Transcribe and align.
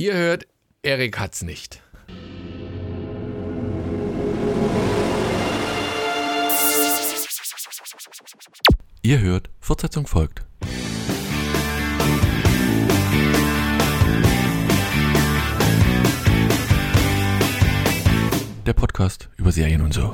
Ihr 0.00 0.14
hört, 0.14 0.46
Erik 0.80 1.18
hat's 1.18 1.42
nicht. 1.42 1.82
Ihr 9.02 9.20
hört, 9.20 9.50
Fortsetzung 9.60 10.06
folgt. 10.06 10.46
Der 18.64 18.72
Podcast 18.72 19.28
über 19.36 19.52
Serien 19.52 19.82
und 19.82 19.92
so. 19.92 20.10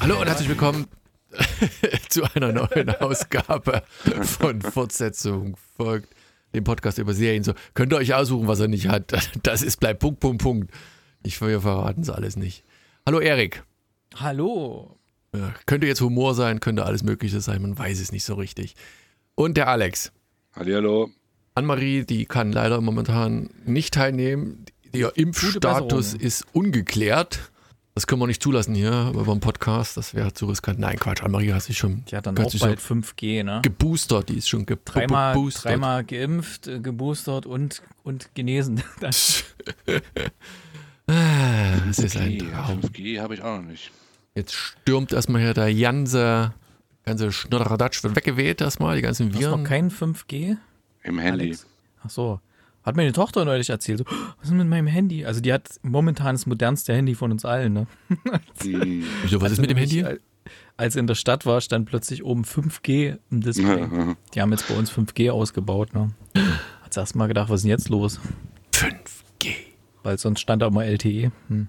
Hallo 0.00 0.20
und 0.20 0.26
herzlich 0.26 0.50
willkommen 0.50 0.86
zu 2.08 2.22
einer 2.34 2.52
neuen 2.52 2.90
Ausgabe 2.90 3.82
von 4.22 4.60
Fortsetzung 4.62 5.56
folgt 5.76 6.14
dem 6.54 6.64
Podcast 6.64 6.98
über 6.98 7.14
Serien. 7.14 7.44
So 7.44 7.52
könnt 7.74 7.92
ihr 7.92 7.96
euch 7.96 8.14
aussuchen, 8.14 8.46
was 8.46 8.60
er 8.60 8.68
nicht 8.68 8.88
hat. 8.88 9.12
Das 9.42 9.62
ist 9.62 9.78
bleibt 9.80 10.00
Punkt 10.00 10.20
Punkt 10.20 10.42
Punkt. 10.42 10.70
Ich 11.22 11.40
wir 11.40 11.60
verraten 11.60 12.02
es 12.02 12.10
alles 12.10 12.36
nicht. 12.36 12.64
Hallo 13.06 13.20
Erik. 13.20 13.64
Hallo. 14.16 14.98
Ja, 15.34 15.52
könnte 15.66 15.86
jetzt 15.86 16.00
Humor 16.00 16.34
sein, 16.34 16.60
könnte 16.60 16.84
alles 16.84 17.02
Mögliche 17.02 17.40
sein, 17.40 17.60
man 17.62 17.76
weiß 17.76 18.00
es 18.00 18.12
nicht 18.12 18.24
so 18.24 18.34
richtig. 18.34 18.76
Und 19.34 19.56
der 19.56 19.68
Alex. 19.68 20.12
Hallo. 20.54 21.10
Anne-Marie, 21.56 22.04
die 22.04 22.26
kann 22.26 22.52
leider 22.52 22.80
momentan 22.80 23.50
nicht 23.64 23.94
teilnehmen. 23.94 24.64
Ihr 24.92 25.12
Impfstatus 25.16 26.14
ist 26.14 26.46
ungeklärt. 26.52 27.50
Das 27.96 28.08
können 28.08 28.20
wir 28.20 28.26
nicht 28.26 28.42
zulassen 28.42 28.74
hier 28.74 29.12
über 29.14 29.30
einen 29.30 29.38
Podcast. 29.38 29.96
Das 29.96 30.14
wäre 30.14 30.32
zu 30.32 30.46
riskant. 30.46 30.80
Nein, 30.80 30.98
Quatsch. 30.98 31.22
Anne-Marie 31.22 31.52
hat 31.52 31.62
sich 31.62 31.78
schon. 31.78 32.04
Die 32.06 32.16
hat 32.16 32.26
dann 32.26 32.36
auch 32.36 32.52
bald 32.58 32.80
5G, 32.80 33.44
ne? 33.44 33.60
Geboostert. 33.62 34.30
Die 34.30 34.38
ist 34.38 34.48
schon 34.48 34.66
ge 34.66 34.76
dreimal, 34.84 35.32
geboostert. 35.34 35.66
Dreimal 35.66 36.02
geimpft, 36.02 36.66
äh, 36.66 36.80
geboostert 36.80 37.46
und, 37.46 37.82
und 38.02 38.34
genesen. 38.34 38.82
Ah, 41.06 41.80
das 41.86 41.98
ist 41.98 42.16
ein 42.16 42.38
Traum. 42.38 42.80
5G 42.80 43.20
habe 43.20 43.34
ich 43.34 43.42
auch 43.42 43.58
noch 43.58 43.68
nicht. 43.68 43.92
Jetzt 44.34 44.54
stürmt 44.54 45.12
erstmal 45.12 45.42
hier 45.42 45.52
der 45.52 45.72
ganze, 45.74 46.54
ganze 47.04 47.30
Schnodderadatsch 47.30 48.02
wird 48.02 48.16
weggeweht 48.16 48.62
erstmal, 48.62 48.96
die 48.96 49.02
ganzen 49.02 49.34
Viren. 49.34 49.52
Hast 49.52 49.58
noch 49.58 49.68
kein 49.68 49.90
5G? 49.90 50.56
Im 51.02 51.18
Handy. 51.18 51.44
Alex? 51.44 51.66
Ach 52.02 52.08
so. 52.08 52.40
Hat 52.84 52.96
meine 52.96 53.12
Tochter 53.12 53.44
neulich 53.44 53.70
erzählt, 53.70 54.00
so, 54.00 54.04
was 54.38 54.48
ist 54.48 54.54
mit 54.54 54.68
meinem 54.68 54.86
Handy? 54.86 55.24
Also 55.24 55.40
die 55.40 55.52
hat 55.52 55.68
momentan 55.82 56.34
das 56.34 56.44
modernste 56.46 56.94
Handy 56.94 57.14
von 57.14 57.32
uns 57.32 57.44
allen, 57.44 57.72
ne? 57.72 57.86
Hm. 58.62 59.04
Wieso, 59.22 59.40
was 59.40 59.52
ist 59.52 59.60
mit 59.60 59.70
dem 59.70 59.78
Handy? 59.78 60.04
Als 60.76 60.92
sie 60.94 61.00
in 61.00 61.06
der 61.06 61.14
Stadt 61.14 61.46
war, 61.46 61.60
stand 61.60 61.86
plötzlich 61.88 62.24
oben 62.24 62.44
5G 62.44 63.18
im 63.30 63.40
Display. 63.40 63.86
Die 64.34 64.40
haben 64.42 64.50
jetzt 64.52 64.68
bei 64.68 64.74
uns 64.76 64.92
5G 64.92 65.30
ausgebaut, 65.30 65.94
ne? 65.94 66.10
Hat 66.82 66.92
sie 66.92 67.00
erst 67.00 67.16
mal 67.16 67.26
gedacht, 67.26 67.48
was 67.48 67.60
ist 67.60 67.62
denn 67.64 67.70
jetzt 67.70 67.88
los? 67.88 68.20
5G. 68.72 69.54
Weil 70.02 70.18
sonst 70.18 70.40
stand 70.40 70.60
da 70.60 70.66
immer 70.66 70.84
LTE. 70.84 71.32
Hm. 71.48 71.68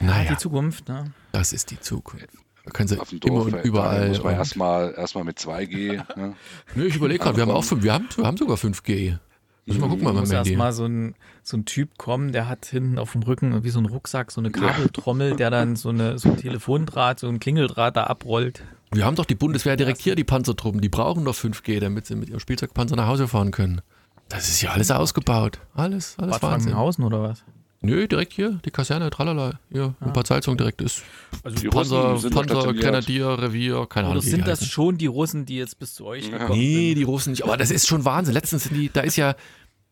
Naja, 0.00 0.30
Die 0.30 0.36
Zukunft, 0.38 0.88
ne? 0.88 1.12
das 1.32 1.52
ist 1.52 1.70
die 1.70 1.78
Zukunft. 1.78 2.28
Da 2.70 2.76
können 2.76 2.88
sie 2.88 2.98
Auf 3.00 3.10
dem 3.10 3.18
immer 3.18 3.44
Dorf, 3.44 3.52
und 3.52 3.64
überall. 3.64 4.08
muss 4.08 4.22
man 4.22 4.34
erstmal 4.34 4.94
erstmal 4.94 5.24
mit 5.24 5.38
2G. 5.38 6.02
Ne? 6.16 6.34
Nö, 6.76 6.86
ich 6.86 6.94
überlege 6.94 7.18
gerade, 7.18 7.36
wir 7.36 7.42
haben 7.42 7.50
auch 7.50 7.64
fünf, 7.64 7.82
wir 7.82 7.92
haben, 7.92 8.06
wir 8.14 8.24
haben 8.24 8.36
sogar 8.36 8.56
5G. 8.56 9.18
Müssen 9.66 9.80
wir 9.80 9.88
gucken, 9.88 10.04
mal 10.04 10.12
muss 10.12 10.28
beim 10.28 10.38
erst 10.38 10.46
Handy. 10.48 10.56
mal 10.56 10.72
so 10.72 10.84
ein, 10.86 11.14
so 11.42 11.56
ein 11.56 11.64
Typ 11.64 11.98
kommen, 11.98 12.32
der 12.32 12.48
hat 12.48 12.66
hinten 12.66 12.98
auf 12.98 13.12
dem 13.12 13.22
Rücken 13.22 13.62
wie 13.64 13.70
so 13.70 13.80
ein 13.80 13.86
Rucksack, 13.86 14.30
so 14.30 14.40
eine 14.40 14.50
Kabeltrommel, 14.50 15.36
der 15.36 15.50
dann 15.50 15.74
so, 15.76 15.88
eine, 15.88 16.18
so 16.18 16.28
ein 16.28 16.36
Telefondraht, 16.36 17.18
so 17.20 17.28
ein 17.28 17.40
Klingeldraht 17.40 17.96
da 17.96 18.04
abrollt. 18.04 18.62
Wir 18.92 19.04
haben 19.04 19.16
doch 19.16 19.26
die 19.26 19.34
Bundeswehr 19.34 19.76
direkt 19.76 20.00
hier, 20.00 20.14
die 20.14 20.24
Panzertruppen, 20.24 20.80
die 20.80 20.88
brauchen 20.88 21.24
doch 21.24 21.34
5G, 21.34 21.80
damit 21.80 22.06
sie 22.06 22.14
mit 22.16 22.28
ihrem 22.28 22.40
Spielzeugpanzer 22.40 22.96
nach 22.96 23.06
Hause 23.08 23.28
fahren 23.28 23.50
können. 23.50 23.80
Das 24.28 24.48
ist 24.48 24.62
ja 24.62 24.70
alles 24.70 24.90
ausgebaut. 24.92 25.58
Alles, 25.74 26.16
alles 26.18 26.34
Bad 26.38 26.42
Wahnsinn. 26.42 26.70
Frankenhausen 26.70 27.04
oder 27.04 27.22
was? 27.22 27.44
Nö, 27.82 28.06
direkt 28.06 28.34
hier, 28.34 28.60
die 28.64 28.70
Kaserne, 28.70 29.08
tralala. 29.08 29.58
Hier, 29.72 29.94
ein 30.00 30.12
paar 30.12 30.26
Salzungen 30.26 30.58
direkt 30.58 30.82
ist. 30.82 31.02
Also 31.42 31.56
Die 31.62 31.68
Panzer, 31.68 32.10
Russen 32.12 32.30
sind 32.30 32.34
Panzer. 32.34 32.74
Grenadier, 32.74 33.28
Revier, 33.38 33.86
keine 33.88 34.08
Oder 34.08 34.12
Ahnung. 34.12 34.22
die 34.24 34.28
sind 34.30 34.46
das 34.46 34.60
heißen. 34.60 34.66
schon 34.70 34.98
die 34.98 35.06
Russen, 35.06 35.46
die 35.46 35.56
jetzt 35.56 35.78
bis 35.78 35.94
zu 35.94 36.04
euch 36.04 36.28
Ja. 36.28 36.36
gekommen 36.38 36.58
Nee, 36.58 36.88
sind? 36.88 36.94
die 36.98 37.02
Russen 37.04 37.30
nicht. 37.30 37.42
Aber 37.44 37.56
das 37.56 37.70
ist 37.70 37.86
schon 37.86 38.04
Wahnsinn. 38.04 38.34
Letztens 38.34 38.64
sind 38.64 38.76
die, 38.76 38.90
da 38.92 39.00
ist 39.00 39.16
ja, 39.16 39.34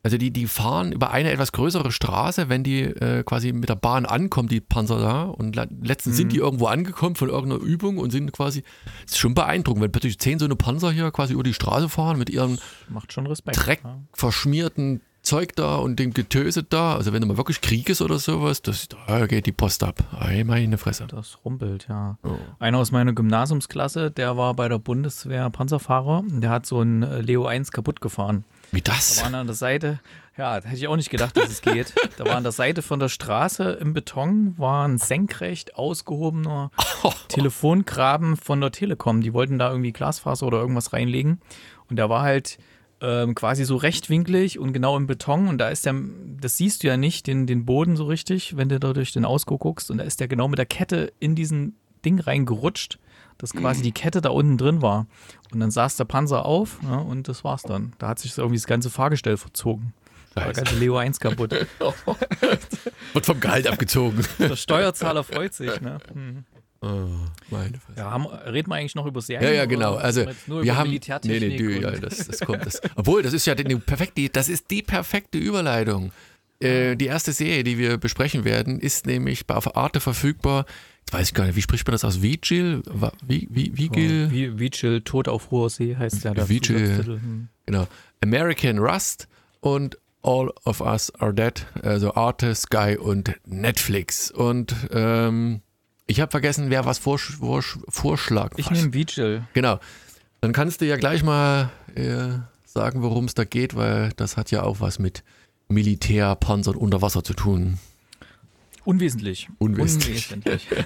also 0.02 0.18
die, 0.18 0.30
die 0.30 0.46
fahren 0.46 0.92
über 0.92 1.10
eine 1.12 1.30
etwas 1.32 1.50
größere 1.52 1.90
Straße, 1.90 2.50
wenn 2.50 2.62
die 2.62 2.82
äh, 2.82 3.22
quasi 3.24 3.52
mit 3.54 3.70
der 3.70 3.74
Bahn 3.76 4.04
ankommen, 4.04 4.48
die 4.50 4.60
Panzer 4.60 4.98
da. 5.00 5.22
Und 5.22 5.56
le- 5.56 5.68
letztens 5.82 6.16
sind 6.18 6.26
Mhm. 6.26 6.30
die 6.32 6.36
irgendwo 6.36 6.66
angekommen 6.66 7.16
von 7.16 7.30
irgendeiner 7.30 7.62
Übung 7.62 7.96
und 7.96 8.10
sind 8.10 8.30
quasi, 8.32 8.64
das 9.04 9.12
ist 9.14 9.18
schon 9.18 9.32
beeindruckend, 9.34 9.82
wenn 9.82 9.92
plötzlich 9.92 10.18
zehn 10.18 10.38
so 10.38 10.44
eine 10.44 10.56
Panzer 10.56 10.92
hier 10.92 11.10
quasi 11.10 11.32
über 11.32 11.42
die 11.42 11.54
Straße 11.54 11.88
fahren 11.88 12.18
mit 12.18 12.28
ihrem 12.28 12.58
Macht 12.90 13.14
schon 13.14 13.26
Respekt. 13.26 13.56
Dreck 13.66 13.80
Ja. 13.82 13.98
verschmierten 14.12 15.00
Zeug 15.28 15.54
da 15.56 15.76
und 15.76 15.98
dem 15.98 16.14
Getöse 16.14 16.62
da. 16.62 16.94
Also 16.96 17.12
wenn 17.12 17.20
da 17.20 17.28
mal 17.28 17.36
wirklich 17.36 17.60
Krieg 17.60 17.90
ist 17.90 18.00
oder 18.00 18.18
sowas, 18.18 18.62
das, 18.62 18.88
da 18.88 19.26
geht 19.26 19.44
die 19.44 19.52
Post 19.52 19.84
ab. 19.84 20.02
Ei, 20.18 20.42
meine 20.42 20.78
Fresse. 20.78 21.06
Das 21.06 21.36
rumpelt, 21.44 21.86
ja. 21.86 22.16
Oh. 22.24 22.30
Einer 22.58 22.78
aus 22.78 22.92
meiner 22.92 23.12
Gymnasiumsklasse, 23.12 24.10
der 24.10 24.38
war 24.38 24.54
bei 24.54 24.68
der 24.70 24.78
Bundeswehr 24.78 25.50
Panzerfahrer. 25.50 26.24
Der 26.26 26.48
hat 26.48 26.64
so 26.64 26.80
ein 26.80 27.02
äh, 27.02 27.20
Leo 27.20 27.44
1 27.44 27.72
kaputt 27.72 28.00
gefahren. 28.00 28.44
Wie 28.72 28.80
Da 28.80 28.92
das? 28.92 29.22
waren 29.22 29.34
an 29.34 29.46
der 29.46 29.54
Seite, 29.54 30.00
ja, 30.38 30.60
da 30.60 30.66
hätte 30.66 30.78
ich 30.78 30.88
auch 30.88 30.96
nicht 30.96 31.10
gedacht, 31.10 31.36
dass 31.36 31.50
es 31.50 31.60
geht. 31.60 31.92
Da 32.16 32.24
war 32.24 32.36
an 32.36 32.42
der 32.42 32.52
Seite 32.52 32.80
von 32.80 32.98
der 32.98 33.10
Straße 33.10 33.64
im 33.72 33.92
Beton 33.92 34.54
war 34.56 34.88
ein 34.88 34.96
senkrecht 34.96 35.74
ausgehobener 35.76 36.70
Telefongraben 37.28 38.36
von 38.38 38.60
der 38.62 38.72
Telekom. 38.72 39.20
Die 39.20 39.34
wollten 39.34 39.58
da 39.58 39.70
irgendwie 39.70 39.92
Glasfaser 39.92 40.46
oder 40.46 40.58
irgendwas 40.58 40.92
reinlegen. 40.94 41.40
Und 41.90 41.96
der 41.96 42.08
war 42.08 42.22
halt 42.22 42.58
ähm, 43.00 43.34
quasi 43.34 43.64
so 43.64 43.76
rechtwinklig 43.76 44.58
und 44.58 44.72
genau 44.72 44.96
im 44.96 45.06
Beton. 45.06 45.48
Und 45.48 45.58
da 45.58 45.68
ist 45.68 45.86
der, 45.86 45.94
das 46.40 46.56
siehst 46.56 46.82
du 46.82 46.88
ja 46.88 46.96
nicht, 46.96 47.26
den, 47.26 47.46
den 47.46 47.64
Boden 47.64 47.96
so 47.96 48.04
richtig, 48.04 48.56
wenn 48.56 48.68
du 48.68 48.80
da 48.80 48.92
durch 48.92 49.12
den 49.12 49.24
Ausguck 49.24 49.60
guckst. 49.60 49.90
Und 49.90 49.98
da 49.98 50.04
ist 50.04 50.20
der 50.20 50.28
genau 50.28 50.48
mit 50.48 50.58
der 50.58 50.66
Kette 50.66 51.12
in 51.20 51.34
diesen 51.34 51.76
Ding 52.04 52.20
reingerutscht, 52.20 52.98
dass 53.38 53.52
quasi 53.52 53.82
die 53.82 53.92
Kette 53.92 54.20
da 54.20 54.30
unten 54.30 54.58
drin 54.58 54.82
war. 54.82 55.06
Und 55.52 55.60
dann 55.60 55.70
saß 55.70 55.96
der 55.96 56.04
Panzer 56.04 56.44
auf 56.44 56.78
ja, 56.82 56.96
und 56.96 57.28
das 57.28 57.44
war's 57.44 57.62
dann. 57.62 57.92
Da 57.98 58.08
hat 58.08 58.18
sich 58.18 58.34
so 58.34 58.42
irgendwie 58.42 58.58
das 58.58 58.66
ganze 58.66 58.90
Fahrgestell 58.90 59.36
verzogen. 59.36 59.94
Da 60.34 60.42
war 60.42 60.52
der 60.52 60.64
ganze 60.64 60.78
Leo 60.78 60.96
1 60.96 61.20
kaputt. 61.20 61.52
Wird 63.12 63.26
vom 63.26 63.40
Gehalt 63.40 63.66
abgezogen. 63.66 64.24
Der 64.38 64.56
Steuerzahler 64.56 65.24
freut 65.24 65.54
sich. 65.54 65.80
Ne? 65.80 65.98
Hm. 66.12 66.44
Oh, 66.80 67.08
meine 67.50 67.78
Fresse. 67.78 67.98
Ja, 67.98 68.10
haben, 68.10 68.26
reden 68.26 68.70
wir 68.70 68.76
eigentlich 68.76 68.94
noch 68.94 69.06
über 69.06 69.20
Serien? 69.20 69.48
Ja, 69.48 69.54
ja, 69.54 69.64
genau. 69.64 69.96
Also 69.96 70.26
nur 70.46 70.62
wir 70.62 70.72
über 70.72 70.76
haben 70.76 70.84
nee, 70.84 70.90
Militärtechnik 70.90 71.50
nee, 71.50 71.56
du, 71.56 71.80
ja, 71.80 71.90
das, 71.90 72.28
das 72.28 72.40
kommt. 72.40 72.64
Das, 72.64 72.80
obwohl, 72.94 73.22
das 73.22 73.32
ist 73.32 73.46
ja 73.46 73.54
die, 73.54 73.74
perfekte, 73.76 74.28
das 74.28 74.48
ist 74.48 74.70
die 74.70 74.82
perfekte 74.82 75.38
Überleitung. 75.38 76.12
Äh, 76.60 76.96
die 76.96 77.06
erste 77.06 77.32
Serie, 77.32 77.64
die 77.64 77.78
wir 77.78 77.98
besprechen 77.98 78.44
werden, 78.44 78.80
ist 78.80 79.06
nämlich 79.06 79.46
bei 79.46 79.54
auf 79.54 79.76
Arte 79.76 80.00
verfügbar. 80.00 80.66
Jetzt 81.00 81.12
weiß 81.12 81.28
ich 81.28 81.34
gar 81.34 81.46
nicht, 81.46 81.56
wie 81.56 81.62
spricht 81.62 81.86
man 81.86 81.92
das 81.92 82.04
aus? 82.04 82.22
Vigil? 82.22 82.82
Wie, 83.26 83.48
wie, 83.50 83.76
Vigil? 83.76 84.58
Vigil, 84.58 85.00
Tod 85.02 85.28
auf 85.28 85.50
hoher 85.50 85.70
See 85.70 85.96
heißt 85.96 86.24
ja 86.24 86.34
der 86.34 86.48
Vigil. 86.48 87.04
Hm. 87.04 87.48
Genau. 87.66 87.86
American 88.22 88.78
Rust 88.78 89.28
und 89.60 89.98
All 90.22 90.52
of 90.64 90.80
Us 90.80 91.12
Are 91.20 91.32
Dead, 91.32 91.64
also 91.82 92.14
Arte, 92.14 92.54
Sky 92.54 92.96
und 92.98 93.34
Netflix. 93.46 94.30
Und 94.30 94.74
ähm, 94.90 95.62
ich 96.08 96.20
habe 96.20 96.30
vergessen, 96.30 96.70
wer 96.70 96.84
was 96.84 96.98
vorsch 96.98 97.36
vorsch 97.36 97.78
vorschlagen 97.88 98.56
Ich 98.56 98.70
nehme 98.70 98.92
Vigil. 98.92 99.44
Genau. 99.52 99.78
Dann 100.40 100.52
kannst 100.52 100.80
du 100.80 100.86
ja 100.86 100.96
gleich 100.96 101.22
mal 101.22 101.70
äh, 101.94 102.38
sagen, 102.64 103.02
worum 103.02 103.26
es 103.26 103.34
da 103.34 103.44
geht, 103.44 103.76
weil 103.76 104.12
das 104.16 104.36
hat 104.36 104.50
ja 104.50 104.62
auch 104.62 104.80
was 104.80 104.98
mit 104.98 105.22
Militär, 105.68 106.34
Panzer 106.34 106.72
und 106.72 106.78
Unterwasser 106.78 107.22
zu 107.22 107.34
tun. 107.34 107.78
Unwesentlich. 108.84 109.48
Unwesentlich. 109.58 110.32
Unwesentlich. 110.32 110.66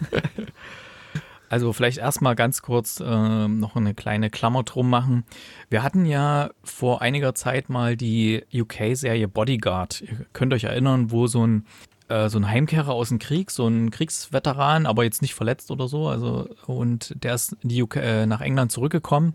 Also 1.52 1.74
vielleicht 1.74 1.98
erstmal 1.98 2.34
ganz 2.34 2.62
kurz 2.62 2.98
äh, 2.98 3.04
noch 3.46 3.76
eine 3.76 3.92
kleine 3.92 4.30
Klammer 4.30 4.62
drum 4.62 4.88
machen. 4.88 5.24
Wir 5.68 5.82
hatten 5.82 6.06
ja 6.06 6.48
vor 6.64 7.02
einiger 7.02 7.34
Zeit 7.34 7.68
mal 7.68 7.94
die 7.94 8.42
UK-Serie 8.54 9.28
Bodyguard. 9.28 10.00
Ihr 10.00 10.24
könnt 10.32 10.54
euch 10.54 10.64
erinnern, 10.64 11.10
wo 11.10 11.26
so 11.26 11.46
ein, 11.46 11.66
äh, 12.12 12.28
so 12.28 12.38
ein 12.38 12.48
Heimkehrer 12.48 12.92
aus 12.92 13.08
dem 13.08 13.18
Krieg, 13.18 13.50
so 13.50 13.66
ein 13.66 13.90
Kriegsveteran, 13.90 14.86
aber 14.86 15.04
jetzt 15.04 15.22
nicht 15.22 15.34
verletzt 15.34 15.70
oder 15.70 15.88
so, 15.88 16.08
also 16.08 16.48
und 16.66 17.14
der 17.22 17.34
ist 17.34 17.56
UK, 17.64 17.96
äh, 17.96 18.26
nach 18.26 18.40
England 18.40 18.70
zurückgekommen 18.70 19.34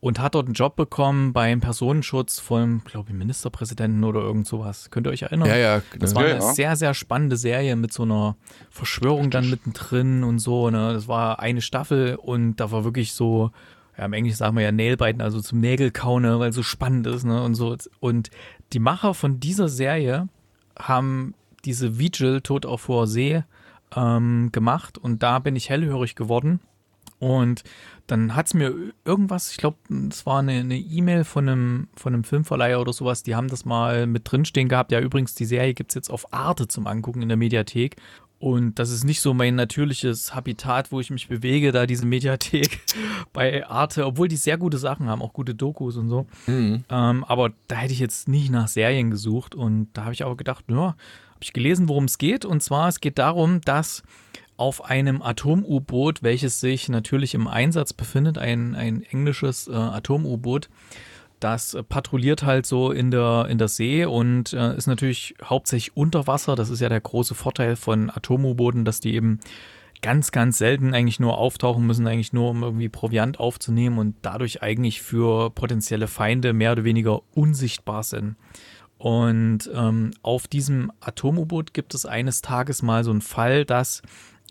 und 0.00 0.18
hat 0.18 0.34
dort 0.34 0.46
einen 0.46 0.54
Job 0.54 0.76
bekommen 0.76 1.32
beim 1.32 1.60
Personenschutz 1.60 2.40
vom, 2.40 2.82
glaube 2.84 3.10
ich, 3.10 3.14
Ministerpräsidenten 3.14 4.02
oder 4.04 4.20
irgend 4.20 4.46
sowas. 4.46 4.90
Könnt 4.90 5.06
ihr 5.06 5.10
euch 5.10 5.22
erinnern? 5.22 5.48
Ja, 5.48 5.56
ja. 5.56 5.82
Das 5.98 6.14
war 6.14 6.26
Ja, 6.26 6.36
eine 6.36 6.44
ja. 6.44 6.52
sehr, 6.54 6.76
sehr 6.76 6.94
spannende 6.94 7.36
Serie 7.36 7.76
mit 7.76 7.92
so 7.92 8.04
einer 8.04 8.36
Verschwörung 8.70 9.30
dann 9.30 9.50
mittendrin 9.50 10.24
und 10.24 10.38
so. 10.38 10.70
Ne? 10.70 10.94
Das 10.94 11.06
war 11.06 11.40
eine 11.40 11.60
Staffel 11.60 12.16
und 12.16 12.56
da 12.56 12.70
war 12.70 12.84
wirklich 12.84 13.12
so, 13.12 13.50
ja, 13.98 14.06
im 14.06 14.14
Englisch 14.14 14.36
sagen 14.36 14.56
wir 14.56 14.62
ja 14.62 14.72
Nailbiten, 14.72 15.20
also 15.20 15.40
zum 15.42 15.60
Nägelkauen, 15.60 16.22
ne? 16.22 16.38
weil 16.38 16.48
es 16.48 16.56
so 16.56 16.62
spannend 16.62 17.06
ist 17.06 17.24
ne? 17.24 17.42
und 17.42 17.54
so. 17.54 17.76
Und 18.00 18.30
die 18.72 18.78
Macher 18.78 19.12
von 19.12 19.38
dieser 19.38 19.68
Serie 19.68 20.28
haben 20.78 21.34
diese 21.64 21.98
Vigil, 21.98 22.40
Tod 22.40 22.66
auf 22.66 22.88
hoher 22.88 23.06
See, 23.06 23.42
ähm, 23.94 24.50
gemacht 24.52 24.98
und 24.98 25.22
da 25.22 25.38
bin 25.38 25.56
ich 25.56 25.70
hellhörig 25.70 26.14
geworden. 26.14 26.60
Und 27.18 27.64
dann 28.06 28.34
hat 28.34 28.46
es 28.46 28.54
mir 28.54 28.74
irgendwas, 29.04 29.50
ich 29.50 29.58
glaube, 29.58 29.76
es 30.08 30.24
war 30.24 30.38
eine 30.40 30.78
E-Mail 30.78 31.24
von 31.24 31.48
einem, 31.48 31.88
von 31.94 32.14
einem 32.14 32.24
Filmverleiher 32.24 32.80
oder 32.80 32.94
sowas, 32.94 33.22
die 33.22 33.36
haben 33.36 33.48
das 33.48 33.64
mal 33.64 34.06
mit 34.06 34.22
drinstehen 34.30 34.68
gehabt. 34.68 34.90
Ja, 34.90 35.00
übrigens, 35.00 35.34
die 35.34 35.44
Serie 35.44 35.74
gibt 35.74 35.90
es 35.90 35.94
jetzt 35.94 36.10
auf 36.10 36.32
Arte 36.32 36.66
zum 36.66 36.86
Angucken 36.86 37.22
in 37.22 37.28
der 37.28 37.36
Mediathek. 37.36 37.96
Und 38.38 38.78
das 38.78 38.90
ist 38.90 39.04
nicht 39.04 39.20
so 39.20 39.34
mein 39.34 39.54
natürliches 39.54 40.34
Habitat, 40.34 40.92
wo 40.92 40.98
ich 40.98 41.10
mich 41.10 41.28
bewege, 41.28 41.72
da 41.72 41.84
diese 41.84 42.06
Mediathek 42.06 42.80
bei 43.34 43.66
Arte, 43.66 44.06
obwohl 44.06 44.28
die 44.28 44.36
sehr 44.36 44.56
gute 44.56 44.78
Sachen 44.78 45.10
haben, 45.10 45.20
auch 45.20 45.34
gute 45.34 45.54
Dokus 45.54 45.98
und 45.98 46.08
so. 46.08 46.26
Mhm. 46.46 46.84
Ähm, 46.88 47.24
aber 47.24 47.52
da 47.68 47.76
hätte 47.76 47.92
ich 47.92 47.98
jetzt 47.98 48.28
nicht 48.28 48.50
nach 48.50 48.66
Serien 48.66 49.10
gesucht 49.10 49.54
und 49.54 49.88
da 49.92 50.04
habe 50.04 50.14
ich 50.14 50.24
aber 50.24 50.38
gedacht, 50.38 50.64
ja, 50.68 50.96
habe 51.40 51.44
ich 51.46 51.52
gelesen, 51.54 51.88
worum 51.88 52.04
es 52.04 52.18
geht. 52.18 52.44
Und 52.44 52.62
zwar, 52.62 52.88
es 52.88 53.00
geht 53.00 53.18
darum, 53.18 53.62
dass 53.62 54.02
auf 54.58 54.84
einem 54.84 55.22
Atom-U-Boot, 55.22 56.22
welches 56.22 56.60
sich 56.60 56.90
natürlich 56.90 57.32
im 57.34 57.48
Einsatz 57.48 57.94
befindet, 57.94 58.36
ein, 58.36 58.74
ein 58.74 59.02
englisches 59.02 59.66
äh, 59.66 59.72
Atom-U-Boot, 59.72 60.68
das 61.40 61.78
patrouilliert 61.88 62.42
halt 62.42 62.66
so 62.66 62.92
in 62.92 63.10
der, 63.10 63.46
in 63.48 63.56
der 63.56 63.68
See 63.68 64.04
und 64.04 64.52
äh, 64.52 64.76
ist 64.76 64.86
natürlich 64.86 65.34
hauptsächlich 65.42 65.96
unter 65.96 66.26
Wasser. 66.26 66.56
Das 66.56 66.68
ist 66.68 66.80
ja 66.80 66.90
der 66.90 67.00
große 67.00 67.34
Vorteil 67.34 67.76
von 67.76 68.10
Atom-U-Booten, 68.10 68.84
dass 68.84 69.00
die 69.00 69.14
eben 69.14 69.40
ganz, 70.02 70.32
ganz 70.32 70.58
selten 70.58 70.92
eigentlich 70.92 71.20
nur 71.20 71.38
auftauchen 71.38 71.86
müssen, 71.86 72.06
eigentlich 72.06 72.34
nur 72.34 72.50
um 72.50 72.62
irgendwie 72.62 72.90
Proviant 72.90 73.40
aufzunehmen 73.40 73.96
und 73.96 74.16
dadurch 74.20 74.62
eigentlich 74.62 75.00
für 75.00 75.48
potenzielle 75.48 76.06
Feinde 76.06 76.52
mehr 76.52 76.72
oder 76.72 76.84
weniger 76.84 77.22
unsichtbar 77.32 78.02
sind. 78.02 78.36
Und 79.00 79.70
ähm, 79.74 80.10
auf 80.20 80.46
diesem 80.46 80.92
Atom-U-Boot 81.00 81.72
gibt 81.72 81.94
es 81.94 82.04
eines 82.04 82.42
Tages 82.42 82.82
mal 82.82 83.02
so 83.02 83.10
einen 83.10 83.22
Fall, 83.22 83.64
dass 83.64 84.02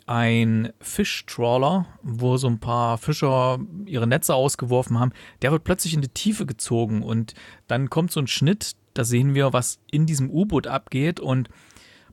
ein 0.07 0.73
Fischtrawler, 0.81 1.85
wo 2.01 2.35
so 2.37 2.47
ein 2.47 2.59
paar 2.59 2.97
Fischer 2.97 3.59
ihre 3.85 4.07
Netze 4.07 4.33
ausgeworfen 4.33 4.99
haben, 4.99 5.11
der 5.43 5.51
wird 5.51 5.65
plötzlich 5.65 5.93
in 5.93 6.01
die 6.01 6.07
Tiefe 6.07 6.47
gezogen. 6.47 7.03
Und 7.03 7.35
dann 7.67 7.91
kommt 7.91 8.11
so 8.11 8.19
ein 8.19 8.25
Schnitt, 8.25 8.71
da 8.95 9.03
sehen 9.03 9.35
wir, 9.35 9.53
was 9.53 9.77
in 9.91 10.07
diesem 10.07 10.31
U-Boot 10.31 10.65
abgeht. 10.65 11.19
Und 11.19 11.49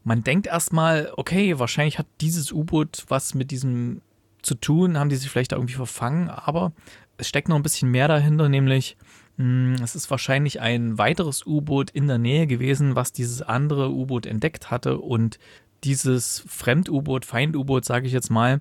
man 0.05 0.23
denkt 0.23 0.47
erstmal, 0.47 1.11
okay, 1.17 1.59
wahrscheinlich 1.59 1.99
hat 1.99 2.07
dieses 2.21 2.53
U-Boot 2.53 3.07
was 3.09 3.33
mit 3.33 3.51
diesem 3.51 4.03
zu 4.43 4.57
tun, 4.57 4.99
haben 4.99 5.09
die 5.09 5.17
sich 5.17 5.31
vielleicht 5.31 5.53
irgendwie 5.53 5.73
verfangen, 5.73 6.29
aber 6.29 6.73
es 7.17 7.29
steckt 7.29 7.49
noch 7.49 7.57
ein 7.57 7.63
bisschen 7.63 7.91
mehr 7.91 8.09
dahinter, 8.09 8.51
nämlich 8.51 8.99
es 9.39 9.95
ist 9.95 10.11
wahrscheinlich 10.11 10.61
ein 10.61 10.97
weiteres 10.97 11.45
U-Boot 11.45 11.91
in 11.91 12.07
der 12.07 12.19
Nähe 12.19 12.47
gewesen, 12.47 12.97
was 12.97 13.13
dieses 13.13 13.43
andere 13.43 13.91
U-Boot 13.91 14.25
entdeckt 14.25 14.71
hatte 14.71 14.99
und 14.99 15.39
dieses 15.85 16.43
Fremd-U-Boot, 16.49 17.27
Feind-U-Boot, 17.27 17.85
sage 17.85 18.07
ich 18.07 18.13
jetzt 18.13 18.31
mal, 18.31 18.61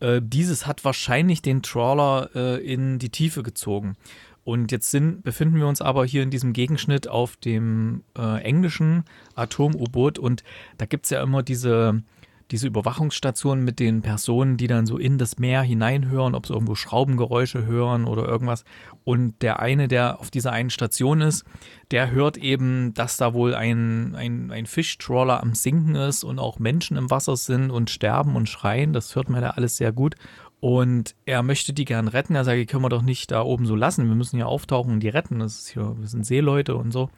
äh, 0.00 0.20
dieses 0.22 0.66
hat 0.66 0.84
wahrscheinlich 0.84 1.42
den 1.42 1.62
Trawler 1.62 2.30
äh, 2.34 2.64
in 2.64 2.98
die 2.98 3.10
Tiefe 3.10 3.42
gezogen. 3.42 3.96
Und 4.44 4.72
jetzt 4.72 4.90
sind, 4.90 5.22
befinden 5.22 5.56
wir 5.56 5.66
uns 5.66 5.80
aber 5.80 6.04
hier 6.04 6.22
in 6.22 6.30
diesem 6.30 6.52
Gegenschnitt 6.52 7.08
auf 7.08 7.36
dem 7.36 8.04
äh, 8.16 8.42
englischen 8.42 9.04
Atom-U-Boot 9.34 10.18
und 10.18 10.44
da 10.78 10.86
gibt 10.86 11.06
es 11.06 11.10
ja 11.10 11.22
immer 11.22 11.42
diese 11.42 12.02
diese 12.50 12.66
Überwachungsstation 12.66 13.64
mit 13.64 13.80
den 13.80 14.02
Personen, 14.02 14.56
die 14.56 14.66
dann 14.66 14.86
so 14.86 14.98
in 14.98 15.18
das 15.18 15.38
Meer 15.38 15.62
hineinhören, 15.62 16.34
ob 16.34 16.46
sie 16.46 16.52
irgendwo 16.52 16.74
Schraubengeräusche 16.74 17.64
hören 17.64 18.04
oder 18.04 18.26
irgendwas. 18.26 18.64
Und 19.04 19.40
der 19.42 19.60
eine, 19.60 19.88
der 19.88 20.20
auf 20.20 20.30
dieser 20.30 20.52
einen 20.52 20.70
Station 20.70 21.20
ist, 21.20 21.44
der 21.90 22.10
hört 22.10 22.36
eben, 22.36 22.92
dass 22.94 23.16
da 23.16 23.34
wohl 23.34 23.54
ein, 23.54 24.14
ein, 24.14 24.50
ein 24.50 24.66
Fischtrawler 24.66 25.42
am 25.42 25.54
Sinken 25.54 25.94
ist 25.94 26.24
und 26.24 26.38
auch 26.38 26.58
Menschen 26.58 26.96
im 26.96 27.10
Wasser 27.10 27.36
sind 27.36 27.70
und 27.70 27.90
sterben 27.90 28.36
und 28.36 28.48
schreien. 28.48 28.92
Das 28.92 29.16
hört 29.16 29.30
man 29.30 29.40
da 29.40 29.50
alles 29.50 29.76
sehr 29.76 29.92
gut. 29.92 30.14
Und 30.60 31.14
er 31.26 31.42
möchte 31.42 31.74
die 31.74 31.84
gern 31.84 32.08
retten. 32.08 32.34
Er 32.34 32.44
sagt, 32.44 32.58
die 32.58 32.66
können 32.66 32.84
wir 32.84 32.88
doch 32.88 33.02
nicht 33.02 33.30
da 33.30 33.42
oben 33.42 33.66
so 33.66 33.76
lassen. 33.76 34.08
Wir 34.08 34.14
müssen 34.14 34.38
ja 34.38 34.46
auftauchen 34.46 34.94
und 34.94 35.00
die 35.00 35.08
retten. 35.08 35.38
Das 35.38 35.56
ist 35.56 35.68
hier, 35.68 35.94
wir 35.98 36.08
sind 36.08 36.24
Seeleute 36.24 36.74
und 36.74 36.90
so. 36.90 37.10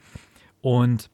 Und 0.61 1.09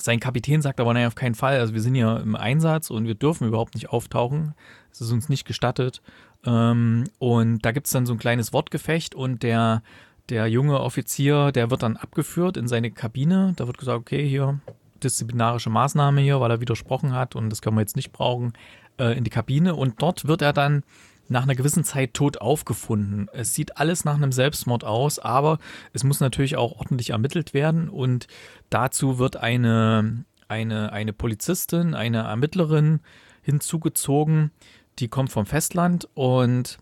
sein 0.00 0.20
Kapitän 0.20 0.62
sagt 0.62 0.80
aber, 0.80 0.94
nein, 0.94 1.06
auf 1.06 1.14
keinen 1.14 1.34
Fall. 1.34 1.58
Also 1.58 1.74
wir 1.74 1.80
sind 1.80 1.94
hier 1.94 2.20
im 2.20 2.36
Einsatz 2.36 2.90
und 2.90 3.06
wir 3.06 3.14
dürfen 3.14 3.46
überhaupt 3.46 3.74
nicht 3.74 3.90
auftauchen. 3.90 4.54
Es 4.92 5.00
ist 5.00 5.12
uns 5.12 5.28
nicht 5.28 5.46
gestattet. 5.46 6.02
Ähm, 6.44 7.04
und 7.18 7.64
da 7.64 7.72
gibt 7.72 7.86
es 7.86 7.92
dann 7.92 8.06
so 8.06 8.12
ein 8.12 8.18
kleines 8.18 8.52
Wortgefecht 8.52 9.14
und 9.14 9.42
der, 9.42 9.82
der 10.28 10.46
junge 10.48 10.80
Offizier, 10.80 11.52
der 11.52 11.70
wird 11.70 11.82
dann 11.82 11.96
abgeführt 11.96 12.56
in 12.56 12.68
seine 12.68 12.90
Kabine. 12.90 13.54
Da 13.56 13.66
wird 13.66 13.78
gesagt, 13.78 13.98
okay, 13.98 14.28
hier 14.28 14.60
disziplinarische 15.02 15.70
Maßnahme 15.70 16.20
hier, 16.20 16.40
weil 16.40 16.50
er 16.50 16.60
widersprochen 16.60 17.12
hat 17.12 17.36
und 17.36 17.50
das 17.50 17.62
können 17.62 17.76
wir 17.76 17.82
jetzt 17.82 17.96
nicht 17.96 18.12
brauchen, 18.12 18.52
äh, 18.98 19.16
in 19.16 19.24
die 19.24 19.30
Kabine. 19.30 19.74
Und 19.74 20.02
dort 20.02 20.26
wird 20.26 20.42
er 20.42 20.52
dann 20.52 20.82
nach 21.28 21.42
einer 21.42 21.54
gewissen 21.54 21.84
Zeit 21.84 22.14
tot 22.14 22.40
aufgefunden. 22.40 23.28
Es 23.32 23.54
sieht 23.54 23.76
alles 23.76 24.04
nach 24.04 24.16
einem 24.16 24.32
Selbstmord 24.32 24.84
aus, 24.84 25.18
aber 25.18 25.58
es 25.92 26.04
muss 26.04 26.20
natürlich 26.20 26.56
auch 26.56 26.78
ordentlich 26.78 27.10
ermittelt 27.10 27.54
werden 27.54 27.88
und 27.88 28.26
dazu 28.70 29.18
wird 29.18 29.36
eine, 29.36 30.24
eine, 30.48 30.92
eine 30.92 31.12
Polizistin, 31.12 31.94
eine 31.94 32.18
Ermittlerin 32.18 33.00
hinzugezogen, 33.42 34.50
die 34.98 35.08
kommt 35.08 35.30
vom 35.30 35.46
Festland 35.46 36.08
und 36.14 36.78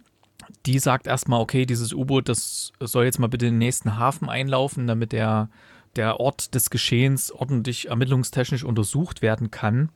die 0.64 0.78
sagt 0.78 1.06
erstmal, 1.06 1.40
okay, 1.40 1.66
dieses 1.66 1.92
U-Boot, 1.92 2.28
das 2.28 2.72
soll 2.80 3.04
jetzt 3.04 3.18
mal 3.18 3.28
bitte 3.28 3.46
in 3.46 3.54
den 3.54 3.58
nächsten 3.58 3.96
Hafen 3.96 4.28
einlaufen, 4.28 4.86
damit 4.86 5.12
der, 5.12 5.48
der 5.96 6.20
Ort 6.20 6.54
des 6.54 6.70
Geschehens 6.70 7.32
ordentlich 7.32 7.88
ermittlungstechnisch 7.88 8.64
untersucht 8.64 9.22
werden 9.22 9.50
kann. 9.50 9.90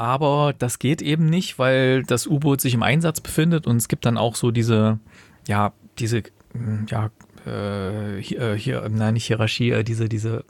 Aber 0.00 0.54
das 0.58 0.78
geht 0.78 1.02
eben 1.02 1.26
nicht, 1.26 1.58
weil 1.58 2.04
das 2.04 2.26
U-Boot 2.26 2.62
sich 2.62 2.72
im 2.72 2.82
Einsatz 2.82 3.20
befindet 3.20 3.66
und 3.66 3.76
es 3.76 3.86
gibt 3.86 4.06
dann 4.06 4.16
auch 4.16 4.34
so 4.34 4.50
diese, 4.50 4.98
ja, 5.46 5.74
diese, 5.98 6.22
hm, 6.54 6.86
ja, 6.88 7.10
äh, 7.44 8.18
hier, 8.18 8.40
äh, 8.40 8.58
hier, 8.58 8.88
nein, 8.88 9.12
nicht 9.12 9.26
Hierarchie, 9.26 9.72
äh, 9.72 9.84
diese, 9.84 10.08
diese 10.08 10.46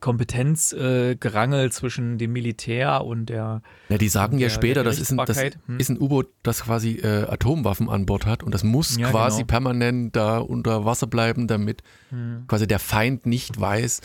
Kompetenzgerangel 0.00 1.68
äh, 1.68 1.70
zwischen 1.70 2.18
dem 2.18 2.34
Militär 2.34 3.02
und 3.02 3.30
der. 3.30 3.62
Ja, 3.88 3.96
die 3.96 4.10
sagen 4.10 4.36
ja 4.36 4.50
später, 4.50 4.84
das 4.84 4.98
ist 4.98 5.10
ein, 5.10 5.16
das 5.16 5.40
hm. 5.40 5.78
ist 5.78 5.88
ein 5.88 5.98
U-Boot, 5.98 6.28
das 6.42 6.64
quasi 6.64 6.96
äh, 6.96 7.24
Atomwaffen 7.30 7.88
an 7.88 8.04
Bord 8.04 8.26
hat 8.26 8.42
und 8.42 8.52
das 8.52 8.62
muss 8.62 8.98
ja, 8.98 9.08
quasi 9.08 9.38
genau. 9.38 9.46
permanent 9.46 10.14
da 10.14 10.36
unter 10.36 10.84
Wasser 10.84 11.06
bleiben, 11.06 11.46
damit 11.46 11.82
hm. 12.10 12.44
quasi 12.46 12.66
der 12.66 12.78
Feind 12.78 13.24
nicht 13.24 13.58
weiß, 13.58 14.02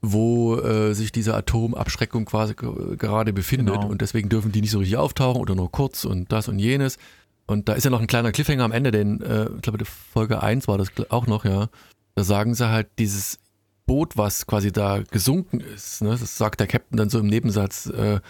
wo 0.00 0.56
äh, 0.56 0.94
sich 0.94 1.10
diese 1.12 1.34
Atomabschreckung 1.34 2.24
quasi 2.24 2.54
gerade 2.54 3.32
befindet. 3.32 3.74
Genau. 3.74 3.88
Und 3.88 4.00
deswegen 4.00 4.28
dürfen 4.28 4.52
die 4.52 4.60
nicht 4.60 4.70
so 4.70 4.78
richtig 4.78 4.96
auftauchen 4.96 5.40
oder 5.40 5.54
nur 5.54 5.70
kurz 5.70 6.04
und 6.04 6.30
das 6.30 6.48
und 6.48 6.58
jenes. 6.58 6.98
Und 7.46 7.68
da 7.68 7.72
ist 7.72 7.84
ja 7.84 7.90
noch 7.90 8.00
ein 8.00 8.06
kleiner 8.06 8.30
Cliffhanger 8.30 8.64
am 8.64 8.72
Ende, 8.72 8.90
den, 8.90 9.20
äh, 9.22 9.48
ich 9.56 9.62
glaube, 9.62 9.84
Folge 9.84 10.42
1 10.42 10.68
war 10.68 10.78
das 10.78 10.88
auch 11.08 11.26
noch, 11.26 11.44
ja. 11.44 11.68
Da 12.14 12.24
sagen 12.24 12.54
sie 12.54 12.68
halt, 12.68 12.88
dieses 12.98 13.38
Boot, 13.86 14.16
was 14.16 14.46
quasi 14.46 14.70
da 14.70 15.02
gesunken 15.10 15.60
ist, 15.60 16.02
ne, 16.02 16.10
das 16.10 16.36
sagt 16.36 16.60
der 16.60 16.66
Captain 16.66 16.98
dann 16.98 17.08
so 17.08 17.18
im 17.18 17.26
Nebensatz, 17.26 17.86
äh, 17.86 18.20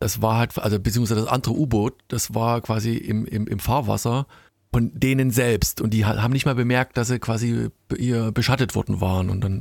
das 0.00 0.20
war 0.20 0.38
halt, 0.38 0.58
also 0.58 0.80
beziehungsweise 0.80 1.20
das 1.20 1.30
andere 1.30 1.54
U-Boot, 1.54 1.94
das 2.08 2.34
war 2.34 2.60
quasi 2.60 2.96
im, 2.96 3.24
im, 3.26 3.46
im 3.46 3.58
Fahrwasser 3.60 4.26
von 4.74 4.90
denen 4.92 5.30
selbst. 5.30 5.80
Und 5.80 5.94
die 5.94 6.04
haben 6.04 6.32
nicht 6.32 6.46
mal 6.46 6.56
bemerkt, 6.56 6.96
dass 6.96 7.06
sie 7.06 7.20
quasi 7.20 7.68
ihr 7.96 8.32
beschattet 8.32 8.74
worden 8.74 9.00
waren. 9.00 9.30
Und 9.30 9.44
dann 9.44 9.52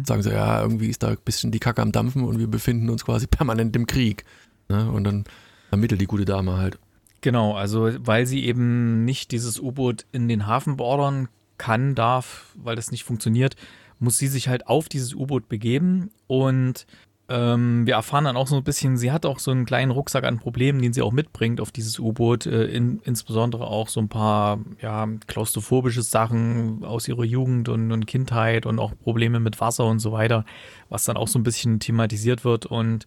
mhm. 0.00 0.04
sagen 0.04 0.24
sie, 0.24 0.32
ja, 0.32 0.60
irgendwie 0.60 0.88
ist 0.88 1.04
da 1.04 1.10
ein 1.10 1.18
bisschen 1.24 1.52
die 1.52 1.60
Kacke 1.60 1.80
am 1.82 1.92
Dampfen 1.92 2.24
und 2.24 2.40
wir 2.40 2.48
befinden 2.48 2.90
uns 2.90 3.04
quasi 3.04 3.26
permanent 3.30 3.76
im 3.76 3.86
Krieg. 3.86 4.24
Ne? 4.68 4.90
Und 4.90 5.04
dann 5.04 5.22
ermittelt 5.70 6.00
die 6.00 6.08
gute 6.08 6.24
Dame 6.24 6.56
halt. 6.56 6.80
Genau, 7.20 7.54
also 7.54 7.92
weil 8.00 8.26
sie 8.26 8.44
eben 8.44 9.04
nicht 9.04 9.30
dieses 9.30 9.60
U-Boot 9.60 10.04
in 10.10 10.26
den 10.26 10.48
Hafen 10.48 10.76
beordern 10.76 11.28
kann, 11.58 11.94
darf, 11.94 12.52
weil 12.56 12.74
das 12.74 12.90
nicht 12.90 13.04
funktioniert, 13.04 13.54
muss 14.00 14.18
sie 14.18 14.26
sich 14.26 14.48
halt 14.48 14.66
auf 14.66 14.88
dieses 14.88 15.14
U-Boot 15.14 15.48
begeben 15.48 16.10
und 16.26 16.88
ähm, 17.28 17.86
wir 17.86 17.94
erfahren 17.94 18.24
dann 18.24 18.36
auch 18.36 18.46
so 18.46 18.56
ein 18.56 18.62
bisschen, 18.62 18.96
sie 18.96 19.10
hat 19.10 19.26
auch 19.26 19.40
so 19.40 19.50
einen 19.50 19.66
kleinen 19.66 19.90
Rucksack 19.90 20.24
an 20.24 20.38
Problemen, 20.38 20.80
den 20.80 20.92
sie 20.92 21.02
auch 21.02 21.10
mitbringt 21.10 21.60
auf 21.60 21.72
dieses 21.72 21.98
U-Boot. 21.98 22.46
Äh, 22.46 22.66
in, 22.66 23.00
insbesondere 23.04 23.66
auch 23.66 23.88
so 23.88 24.00
ein 24.00 24.08
paar 24.08 24.60
ja, 24.80 25.08
klaustrophobische 25.26 26.02
Sachen 26.02 26.84
aus 26.84 27.08
ihrer 27.08 27.24
Jugend 27.24 27.68
und, 27.68 27.90
und, 27.90 28.06
Kindheit 28.06 28.64
und 28.64 28.78
auch 28.78 28.92
Probleme 28.96 29.40
mit 29.40 29.60
Wasser 29.60 29.86
und 29.86 29.98
so 29.98 30.12
weiter, 30.12 30.44
was 30.88 31.04
dann 31.04 31.16
auch 31.16 31.26
so 31.26 31.38
ein 31.38 31.42
bisschen 31.42 31.80
thematisiert 31.80 32.44
wird. 32.44 32.66
Und 32.66 33.06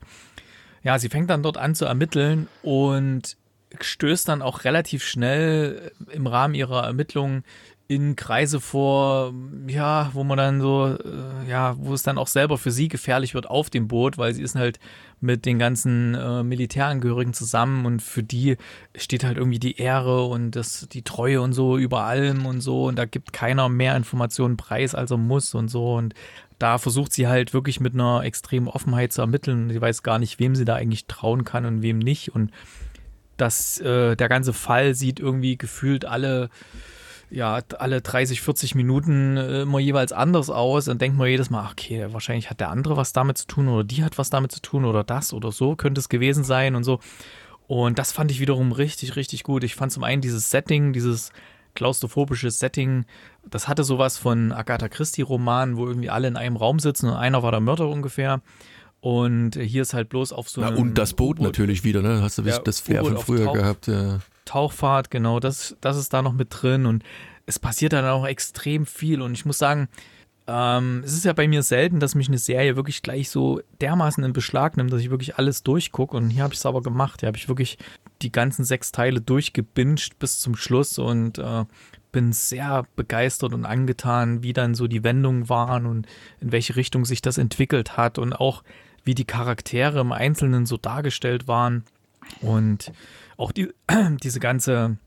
ja, 0.84 1.00
sie 1.00 1.10
fängt 1.10 1.30
dann 1.30 1.44
dort 1.44 1.58
an 1.58 1.74
zu 1.74 1.86
ermitteln 1.86 2.48
und 2.62 3.38
stößt 3.80 4.28
dann 4.28 4.42
auch 4.42 4.66
relativ 4.66 5.04
schnell 5.04 5.92
im 6.12 6.28
Rahmen 6.28 6.56
ihrer 6.56 6.84
Ermittlungen 6.84 7.44
in 7.90 8.16
Kreise 8.16 8.62
vor, 8.62 9.34
ja, 9.66 10.12
wo 10.14 10.24
man 10.24 10.38
dann 10.38 10.62
so, 10.62 10.96
äh, 10.96 11.50
ja, 11.50 11.76
wo 11.80 11.96
es 11.96 12.04
dann 12.04 12.20
auch 12.20 12.28
selber 12.28 12.60
für 12.60 12.70
sie 12.70 12.88
gefährlich 12.88 13.34
wird 13.34 13.50
auf 13.50 13.72
dem 13.72 13.88
Boot, 13.88 14.20
weil 14.20 14.32
sie 14.36 14.44
ist 14.44 14.54
halt 14.54 14.80
mit 15.22 15.48
den 15.48 15.58
ganzen 15.58 16.14
äh, 16.14 16.44
Militärangehörigen 16.44 17.34
zusammen 17.34 17.88
und 17.88 18.04
für 18.04 18.22
die 18.22 18.58
steht 18.96 19.24
halt 19.24 19.38
irgendwie 19.38 19.58
die 19.58 19.80
Ehre 19.80 20.26
und 20.26 20.52
das, 20.52 20.88
die 20.92 21.02
Treue 21.02 21.42
und 21.42 21.54
so 21.54 21.80
über 21.80 22.04
allem 22.04 22.46
und 22.46 22.62
so 22.62 22.86
und 22.86 22.96
da 22.96 23.06
gibt 23.06 23.34
keiner 23.34 23.70
mehr 23.70 23.98
Informationen 23.98 24.56
preis, 24.56 24.94
als 24.94 25.10
er 25.10 25.18
muss 25.18 25.56
und 25.56 25.70
so 25.70 25.96
und 25.96 26.14
da 26.60 26.78
versucht 26.78 27.12
sie 27.12 27.28
halt 27.28 27.56
wirklich 27.56 27.80
mit 27.80 27.96
einer 27.96 28.24
extremen 28.24 28.68
Offenheit 28.68 29.14
zu 29.14 29.22
ermitteln. 29.22 29.72
Sie 29.72 29.82
weiß 29.82 30.04
gar 30.04 30.20
nicht, 30.20 30.40
wem 30.40 30.56
sie 30.56 30.66
da 30.66 30.76
eigentlich 30.76 31.08
trauen 31.08 31.44
kann 31.44 31.66
und 31.66 31.82
wem 31.82 31.98
nicht 31.98 32.36
und 32.36 32.52
das, 33.36 33.80
äh, 33.80 34.16
der 34.16 34.30
ganze 34.30 34.54
Fall 34.54 34.94
sieht 34.94 35.20
irgendwie 35.20 35.58
gefühlt 35.58 36.06
alle 36.06 36.52
ja, 37.32 37.60
alle 37.78 38.02
30, 38.02 38.42
40 38.42 38.76
Minuten 38.76 39.38
äh, 39.38 39.62
immer 39.62 39.80
jeweils 39.80 40.12
anders 40.12 40.50
aus. 40.50 40.86
Dann 40.86 40.98
denkt 40.98 41.18
man 41.18 41.28
jedes 41.28 41.50
Mal, 41.50 41.70
okay, 41.72 42.08
wahrscheinlich 42.12 42.50
hat 42.50 42.60
der 42.60 42.70
andere 42.70 42.98
was 42.98 43.14
damit 43.14 43.38
zu 43.38 43.48
tun 43.48 43.68
oder 43.68 43.84
die 43.84 44.04
hat 44.04 44.18
was 44.18 44.30
damit 44.30 44.52
zu 44.52 44.62
tun 44.62 44.86
oder 44.86 45.04
das 45.04 45.34
oder 45.34 45.52
so 45.52 45.76
könnte 45.76 46.00
es 46.00 46.10
gewesen 46.10 46.44
sein 46.44 46.76
und 46.76 46.84
so. 46.84 47.00
Und 47.68 48.00
das 48.00 48.12
fand 48.12 48.32
ich 48.32 48.40
wiederum 48.40 48.72
richtig, 48.72 49.16
richtig 49.16 49.44
gut. 49.44 49.64
Ich 49.64 49.76
fand 49.76 49.92
zum 49.92 50.04
einen 50.04 50.22
dieses 50.22 50.50
Setting, 50.50 50.92
dieses 50.92 51.32
klaustrophobische 51.76 52.50
Setting, 52.50 53.06
das 53.46 53.68
hatte 53.68 53.84
sowas 53.84 54.18
von 54.18 54.52
Agatha 54.52 54.90
Christie-Roman, 54.90 55.78
wo 55.78 55.86
irgendwie 55.88 56.10
alle 56.10 56.28
in 56.28 56.36
einem 56.36 56.56
Raum 56.56 56.80
sitzen 56.80 57.10
und 57.10 57.16
einer 57.16 57.44
war 57.44 57.52
der 57.52 57.60
Mörder 57.60 57.88
ungefähr. 57.88 58.42
Und 59.02 59.56
hier 59.56 59.82
ist 59.82 59.94
halt 59.94 60.10
bloß 60.10 60.34
auf 60.34 60.50
so 60.50 60.62
einem. 60.62 60.76
Ja, 60.76 60.82
und 60.82 60.98
das 60.98 61.14
Boot 61.14 61.40
natürlich 61.40 61.84
wieder, 61.84 62.02
ne? 62.02 62.22
Hast 62.22 62.38
du 62.38 62.42
ja, 62.42 62.60
das 62.60 62.80
Flair 62.80 63.04
von 63.04 63.18
früher 63.18 63.46
Tauch, 63.46 63.54
gehabt, 63.54 63.88
ja. 63.88 64.20
Tauchfahrt, 64.46 65.10
genau, 65.10 65.40
das, 65.40 65.78
das 65.80 65.96
ist 65.96 66.14
da 66.14 66.22
noch 66.22 66.34
mit 66.34 66.48
drin 66.50 66.86
und 66.86 67.04
es 67.46 67.60
passiert 67.60 67.94
dann 67.94 68.06
auch 68.06 68.26
extrem 68.26 68.86
viel. 68.86 69.22
Und 69.22 69.34
ich 69.34 69.46
muss 69.46 69.58
sagen, 69.58 69.88
ähm, 70.48 71.04
es 71.06 71.14
ist 71.14 71.26
ja 71.26 71.34
bei 71.34 71.48
mir 71.48 71.64
selten, 71.64 72.00
dass 72.00 72.16
mich 72.16 72.28
eine 72.28 72.40
Serie 72.40 72.76
wirklich 72.76 73.02
gleich 73.02 73.30
so 73.30 73.62
dermaßen 73.82 74.24
in 74.24 74.34
Beschlag 74.34 74.78
nimmt, 74.78 74.92
dass 74.92 75.02
ich 75.02 75.12
wirklich 75.12 75.38
alles 75.38 75.64
durchgucke. 75.64 76.18
Und 76.18 76.32
hier 76.32 76.44
habe 76.44 76.54
ich 76.54 76.60
es 76.60 76.66
aber 76.66 76.82
gemacht. 76.82 77.22
Hier 77.22 77.28
habe 77.28 77.38
ich 77.38 77.48
wirklich 77.48 77.78
die 78.22 78.32
ganzen 78.32 78.66
sechs 78.66 78.92
Teile 78.92 79.22
durchgebinged 79.22 80.20
bis 80.20 80.40
zum 80.40 80.56
Schluss 80.56 80.98
und 80.98 81.38
äh, 81.38 81.66
bin 82.12 82.34
sehr 82.34 82.86
begeistert 82.96 83.54
und 83.54 83.66
angetan, 83.66 84.42
wie 84.42 84.54
dann 84.54 84.74
so 84.74 84.88
die 84.88 85.04
Wendungen 85.04 85.50
waren 85.50 85.86
und 85.86 86.08
in 86.40 86.52
welche 86.52 86.76
Richtung 86.76 87.06
sich 87.06 87.22
das 87.22 87.38
entwickelt 87.38 87.98
hat 87.98 88.18
und 88.18 88.34
auch 88.34 88.64
wie 89.10 89.16
die 89.16 89.26
Charaktere 89.26 90.02
im 90.02 90.12
Einzelnen 90.12 90.68
so 90.68 90.78
dargestellt 90.78 91.48
waren 91.48 91.84
und 92.42 92.92
auch 93.38 93.52
die, 93.52 93.74
diese 94.24 94.40
ganze, 94.40 94.98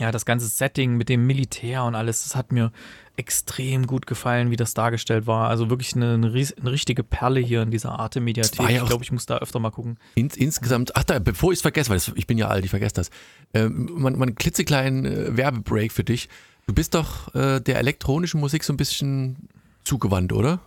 ja, 0.00 0.10
das 0.10 0.26
ganze 0.26 0.48
Setting 0.48 0.96
mit 0.96 1.08
dem 1.08 1.28
Militär 1.28 1.84
und 1.84 1.94
alles, 1.94 2.24
das 2.24 2.34
hat 2.34 2.50
mir 2.50 2.72
extrem 3.16 3.86
gut 3.86 4.08
gefallen, 4.08 4.50
wie 4.50 4.56
das 4.56 4.74
dargestellt 4.74 5.28
war. 5.28 5.48
Also 5.48 5.70
wirklich 5.70 5.94
eine, 5.94 6.14
eine, 6.14 6.26
eine 6.26 6.72
richtige 6.72 7.04
Perle 7.04 7.38
hier 7.38 7.62
in 7.62 7.70
dieser 7.70 8.00
Arte 8.00 8.20
Mediathek. 8.20 8.68
Ja 8.68 8.82
ich 8.82 8.88
glaube, 8.88 9.04
ich 9.04 9.12
muss 9.12 9.26
da 9.26 9.38
öfter 9.38 9.60
mal 9.60 9.70
gucken. 9.70 9.96
Ins, 10.16 10.36
insgesamt, 10.36 10.96
ach 10.96 11.04
da, 11.04 11.20
bevor 11.20 11.52
ich 11.52 11.58
es 11.58 11.62
vergesse, 11.62 11.88
weil 11.90 11.98
das, 11.98 12.10
ich 12.16 12.26
bin 12.26 12.38
ja 12.38 12.48
alt, 12.48 12.64
ich 12.64 12.70
vergesse 12.70 12.96
das. 12.96 13.10
Ähm, 13.54 13.90
man, 13.92 14.18
man 14.18 14.34
klitzekleinen 14.34 15.04
äh, 15.04 15.36
Werbebreak 15.36 15.92
für 15.92 16.02
dich. 16.02 16.28
Du 16.66 16.74
bist 16.74 16.94
doch 16.94 17.32
äh, 17.36 17.60
der 17.60 17.78
elektronischen 17.78 18.40
Musik 18.40 18.64
so 18.64 18.72
ein 18.72 18.76
bisschen 18.76 19.48
zugewandt, 19.84 20.32
oder? 20.32 20.58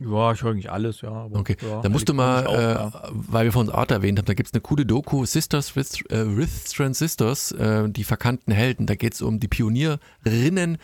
Ja, 0.00 0.32
ich 0.32 0.42
höre 0.42 0.50
eigentlich 0.50 0.70
alles, 0.70 1.00
ja. 1.00 1.10
Aber, 1.10 1.38
okay, 1.38 1.56
ja, 1.62 1.80
da 1.80 1.88
musst 1.88 2.08
du 2.08 2.14
mal, 2.14 2.46
auch, 2.46 2.54
äh, 2.54 2.74
ja. 2.74 2.92
weil 3.12 3.46
wir 3.46 3.52
von 3.52 3.66
uns 3.66 3.74
Art 3.74 3.90
erwähnt 3.90 4.18
haben, 4.18 4.26
da 4.26 4.34
gibt 4.34 4.48
es 4.48 4.52
eine 4.52 4.60
coole 4.60 4.84
Doku, 4.84 5.24
Sisters 5.24 5.74
with, 5.74 6.04
äh, 6.10 6.36
with 6.36 6.64
Transistors, 6.64 7.52
äh, 7.52 7.88
die 7.88 8.04
verkannten 8.04 8.52
Helden. 8.52 8.86
Da 8.86 8.94
geht 8.94 9.14
es 9.14 9.22
um 9.22 9.40
die 9.40 9.48
Pionierinnen 9.48 10.78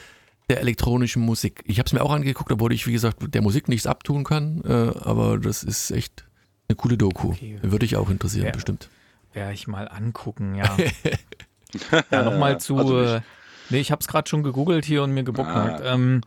der 0.49 0.61
elektronischen 0.61 1.23
Musik. 1.23 1.63
Ich 1.67 1.79
habe 1.79 1.87
es 1.87 1.93
mir 1.93 2.03
auch 2.03 2.13
angeguckt, 2.13 2.51
obwohl 2.53 2.73
ich, 2.73 2.87
wie 2.87 2.93
gesagt, 2.93 3.19
der 3.35 3.43
Musik 3.43 3.69
nichts 3.69 3.87
abtun 3.87 4.25
kann, 4.25 4.63
äh, 4.65 4.99
aber 5.07 5.39
das 5.39 5.63
ist 5.63 5.91
echt 5.91 6.25
eine 6.69 6.77
coole 6.77 6.97
Doku. 6.97 7.33
Okay. 7.33 7.59
Würde 7.61 7.85
ich 7.85 7.97
auch 7.97 8.09
interessieren, 8.09 8.47
ja, 8.47 8.53
bestimmt. 8.53 8.89
Werde 9.35 9.53
ich 9.53 9.67
mal 9.67 9.89
angucken, 9.89 10.55
ja. 10.55 10.75
ja, 12.11 12.23
nochmal 12.23 12.61
zu, 12.61 12.79
also 12.79 13.03
ich, 13.03 13.11
äh, 13.11 13.21
nee, 13.69 13.81
ich 13.81 13.91
habe 13.91 14.01
es 14.01 14.09
gerade 14.09 14.29
schon 14.29 14.43
gegoogelt 14.43 14.87
hier 14.87 15.03
und 15.03 15.13
mir 15.13 15.23
gebookmarkt. 15.23 15.83
Ah. 15.83 15.95
Ähm, 15.95 16.23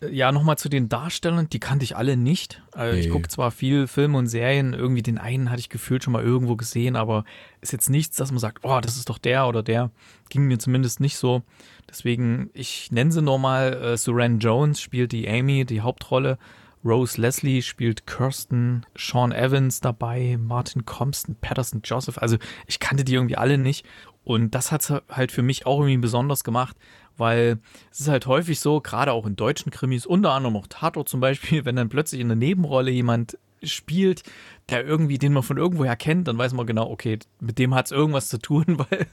ja, 0.00 0.32
nochmal 0.32 0.58
zu 0.58 0.68
den 0.68 0.88
Darstellern, 0.88 1.48
die 1.48 1.60
kannte 1.60 1.84
ich 1.84 1.96
alle 1.96 2.16
nicht. 2.16 2.62
Also 2.72 2.96
ich 2.96 3.10
gucke 3.10 3.28
zwar 3.28 3.50
viel 3.50 3.86
Filme 3.86 4.18
und 4.18 4.26
Serien, 4.26 4.74
irgendwie 4.74 5.02
den 5.02 5.18
einen 5.18 5.50
hatte 5.50 5.60
ich 5.60 5.68
gefühlt 5.68 6.02
schon 6.02 6.12
mal 6.12 6.22
irgendwo 6.22 6.56
gesehen, 6.56 6.96
aber 6.96 7.24
ist 7.60 7.72
jetzt 7.72 7.90
nichts, 7.90 8.16
dass 8.16 8.30
man 8.30 8.40
sagt, 8.40 8.64
oh, 8.64 8.80
das 8.80 8.96
ist 8.96 9.08
doch 9.08 9.18
der 9.18 9.46
oder 9.46 9.62
der. 9.62 9.90
Ging 10.28 10.46
mir 10.46 10.58
zumindest 10.58 11.00
nicht 11.00 11.16
so. 11.16 11.42
Deswegen, 11.88 12.50
ich 12.54 12.90
nenne 12.90 13.12
sie 13.12 13.22
nochmal, 13.22 13.74
äh, 13.74 13.96
Suran 13.96 14.40
Jones 14.40 14.80
spielt 14.80 15.12
die 15.12 15.28
Amy, 15.28 15.64
die 15.64 15.80
Hauptrolle. 15.80 16.38
Rose 16.84 17.18
Leslie 17.18 17.62
spielt 17.62 18.06
Kirsten, 18.06 18.84
Sean 18.94 19.32
Evans 19.32 19.80
dabei, 19.80 20.36
Martin 20.38 20.84
Compston, 20.84 21.34
Patterson 21.40 21.80
Joseph. 21.82 22.18
Also 22.18 22.36
ich 22.66 22.78
kannte 22.78 23.04
die 23.04 23.14
irgendwie 23.14 23.36
alle 23.36 23.56
nicht. 23.56 23.86
Und 24.22 24.54
das 24.54 24.72
hat 24.72 24.82
es 24.82 24.92
halt 25.08 25.32
für 25.32 25.42
mich 25.42 25.66
auch 25.66 25.80
irgendwie 25.80 25.98
besonders 25.98 26.44
gemacht, 26.44 26.76
weil 27.16 27.58
es 27.90 28.00
ist 28.00 28.08
halt 28.08 28.26
häufig 28.26 28.60
so, 28.60 28.80
gerade 28.80 29.12
auch 29.12 29.26
in 29.26 29.36
deutschen 29.36 29.70
Krimis, 29.70 30.06
unter 30.06 30.32
anderem 30.32 30.56
auch 30.56 30.66
Tatort 30.68 31.08
zum 31.08 31.20
Beispiel, 31.20 31.64
wenn 31.64 31.76
dann 31.76 31.88
plötzlich 31.88 32.20
in 32.20 32.28
der 32.28 32.36
Nebenrolle 32.36 32.90
jemand 32.90 33.38
spielt, 33.62 34.22
der 34.68 34.84
irgendwie, 34.84 35.18
den 35.18 35.32
man 35.32 35.42
von 35.42 35.56
irgendwoher 35.56 35.96
kennt, 35.96 36.28
dann 36.28 36.38
weiß 36.38 36.54
man 36.54 36.66
genau, 36.66 36.90
okay, 36.90 37.18
mit 37.40 37.58
dem 37.58 37.74
hat 37.74 37.86
es 37.86 37.92
irgendwas 37.92 38.28
zu 38.28 38.38
tun, 38.38 38.64
weil 38.78 39.06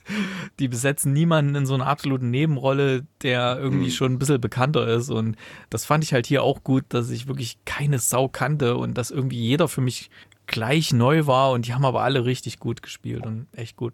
die 0.59 0.67
besetzen 0.67 1.13
niemanden 1.13 1.55
in 1.55 1.65
so 1.65 1.73
einer 1.73 1.87
absoluten 1.87 2.29
Nebenrolle, 2.29 3.05
der 3.21 3.57
irgendwie 3.59 3.85
mhm. 3.85 3.91
schon 3.91 4.13
ein 4.13 4.19
bisschen 4.19 4.41
bekannter 4.41 4.87
ist. 4.87 5.09
Und 5.09 5.35
das 5.69 5.85
fand 5.85 6.03
ich 6.03 6.13
halt 6.13 6.27
hier 6.27 6.43
auch 6.43 6.63
gut, 6.63 6.85
dass 6.89 7.09
ich 7.09 7.27
wirklich 7.27 7.57
keine 7.65 7.99
Sau 7.99 8.27
kannte 8.27 8.77
und 8.77 8.97
dass 8.97 9.11
irgendwie 9.11 9.39
jeder 9.39 9.67
für 9.67 9.81
mich 9.81 10.09
gleich 10.47 10.93
neu 10.93 11.27
war 11.27 11.51
und 11.51 11.67
die 11.67 11.73
haben 11.73 11.85
aber 11.85 12.01
alle 12.01 12.25
richtig 12.25 12.59
gut 12.59 12.81
gespielt 12.81 13.25
und 13.25 13.47
echt 13.53 13.77
gut. 13.77 13.93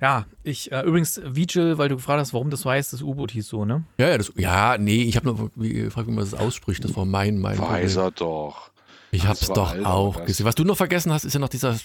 Ja, 0.00 0.26
ich, 0.44 0.70
äh, 0.70 0.82
übrigens, 0.82 1.20
Vigil, 1.24 1.78
weil 1.78 1.88
du 1.88 1.96
gefragt 1.96 2.20
hast, 2.20 2.32
warum 2.32 2.50
das 2.50 2.60
so 2.60 2.70
heißt, 2.70 2.92
das 2.92 3.02
U-Boot 3.02 3.32
hieß 3.32 3.48
so, 3.48 3.64
ne? 3.64 3.84
Ja, 3.98 4.08
ja, 4.08 4.18
das, 4.18 4.32
ja 4.36 4.78
nee, 4.78 5.02
ich 5.02 5.16
habe 5.16 5.26
nur 5.26 5.50
gefragt, 5.56 6.06
wie 6.06 6.12
man 6.12 6.24
das 6.24 6.34
ausspricht. 6.34 6.84
Das 6.84 6.96
war 6.96 7.04
mein, 7.04 7.38
mein. 7.38 7.58
Weiß 7.58 7.96
er 7.96 8.12
doch. 8.12 8.70
Ich 9.10 9.26
hab's 9.26 9.48
doch 9.48 9.72
Alter, 9.72 9.90
auch 9.90 10.24
gesehen. 10.24 10.46
Was 10.46 10.54
du 10.54 10.64
noch 10.64 10.76
vergessen 10.76 11.12
hast, 11.12 11.24
ist 11.24 11.32
ja 11.32 11.40
noch 11.40 11.48
dieser 11.48 11.76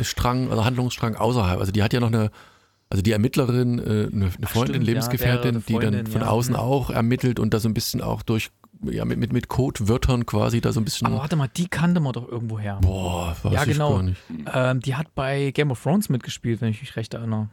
Strang, 0.00 0.48
oder 0.48 0.64
Handlungsstrang 0.64 1.14
außerhalb. 1.14 1.60
Also 1.60 1.72
die 1.72 1.82
hat 1.82 1.92
ja 1.92 2.00
noch 2.00 2.08
eine, 2.08 2.30
also 2.90 3.02
die 3.02 3.12
Ermittlerin, 3.12 3.78
äh, 3.78 3.82
eine, 3.82 4.10
eine 4.12 4.30
Freundin, 4.46 4.74
stimmt, 4.74 4.86
Lebensgefährtin, 4.86 5.54
ja, 5.54 5.60
Freundin, 5.60 5.90
die 5.90 5.96
dann 5.96 6.06
von 6.06 6.20
ja. 6.22 6.26
außen 6.28 6.56
auch 6.56 6.90
ermittelt 6.90 7.38
und 7.38 7.54
da 7.54 7.60
so 7.60 7.68
ein 7.68 7.74
bisschen 7.74 8.00
auch 8.00 8.22
durch, 8.22 8.50
ja, 8.82 9.04
mit, 9.04 9.18
mit, 9.18 9.32
mit 9.32 9.48
Codewörtern 9.48 10.26
quasi 10.26 10.60
da 10.60 10.72
so 10.72 10.80
ein 10.80 10.84
bisschen. 10.84 11.06
Aber 11.06 11.18
warte 11.18 11.36
mal, 11.36 11.48
die 11.48 11.68
kannte 11.68 12.00
man 12.00 12.12
doch 12.12 12.28
irgendwo 12.28 12.58
her. 12.58 12.80
Boah, 12.82 13.36
weiß 13.42 13.52
ja, 13.52 13.64
genau. 13.64 13.90
ich 13.90 13.96
gar 13.96 14.02
nicht. 14.02 14.22
Ähm, 14.52 14.80
die 14.80 14.96
hat 14.96 15.14
bei 15.14 15.52
Game 15.52 15.70
of 15.70 15.80
Thrones 15.80 16.08
mitgespielt, 16.08 16.60
wenn 16.60 16.70
ich 16.70 16.80
mich 16.80 16.96
recht 16.96 17.14
erinnere. 17.14 17.48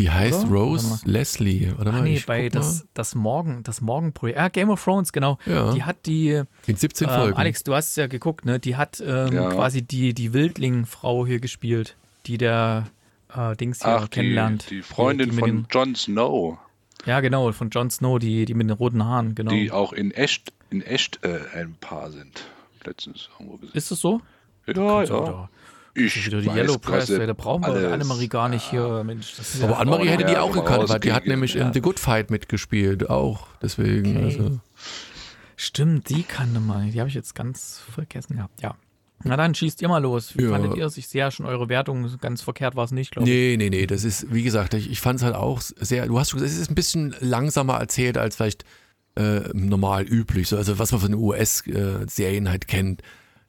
Die 0.00 0.10
heißt 0.10 0.46
oder? 0.46 0.50
Rose 0.50 1.00
Leslie, 1.04 1.72
oder? 1.78 1.92
Ah, 1.92 2.00
nee, 2.00 2.22
bei 2.26 2.48
das, 2.48 2.86
das 2.94 3.14
Morgen, 3.14 3.62
das 3.64 3.82
Morgenprojekt. 3.82 4.38
Ah, 4.38 4.48
Game 4.48 4.70
of 4.70 4.82
Thrones, 4.82 5.12
genau. 5.12 5.38
Ja. 5.44 5.74
Die 5.74 5.82
hat 5.82 6.06
die. 6.06 6.42
In 6.66 6.76
17 6.76 7.06
äh, 7.06 7.14
Folgen. 7.14 7.36
Alex, 7.36 7.64
du 7.64 7.74
hast 7.74 7.90
es 7.90 7.96
ja 7.96 8.06
geguckt, 8.06 8.46
ne? 8.46 8.58
Die 8.58 8.76
hat 8.76 9.02
ähm, 9.06 9.32
ja. 9.32 9.50
quasi 9.50 9.82
die, 9.82 10.14
die 10.14 10.32
Wildling-Frau 10.32 11.26
hier 11.26 11.38
gespielt, 11.38 11.96
die 12.24 12.38
der 12.38 12.86
äh, 13.36 13.54
Dings 13.56 13.82
hier 13.82 13.90
Ach, 13.90 14.08
kennenlernt. 14.08 14.70
Die, 14.70 14.76
die 14.76 14.82
Freundin 14.82 15.30
die, 15.30 15.36
die 15.36 15.40
von 15.40 15.66
Jon 15.70 15.94
Snow. 15.94 16.58
Ja, 17.04 17.20
genau, 17.20 17.52
von 17.52 17.68
Jon 17.68 17.90
Snow, 17.90 18.18
die, 18.18 18.46
die 18.46 18.54
mit 18.54 18.70
den 18.70 18.76
roten 18.76 19.04
Haaren, 19.04 19.34
genau. 19.34 19.50
Die 19.50 19.70
auch 19.70 19.92
in 19.92 20.12
echt, 20.12 20.54
in 20.70 20.80
echt 20.80 21.22
äh, 21.24 21.40
ein 21.54 21.74
Paar 21.78 22.10
sind. 22.10 22.46
Letztens 22.84 23.28
irgendwo 23.38 23.58
gesehen. 23.58 23.76
Ist 23.76 23.90
es 23.90 24.00
so? 24.00 24.22
Ja, 24.66 25.02
ja. 25.02 25.48
Ich 25.94 26.14
die 26.14 26.30
Yellow 26.30 26.78
Press, 26.78 27.08
da 27.08 27.32
brauchen 27.32 27.64
wir 27.64 27.92
Annemarie 27.92 28.28
gar 28.28 28.48
nicht 28.48 28.70
hier. 28.70 29.02
Mensch, 29.04 29.34
Aber 29.62 29.72
ja 29.72 29.78
Annemarie 29.78 30.08
hätte 30.08 30.24
die 30.24 30.36
auch 30.36 30.52
gekannt, 30.52 30.88
weil 30.88 31.00
die 31.00 31.12
hat 31.12 31.26
nämlich 31.26 31.56
in 31.56 31.72
The 31.72 31.80
Good 31.80 31.98
Fight 31.98 32.30
mitgespielt, 32.30 33.10
auch. 33.10 33.46
Deswegen. 33.60 34.16
Okay. 34.16 34.24
Also. 34.24 34.60
Stimmt, 35.56 36.08
die 36.08 36.22
kannte 36.22 36.60
man. 36.60 36.90
Die 36.90 37.00
habe 37.00 37.08
ich 37.08 37.14
jetzt 37.14 37.34
ganz 37.34 37.82
vergessen 37.92 38.36
gehabt. 38.36 38.62
Ja. 38.62 38.76
Na 39.22 39.36
dann 39.36 39.54
schießt 39.54 39.82
ihr 39.82 39.88
mal 39.88 39.98
los. 39.98 40.38
Wie 40.38 40.44
ja. 40.44 40.50
fandet 40.50 40.76
ihr 40.76 40.86
es? 40.86 40.96
Ich 40.96 41.08
sehe 41.08 41.20
ja 41.20 41.30
schon 41.30 41.44
eure 41.44 41.68
Wertung. 41.68 42.08
Ganz 42.20 42.40
verkehrt 42.40 42.76
war 42.76 42.84
es 42.84 42.92
nicht, 42.92 43.10
glaube 43.10 43.28
ich. 43.28 43.34
Nee, 43.34 43.56
nee, 43.58 43.68
nee. 43.68 43.86
Das 43.86 44.04
ist, 44.04 44.32
wie 44.32 44.42
gesagt, 44.42 44.72
ich, 44.74 44.90
ich 44.90 45.00
fand 45.00 45.18
es 45.18 45.24
halt 45.24 45.34
auch 45.34 45.60
sehr. 45.60 46.06
Du 46.06 46.18
hast 46.18 46.30
schon 46.30 46.38
gesagt, 46.38 46.54
es 46.54 46.60
ist 46.60 46.70
ein 46.70 46.74
bisschen 46.74 47.14
langsamer 47.20 47.74
erzählt 47.74 48.16
als 48.16 48.36
vielleicht 48.36 48.64
äh, 49.16 49.40
normal 49.52 50.04
üblich. 50.04 50.48
So, 50.48 50.56
also, 50.56 50.78
was 50.78 50.92
man 50.92 51.00
von 51.02 51.14
US-Serien 51.14 52.46
äh, 52.46 52.48
halt 52.48 52.68
kennt 52.68 53.02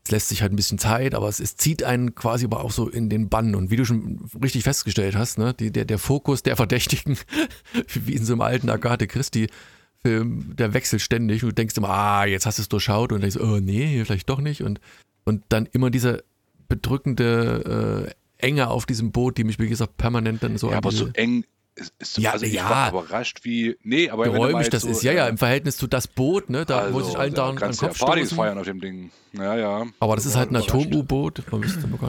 es 0.03 0.11
lässt 0.11 0.29
sich 0.29 0.41
halt 0.41 0.51
ein 0.51 0.55
bisschen 0.55 0.79
Zeit, 0.79 1.13
aber 1.13 1.27
es, 1.27 1.39
es, 1.39 1.55
zieht 1.55 1.83
einen 1.83 2.15
quasi 2.15 2.45
aber 2.45 2.63
auch 2.63 2.71
so 2.71 2.89
in 2.89 3.09
den 3.09 3.29
Bann. 3.29 3.53
Und 3.53 3.69
wie 3.69 3.75
du 3.75 3.85
schon 3.85 4.29
richtig 4.41 4.63
festgestellt 4.63 5.15
hast, 5.15 5.37
ne, 5.37 5.53
die, 5.53 5.71
der, 5.71 5.85
der 5.85 5.99
Fokus 5.99 6.43
der 6.43 6.55
Verdächtigen, 6.55 7.17
wie 7.93 8.15
in 8.15 8.25
so 8.25 8.33
einem 8.33 8.41
alten 8.41 8.69
Agathe 8.69 9.07
Christie-Film, 9.07 10.55
der 10.55 10.73
wechselt 10.73 11.01
ständig. 11.01 11.43
Und 11.43 11.49
du 11.49 11.55
denkst 11.55 11.77
immer, 11.77 11.89
ah, 11.89 12.25
jetzt 12.25 12.45
hast 12.45 12.57
du 12.57 12.63
es 12.63 12.69
durchschaut 12.69 13.11
und 13.11 13.21
denkst, 13.21 13.37
oh 13.37 13.59
nee, 13.59 14.03
vielleicht 14.03 14.29
doch 14.29 14.41
nicht. 14.41 14.63
Und, 14.63 14.81
und 15.23 15.43
dann 15.49 15.67
immer 15.67 15.91
diese 15.91 16.23
bedrückende 16.67 18.07
äh, 18.07 18.45
Enge 18.45 18.69
auf 18.69 18.87
diesem 18.87 19.11
Boot, 19.11 19.37
die 19.37 19.43
mich, 19.43 19.59
wie 19.59 19.69
gesagt, 19.69 19.97
permanent 19.97 20.41
dann 20.41 20.57
so. 20.57 20.71
Ja, 20.71 20.77
aber 20.77 20.91
so 20.91 21.09
eng 21.13 21.45
ist, 21.81 21.93
ist 21.99 22.17
ja, 22.17 22.31
also 22.31 22.45
ich 22.45 22.53
ja. 22.53 22.69
war 22.69 22.89
überrascht, 22.89 23.39
wie. 23.43 23.77
Nee, 23.83 24.09
aber 24.09 24.25
geräumig 24.25 24.69
das 24.69 24.83
so, 24.83 24.89
ist. 24.89 25.03
Ja, 25.03 25.11
ja, 25.11 25.27
im 25.27 25.37
Verhältnis 25.37 25.77
zu 25.77 25.87
das 25.87 26.07
Boot, 26.07 26.49
ne? 26.49 26.65
Da 26.65 26.79
also, 26.79 26.97
muss 26.97 27.09
ich 27.09 27.17
allen 27.17 27.33
da 27.33 27.49
an 27.49 27.55
den 27.55 27.75
Kopf 27.75 27.81
ja 27.81 28.05
Partys 28.05 28.27
stoßen. 28.27 28.37
feiern 28.37 28.57
auf 28.57 28.65
dem 28.65 28.79
Ding. 28.79 29.11
Ja, 29.33 29.55
ja. 29.55 29.85
Aber 29.99 30.15
das 30.15 30.25
ist 30.25 30.35
halt 30.35 30.51
ein 30.51 30.55
Atom-U-Boot. 30.55 31.43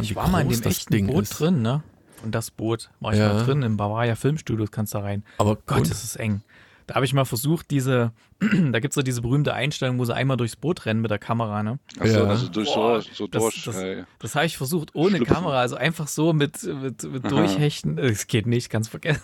Ich 0.02 0.16
war 0.16 0.28
mal 0.28 0.42
in 0.42 0.48
dem 0.50 0.62
echten 0.62 0.92
Ding 0.92 1.06
Boot 1.06 1.24
ist. 1.24 1.40
drin, 1.40 1.62
ne? 1.62 1.82
Und 2.22 2.34
das 2.34 2.50
Boot 2.50 2.90
war 3.00 3.12
ich 3.12 3.18
ja. 3.18 3.32
mal 3.32 3.44
drin. 3.44 3.62
Im 3.62 3.76
Bavaria 3.76 4.14
Filmstudios 4.14 4.70
kannst 4.70 4.94
du 4.94 4.98
da 4.98 5.04
rein. 5.04 5.24
Aber 5.38 5.56
Gott, 5.66 5.78
und? 5.78 5.90
das 5.90 6.04
ist 6.04 6.16
eng. 6.16 6.42
Da 6.86 6.94
habe 6.96 7.04
ich 7.04 7.14
mal 7.14 7.24
versucht, 7.24 7.70
diese, 7.70 8.12
da 8.40 8.80
gibt 8.80 8.92
es 8.92 8.94
so 8.96 9.02
diese 9.02 9.22
berühmte 9.22 9.54
Einstellung, 9.54 9.98
wo 9.98 10.04
sie 10.04 10.14
einmal 10.14 10.36
durchs 10.36 10.56
Boot 10.56 10.84
rennen 10.86 11.00
mit 11.00 11.10
der 11.10 11.18
Kamera, 11.18 11.62
ne? 11.62 11.78
Achso, 12.00 12.18
Ja. 12.18 12.24
also 12.24 12.48
durch 12.48 12.74
Boah, 12.74 13.00
so, 13.00 13.08
so 13.14 13.26
das- 13.26 13.42
durch. 13.42 13.64
das- 13.64 13.76
ey. 13.76 14.04
Das 14.18 14.34
habe 14.34 14.46
ich 14.46 14.56
versucht 14.56 14.94
ohne 14.94 15.16
Schlüpfen. 15.16 15.34
Kamera, 15.34 15.60
also 15.60 15.76
einfach 15.76 16.08
so 16.08 16.32
mit, 16.32 16.62
mit, 16.64 17.02
mit. 17.04 17.30
Durchhechten. 17.30 17.98
Es 17.98 18.26
geht 18.26 18.46
nicht, 18.46 18.70
ganz 18.70 18.88
vergessen. 18.88 19.22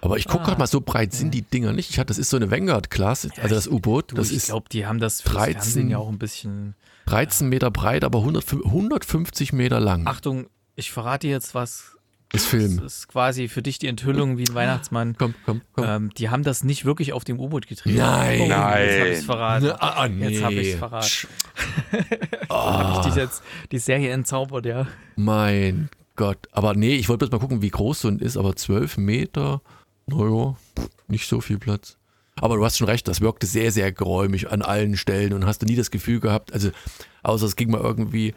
Aber 0.00 0.16
ich 0.16 0.26
gucke 0.26 0.42
Ah. 0.44 0.46
gerade 0.46 0.58
mal, 0.58 0.66
so 0.66 0.80
breit 0.80 1.12
sind 1.12 1.32
die 1.34 1.42
Dinger 1.42 1.72
nicht. 1.72 1.90
Ich 1.90 1.98
hatte, 1.98 2.06
das 2.08 2.18
ist 2.18 2.30
so 2.30 2.36
eine 2.36 2.50
Vanguard-Class, 2.50 3.28
also 3.40 3.54
das 3.54 3.68
U-Boot. 3.68 4.16
Das 4.16 4.30
ich 4.30 4.38
ist 4.38 4.46
glaube, 4.46 4.68
die 4.70 4.86
haben 4.86 4.98
das 4.98 5.20
fürs 5.20 5.34
13 5.34 5.52
Fernsehen 5.54 5.90
ja 5.90 5.98
auch 5.98 6.08
ein 6.08 6.18
bisschen. 6.18 6.74
13 7.06 7.48
Meter 7.48 7.70
breit, 7.70 8.04
aber 8.04 8.20
100, 8.20 8.44
150 8.64 9.52
Meter 9.52 9.80
lang. 9.80 10.06
Achtung, 10.06 10.46
ich 10.76 10.90
verrate 10.92 11.26
dir 11.26 11.32
jetzt 11.32 11.54
was. 11.54 11.96
Das 12.32 12.44
Film. 12.46 12.80
Das 12.80 12.98
ist 12.98 13.08
quasi 13.08 13.48
für 13.48 13.60
dich 13.62 13.78
die 13.78 13.88
Enthüllung 13.88 14.38
wie 14.38 14.44
ein 14.44 14.54
Weihnachtsmann. 14.54 15.16
Komm, 15.18 15.34
komm, 15.44 15.62
komm. 15.72 15.84
Ähm, 15.86 16.10
die 16.16 16.28
haben 16.30 16.42
das 16.44 16.62
nicht 16.64 16.84
wirklich 16.84 17.12
auf 17.12 17.24
dem 17.24 17.38
U-Boot 17.40 17.66
gedreht. 17.66 17.96
Nein. 17.96 18.40
oh, 18.40 18.44
Jetzt 18.44 18.52
habe 18.54 18.82
ich 18.84 18.98
Nein. 18.98 19.12
es 19.12 19.24
verraten. 19.24 19.64
Ne, 19.66 19.82
ah, 19.82 20.02
ah, 20.02 20.06
Jetzt 20.06 20.42
habe 20.42 20.54
ich 20.54 20.60
nee. 20.62 20.72
es 20.72 20.78
verraten. 20.78 21.06
Sch- 21.06 21.26
Habe 22.48 23.00
ich 23.00 23.06
dich 23.06 23.14
jetzt 23.16 23.42
die 23.72 23.78
Serie 23.78 24.10
entzaubert, 24.12 24.66
ja. 24.66 24.86
Mein 25.16 25.88
Gott. 26.16 26.48
Aber 26.52 26.74
nee, 26.74 26.94
ich 26.96 27.08
wollte 27.08 27.26
bloß 27.26 27.32
mal 27.32 27.38
gucken, 27.40 27.62
wie 27.62 27.70
groß 27.70 28.00
so 28.02 28.08
ein 28.08 28.18
ist, 28.18 28.36
aber 28.36 28.56
12 28.56 28.96
Meter, 28.98 29.60
naja, 30.06 30.56
nicht 31.08 31.26
so 31.28 31.40
viel 31.40 31.58
Platz. 31.58 31.96
Aber 32.36 32.56
du 32.56 32.64
hast 32.64 32.78
schon 32.78 32.86
recht, 32.88 33.06
das 33.08 33.20
wirkte 33.20 33.46
sehr, 33.46 33.70
sehr 33.72 33.92
geräumig 33.92 34.50
an 34.50 34.62
allen 34.62 34.96
Stellen 34.96 35.32
und 35.32 35.46
hast 35.46 35.62
du 35.62 35.66
nie 35.66 35.76
das 35.76 35.90
Gefühl 35.90 36.20
gehabt, 36.20 36.52
also 36.52 36.70
außer 37.22 37.44
es 37.46 37.56
ging 37.56 37.70
mal 37.70 37.80
irgendwie 37.80 38.34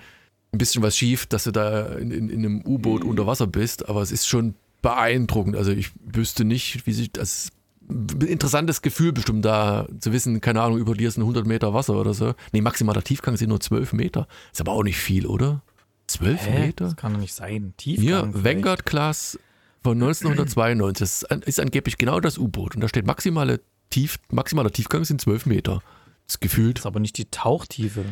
ein 0.54 0.58
bisschen 0.58 0.84
was 0.84 0.96
schief, 0.96 1.26
dass 1.26 1.44
du 1.46 1.52
da 1.52 1.88
in, 1.96 2.12
in, 2.12 2.30
in 2.30 2.46
einem 2.46 2.62
U-Boot 2.66 3.04
unter 3.04 3.26
Wasser 3.28 3.48
bist, 3.48 3.90
aber 3.90 4.02
es 4.02 4.12
ist 4.12 4.28
schon 4.28 4.54
beeindruckend. 4.82 5.56
Also 5.56 5.72
ich 5.72 5.92
wüsste 6.06 6.46
nicht, 6.46 6.86
wie 6.86 6.94
sich 6.94 7.12
das 7.12 7.50
interessantes 7.90 8.82
Gefühl 8.82 9.12
bestimmt 9.12 9.44
da 9.44 9.88
zu 10.00 10.14
wissen, 10.14 10.40
keine 10.42 10.62
Ahnung, 10.62 10.78
über 10.78 10.94
dir 10.94 11.08
ist 11.08 11.18
ein 11.18 11.22
100 11.22 11.46
Meter 11.46 11.74
Wasser 11.74 11.96
oder 11.96 12.14
so. 12.14 12.34
Nee, 12.54 12.62
maximaler 12.62 13.04
Tiefgang 13.04 13.36
sind 13.36 13.50
nur 13.50 13.60
12 13.60 13.94
Meter. 13.94 14.28
Ist 14.52 14.62
aber 14.62 14.72
auch 14.72 14.84
nicht 14.84 14.98
viel, 14.98 15.26
oder? 15.26 15.62
12 16.08 16.46
Hä? 16.46 16.66
Meter? 16.68 16.86
Das 16.86 16.96
kann 16.96 17.14
doch 17.14 17.20
nicht 17.20 17.34
sein. 17.34 17.74
Tiefgang. 17.78 18.34
Hier. 18.34 18.44
Vanguard 18.44 18.86
Class 18.86 19.38
von 19.84 20.02
1992. 20.02 21.00
Das 21.00 21.16
ist, 21.24 21.32
an- 21.32 21.42
ist 21.42 21.60
angeblich 21.60 21.98
genau 21.98 22.20
das 22.20 22.38
U-Boot. 22.38 22.76
Und 22.76 22.82
da 22.82 22.88
steht 22.88 23.06
maximale 23.06 23.60
Tief, 23.90 24.18
maximaler 24.32 24.72
Tiefgang 24.72 25.04
sind 25.06 25.20
12 25.22 25.46
Meter. 25.46 25.82
Das 26.26 26.36
ist 26.36 26.42
gefühlt 26.42 26.78
Das 26.78 26.82
ist 26.84 26.86
aber 26.88 27.00
nicht 27.00 27.18
die 27.18 27.26
Tauchtiefe. 27.26 28.06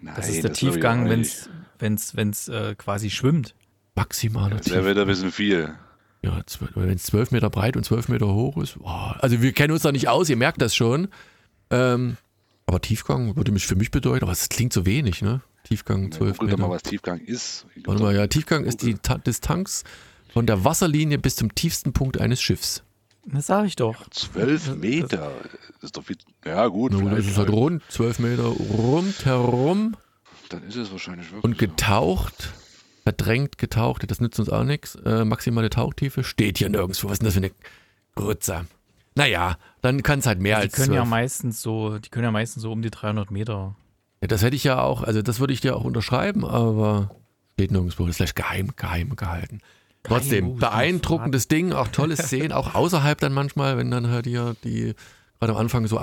Nein, 0.00 0.14
Das 0.16 0.28
ist 0.28 0.44
der 0.44 0.52
ich 0.52 0.58
Tiefgang, 0.58 1.06
auch 1.06 1.08
wenn 1.78 1.94
es 1.94 2.16
wenn's, 2.16 2.48
äh, 2.48 2.74
quasi 2.76 3.10
schwimmt. 3.10 3.54
maximaler 3.94 4.56
Das 4.56 4.70
wäre 4.70 5.00
ein 5.00 5.06
bisschen 5.06 5.32
viel. 5.32 5.74
Ja, 6.22 6.42
wenn 6.74 6.90
es 6.90 7.04
12 7.04 7.30
Meter 7.30 7.50
breit 7.50 7.76
und 7.76 7.84
12 7.84 8.08
Meter 8.08 8.26
hoch 8.26 8.56
ist. 8.56 8.78
Boah. 8.78 9.16
Also 9.20 9.42
wir 9.42 9.52
kennen 9.52 9.72
uns 9.72 9.82
da 9.82 9.92
nicht 9.92 10.08
aus, 10.08 10.28
ihr 10.28 10.36
merkt 10.36 10.60
das 10.60 10.74
schon. 10.74 11.08
Ähm, 11.70 12.16
aber 12.66 12.80
Tiefgang 12.80 13.36
würde 13.36 13.52
mich 13.52 13.66
für 13.66 13.76
mich 13.76 13.90
bedeuten, 13.90 14.24
aber 14.24 14.32
es 14.32 14.48
klingt 14.48 14.72
so 14.72 14.86
wenig, 14.86 15.22
ne? 15.22 15.40
Tiefgang 15.64 16.10
12 16.10 16.38
Guck 16.38 16.50
doch 16.50 16.58
mal, 16.58 16.66
Meter. 16.66 16.74
was 16.74 16.82
Tiefgang 16.82 17.20
ist. 17.20 17.66
Warte 17.84 18.02
mal, 18.02 18.14
ja, 18.14 18.26
Tiefgang 18.26 18.64
ist 18.64 18.82
die 18.82 18.94
Ta 18.94 19.18
Distanz 19.18 19.84
von 20.32 20.46
der 20.46 20.64
Wasserlinie 20.64 21.18
bis 21.18 21.36
zum 21.36 21.54
tiefsten 21.54 21.92
Punkt 21.92 22.20
eines 22.20 22.40
Schiffs. 22.42 22.82
Das 23.24 23.46
sage 23.46 23.66
ich 23.66 23.76
doch. 23.76 24.08
Zwölf 24.10 24.74
Meter. 24.76 25.32
Das 25.74 25.84
ist 25.84 25.96
doch 25.96 26.04
viel. 26.04 26.16
Ja, 26.44 26.66
gut. 26.68 26.92
Na 26.92 27.14
das 27.14 27.26
ist 27.26 27.38
halt 27.38 27.50
rund, 27.50 27.82
12 27.88 28.18
Meter 28.20 28.44
rundherum 28.44 29.96
Dann 30.48 30.62
ist 30.62 30.76
es 30.76 30.90
wahrscheinlich 30.92 31.26
wirklich. 31.30 31.44
und 31.44 31.52
so. 31.52 31.58
getaucht, 31.58 32.52
verdrängt 33.02 33.58
getaucht, 33.58 34.08
das 34.10 34.20
nützt 34.20 34.38
uns 34.38 34.48
auch 34.48 34.64
nichts. 34.64 34.94
Äh, 34.96 35.24
maximale 35.24 35.70
Tauchtiefe 35.70 36.24
steht 36.24 36.58
hier 36.58 36.68
nirgendwo. 36.68 37.08
Was 37.08 37.14
ist 37.14 37.18
denn 37.20 37.26
das 37.26 37.34
für 37.34 37.40
eine 37.40 37.52
Grütze? 38.14 38.66
Naja, 39.14 39.56
dann 39.80 40.02
kann 40.02 40.18
es 40.18 40.26
halt 40.26 40.40
mehr 40.40 40.56
Die 40.56 40.64
als 40.64 40.74
können 40.74 40.92
ja 40.92 41.00
12. 41.00 41.10
meistens 41.10 41.62
so, 41.62 41.98
die 41.98 42.10
können 42.10 42.24
ja 42.24 42.30
meistens 42.30 42.62
so 42.62 42.70
um 42.70 42.82
die 42.82 42.90
300 42.90 43.30
Meter. 43.30 43.74
Ja, 44.20 44.28
das 44.28 44.42
hätte 44.42 44.56
ich 44.56 44.64
ja 44.64 44.80
auch, 44.80 45.02
also 45.02 45.22
das 45.22 45.40
würde 45.40 45.52
ich 45.52 45.60
dir 45.60 45.76
auch 45.76 45.84
unterschreiben, 45.84 46.44
aber 46.44 47.10
steht 47.52 47.70
nirgendwo. 47.70 48.04
Das 48.04 48.10
ist 48.10 48.16
vielleicht 48.16 48.36
geheim, 48.36 48.72
geheim 48.76 49.16
gehalten. 49.16 49.60
Trotzdem, 50.02 50.50
oh, 50.50 50.54
beeindruckendes 50.54 51.48
Ding, 51.48 51.72
auch 51.72 51.88
tolle 51.88 52.16
Szenen, 52.16 52.52
auch 52.52 52.74
außerhalb 52.74 53.18
dann 53.18 53.32
manchmal, 53.32 53.76
wenn 53.76 53.90
dann 53.90 54.08
halt 54.08 54.26
hier 54.26 54.54
die 54.62 54.94
gerade 55.38 55.52
am 55.52 55.58
Anfang 55.58 55.86
so 55.86 55.98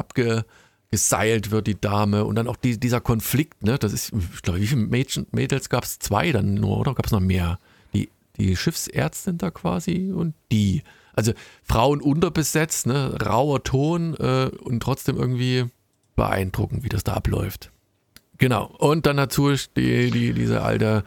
abgeseilt 0.94 1.50
wird, 1.50 1.66
die 1.66 1.80
Dame, 1.80 2.24
und 2.24 2.36
dann 2.36 2.48
auch 2.48 2.56
die, 2.56 2.80
dieser 2.80 3.02
Konflikt, 3.02 3.64
ne? 3.64 3.80
Das 3.80 3.94
ist, 3.94 4.12
ich 4.36 4.42
glaube, 4.44 4.62
wie 4.62 4.68
viele 4.68 4.82
Mädchen, 4.82 5.26
Mädels 5.32 5.70
gab 5.70 5.84
es? 5.86 5.98
Zwei 5.98 6.32
dann 6.32 6.54
nur, 6.54 6.78
oder 6.78 6.94
gab 6.94 7.08
es 7.08 7.12
noch 7.12 7.20
mehr? 7.20 7.58
Die, 7.96 8.10
die 8.38 8.56
Schiffsärztin 8.56 9.40
da 9.40 9.50
quasi 9.50 10.12
und 10.16 10.36
die. 10.52 10.84
Also 11.16 11.34
Frauen 11.64 12.00
unterbesetzt, 12.00 12.86
ne? 12.86 13.18
Rauer 13.24 13.64
Ton 13.64 14.14
äh, 14.16 14.52
und 14.64 14.82
trotzdem 14.84 15.18
irgendwie 15.18 15.66
beeindruckend, 16.16 16.84
wie 16.84 16.90
das 16.90 17.04
da 17.04 17.14
abläuft. 17.14 17.72
Genau. 18.38 18.66
Und 18.78 19.08
dann 19.08 19.18
dazu 19.18 19.52
die, 19.76 20.12
die, 20.12 20.34
diese 20.34 20.62
alte 20.62 21.04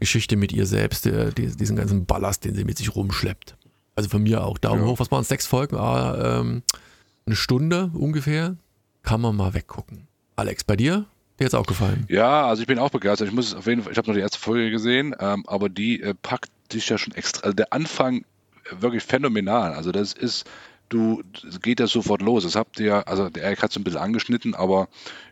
Geschichte 0.00 0.36
mit 0.36 0.52
ihr 0.52 0.66
selbst, 0.66 1.04
der, 1.04 1.30
die, 1.30 1.54
diesen 1.54 1.76
ganzen 1.76 2.04
Ballast, 2.04 2.44
den 2.44 2.54
sie 2.56 2.64
mit 2.64 2.78
sich 2.78 2.94
rumschleppt. 2.96 3.56
Also 3.94 4.08
von 4.08 4.22
mir 4.22 4.44
auch 4.44 4.58
Daumen 4.58 4.82
Ja. 4.82 4.88
hoch. 4.88 4.98
Was 4.98 5.10
waren 5.12 5.22
es? 5.22 5.28
Sechs 5.28 5.46
Folgen? 5.46 5.76
Ah, 5.76 6.40
ähm, 6.40 6.62
eine 7.26 7.36
Stunde 7.36 7.90
ungefähr. 7.94 8.56
Kann 9.02 9.20
man 9.20 9.36
mal 9.36 9.54
weggucken. 9.54 10.06
Alex, 10.36 10.64
bei 10.64 10.76
dir? 10.76 11.06
Dir 11.38 11.44
jetzt 11.44 11.54
auch 11.54 11.66
gefallen? 11.66 12.04
Ja, 12.08 12.46
also 12.46 12.62
ich 12.62 12.66
bin 12.68 12.78
auch 12.78 12.90
begeistert. 12.90 13.28
Ich 13.28 13.34
muss 13.34 13.54
auf 13.54 13.66
jeden 13.66 13.82
Fall, 13.82 13.92
ich 13.92 13.98
habe 13.98 14.08
noch 14.08 14.14
die 14.14 14.20
erste 14.20 14.38
Folge 14.38 14.70
gesehen, 14.70 15.14
ähm, 15.18 15.44
aber 15.46 15.68
die 15.68 16.02
äh, 16.02 16.14
packt 16.14 16.50
dich 16.72 16.88
ja 16.88 16.98
schon 16.98 17.14
extra. 17.14 17.44
Also 17.44 17.54
der 17.54 17.72
Anfang 17.72 18.18
äh, 18.18 18.80
wirklich 18.80 19.02
phänomenal. 19.02 19.72
Also 19.72 19.90
das 19.90 20.12
ist, 20.12 20.44
du, 20.90 21.22
geht 21.62 21.80
ja 21.80 21.86
sofort 21.86 22.20
los. 22.20 22.44
Das 22.44 22.56
habt 22.56 22.78
ihr 22.78 22.86
ja, 22.86 23.00
also 23.02 23.30
der 23.30 23.44
Erik 23.44 23.62
hat 23.62 23.70
es 23.70 23.76
ein 23.76 23.84
bisschen 23.84 24.00
angeschnitten, 24.00 24.54
aber 24.54 24.88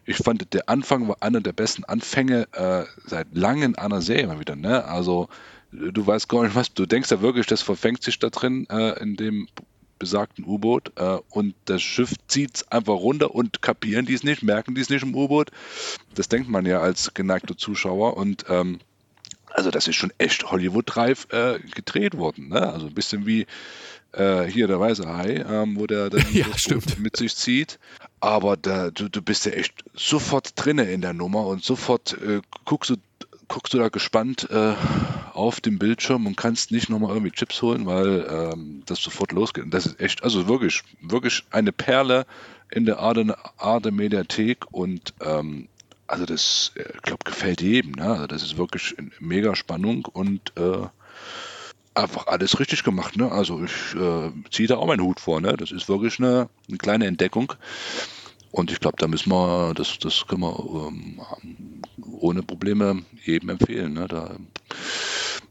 ich 0.07 0.17
fand, 0.17 0.53
der 0.55 0.69
Anfang 0.69 1.09
war 1.09 1.17
einer 1.21 1.41
der 1.41 1.53
besten 1.53 1.85
Anfänge 1.85 2.49
äh, 2.53 2.85
seit 3.05 3.29
langem 3.35 3.75
einer 3.77 4.01
Serie 4.01 4.27
mal 4.27 4.41
wieder. 4.41 4.57
Ne? 4.57 4.85
Also 4.85 5.29
du 5.73 6.07
weißt 6.07 6.29
gar 6.29 6.45
nicht 6.45 6.55
was, 6.55 6.73
du 6.73 6.87
denkst 6.87 7.11
ja 7.11 7.21
wirklich, 7.21 7.47
das 7.47 7.63
verfängt 7.63 8.03
sich 8.03 8.19
da 8.19 8.31
drin 8.31 8.67
äh, 8.71 8.99
in 9.03 9.17
dem 9.17 9.49
besagten 9.99 10.45
U-Boot 10.45 10.93
äh, 10.97 11.19
und 11.31 11.55
das 11.65 11.83
Schiff 11.83 12.15
zieht 12.27 12.57
es 12.57 12.69
einfach 12.71 12.95
runter 12.95 13.35
und 13.35 13.63
kapieren 13.63 14.07
die 14.07 14.15
es 14.15 14.25
nicht, 14.25 14.43
merken 14.43 14.75
die 14.75 14.81
es 14.81 14.91
nicht 14.91 15.03
im 15.03 15.15
U-Boot. 15.15 15.51
Das 16.15 16.29
denkt 16.29 16.49
man 16.49 16.67
ja 16.67 16.81
als 16.81 17.15
geneigter 17.15 17.57
Zuschauer 17.57 18.17
und 18.17 18.45
ähm, 18.49 18.81
also 19.51 19.71
das 19.71 19.89
ist 19.89 19.97
schon 19.97 20.13
echt 20.19 20.51
Hollywood-reif 20.51 21.29
äh, 21.31 21.59
gedreht 21.59 22.17
worden. 22.17 22.49
Ne? 22.49 22.73
Also 22.73 22.87
ein 22.87 22.95
bisschen 22.95 23.27
wie 23.27 23.47
äh, 24.13 24.45
hier 24.45 24.67
der 24.69 24.79
weiße 24.79 25.09
Hai, 25.09 25.45
ähm, 25.49 25.79
wo 25.79 25.87
der 25.87 26.11
dann 26.11 26.25
Ja, 26.33 26.47
mit 26.99 27.17
sich 27.17 27.35
zieht. 27.35 27.79
Aber 28.21 28.57
da, 28.57 28.91
du, 28.91 29.09
du 29.09 29.23
bist 29.23 29.47
ja 29.47 29.53
echt 29.53 29.85
sofort 29.95 30.53
drinne 30.57 30.85
in 30.85 31.01
der 31.01 31.13
Nummer 31.13 31.47
und 31.47 31.65
sofort 31.65 32.17
äh, 32.23 32.41
guckst 32.65 32.91
du 32.91 32.97
guckst 33.49 33.73
du 33.73 33.79
da 33.79 33.89
gespannt 33.89 34.49
äh, 34.51 34.75
auf 35.39 35.61
dem 35.61 35.79
Bildschirm 35.79 36.27
und 36.27 36.37
kannst 36.37 36.73
nicht 36.73 36.91
nochmal 36.91 37.13
irgendwie 37.13 37.31
Chips 37.31 37.63
holen, 37.63 37.87
weil 37.87 38.27
ähm, 38.29 38.83
das 38.87 39.01
sofort 39.01 39.31
losgeht. 39.33 39.65
Und 39.65 39.73
das 39.73 39.87
ist 39.87 40.01
echt, 40.01 40.25
also 40.25 40.49
wirklich, 40.49 40.83
wirklich 41.01 41.45
eine 41.51 41.71
Perle 41.73 42.27
in 42.71 42.85
der 42.85 43.01
Ade, 43.01 43.37
Ade 43.57 43.93
Mediathek 43.93 44.67
und 44.73 45.15
ähm, 45.21 45.69
also 46.09 46.27
das, 46.27 46.73
äh, 46.75 46.85
ich 46.93 47.03
glaube, 47.03 47.25
gefällt 47.25 47.63
jedem. 47.63 47.93
Ne? 47.93 48.11
Also 48.11 48.27
das 48.27 48.43
ist 48.43 48.59
wirklich 48.59 48.97
mega 49.21 49.55
Spannung 49.55 50.07
und 50.07 50.53
äh, 50.57 50.87
einfach 51.95 52.27
alles 52.27 52.59
richtig 52.59 52.83
gemacht. 52.83 53.17
Ne? 53.17 53.31
Also 53.31 53.63
ich 53.63 53.95
äh, 53.95 54.33
ziehe 54.51 54.69
da 54.69 54.77
auch 54.77 54.87
meinen 54.87 55.03
Hut 55.03 55.21
vor. 55.21 55.41
Ne? 55.41 55.57
Das 55.57 55.71
ist 55.71 55.89
wirklich 55.89 56.19
eine, 56.19 56.49
eine 56.69 56.79
kleine 56.79 57.07
Entdeckung. 57.07 57.53
Und 58.51 58.73
ich 58.73 58.81
glaube, 58.81 58.97
da 58.99 59.07
müssen 59.07 59.31
wir, 59.31 59.75
das, 59.75 59.99
das 59.99 60.27
können 60.27 60.41
wir 60.41 60.89
ähm, 60.89 61.21
ohne 62.19 62.43
Probleme 62.43 63.05
jedem 63.25 63.51
empfehlen. 63.51 63.93
Ne? 63.93 64.09
Da, 64.09 64.37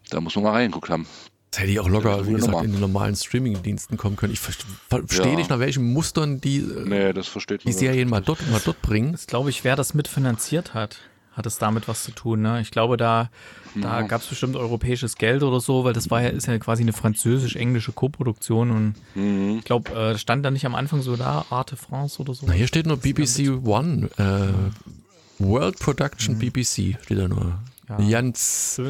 da 0.10 0.22
muss 0.22 0.36
man 0.36 0.44
mal 0.46 0.52
reingeguckt 0.52 0.90
haben. 0.90 1.06
Das 1.52 1.62
hätte 1.62 1.72
ich 1.72 1.80
auch 1.80 1.88
locker, 1.88 2.18
Ja, 2.18 2.28
wie 2.28 2.34
gesagt, 2.34 2.52
Nummer. 2.52 2.64
in 2.66 2.72
den 2.74 2.82
normalen 2.82 3.16
Streaming-Diensten 3.16 3.96
kommen 3.98 4.16
können. 4.18 4.34
Ich 4.34 4.40
verste- 4.40 4.66
verstehe 4.90 5.32
Ja. 5.32 5.36
nicht, 5.38 5.50
nach 5.50 5.60
welchen 5.60 5.92
Mustern 5.94 6.42
die, 6.42 6.58
äh, 6.58 6.84
Nee, 6.86 7.14
das 7.14 7.28
versteht 7.28 7.64
die. 7.64 7.72
Serien 7.72 8.10
mal 8.10 8.22
dort, 8.22 8.40
mal 8.52 8.62
dort 8.64 8.82
bringen. 8.82 9.14
Das 9.14 9.28
glaube 9.28 9.50
ich, 9.50 9.64
wer 9.64 9.76
das 9.78 9.94
mitfinanziert 9.94 10.74
hat, 10.74 10.98
hat 11.32 11.46
es 11.46 11.58
damit 11.58 11.88
was 11.88 12.04
zu 12.04 12.12
tun. 12.12 12.42
Ne? 12.42 12.60
Ich 12.62 12.70
glaube, 12.72 12.98
da, 12.98 13.30
da 13.76 14.02
gab 14.02 14.22
es 14.22 14.28
bestimmt 14.28 14.56
europäisches 14.58 15.16
Geld 15.16 15.42
oder 15.42 15.60
so, 15.62 15.84
weil 15.86 15.94
das 15.94 16.10
war 16.12 16.22
ja, 16.22 16.30
ist 16.30 16.48
ja 16.48 16.58
quasi 16.60 16.82
eine 16.84 16.94
französisch-englische 16.94 17.92
Koproduktion 17.94 18.72
und 18.72 18.96
Mhm. 19.16 19.60
ich 19.60 19.64
glaube, 19.64 19.92
äh, 19.94 20.18
stand 20.18 20.44
da 20.46 20.52
nicht 20.52 20.66
am 20.66 20.76
Anfang 20.76 21.02
so 21.02 21.16
da, 21.16 21.46
Arte 21.50 21.78
France 21.78 22.20
oder 22.22 22.34
so. 22.34 22.46
Na, 22.46 22.54
hier 22.54 22.68
steht 22.68 22.88
nur 22.88 22.98
BBC 22.98 23.50
One. 23.64 24.10
Äh, 24.18 25.44
World 25.44 25.80
Production 25.80 26.38
BBC 26.40 26.98
steht 27.04 27.20
da 27.20 27.28
nur. 27.28 27.60
Mhm. 27.88 28.04
Ja. 28.10 28.10
Ganz. 28.22 28.82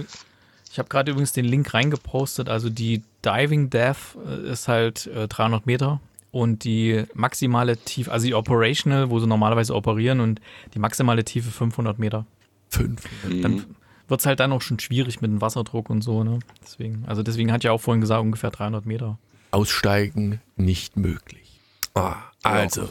Ich 0.77 0.79
habe 0.79 0.89
gerade 0.89 1.09
übrigens 1.09 1.31
den 1.31 1.45
Link 1.45 1.73
reingepostet. 1.73 2.49
Also 2.49 2.69
die 2.69 3.01
Diving 3.25 3.71
Depth 3.71 4.15
äh, 4.27 4.51
ist 4.51 4.67
halt 4.67 5.07
äh, 5.07 5.27
300 5.27 5.65
Meter 5.65 5.99
und 6.29 6.65
die 6.65 7.03
maximale 7.15 7.77
Tiefe, 7.77 8.11
also 8.11 8.27
die 8.27 8.35
Operational, 8.35 9.09
wo 9.09 9.19
sie 9.19 9.25
normalerweise 9.25 9.73
operieren 9.73 10.19
und 10.19 10.39
die 10.75 10.77
maximale 10.77 11.25
Tiefe 11.25 11.49
500 11.49 11.97
Meter. 11.97 12.27
Fünf. 12.69 13.01
Dann 13.23 13.65
wird 14.07 14.19
es 14.19 14.27
halt 14.27 14.39
dann 14.39 14.51
auch 14.51 14.61
schon 14.61 14.77
schwierig 14.79 15.19
mit 15.19 15.31
dem 15.31 15.41
Wasserdruck 15.41 15.89
und 15.89 16.03
so. 16.03 16.23
Ne? 16.23 16.37
Deswegen, 16.61 17.05
also 17.07 17.23
deswegen 17.23 17.51
hat 17.51 17.63
ja 17.63 17.71
auch 17.71 17.81
vorhin 17.81 18.01
gesagt 18.01 18.21
ungefähr 18.21 18.51
300 18.51 18.85
Meter. 18.85 19.17
Aussteigen 19.49 20.41
nicht 20.57 20.95
möglich. 20.95 21.59
Ah, 21.95 22.17
also, 22.43 22.87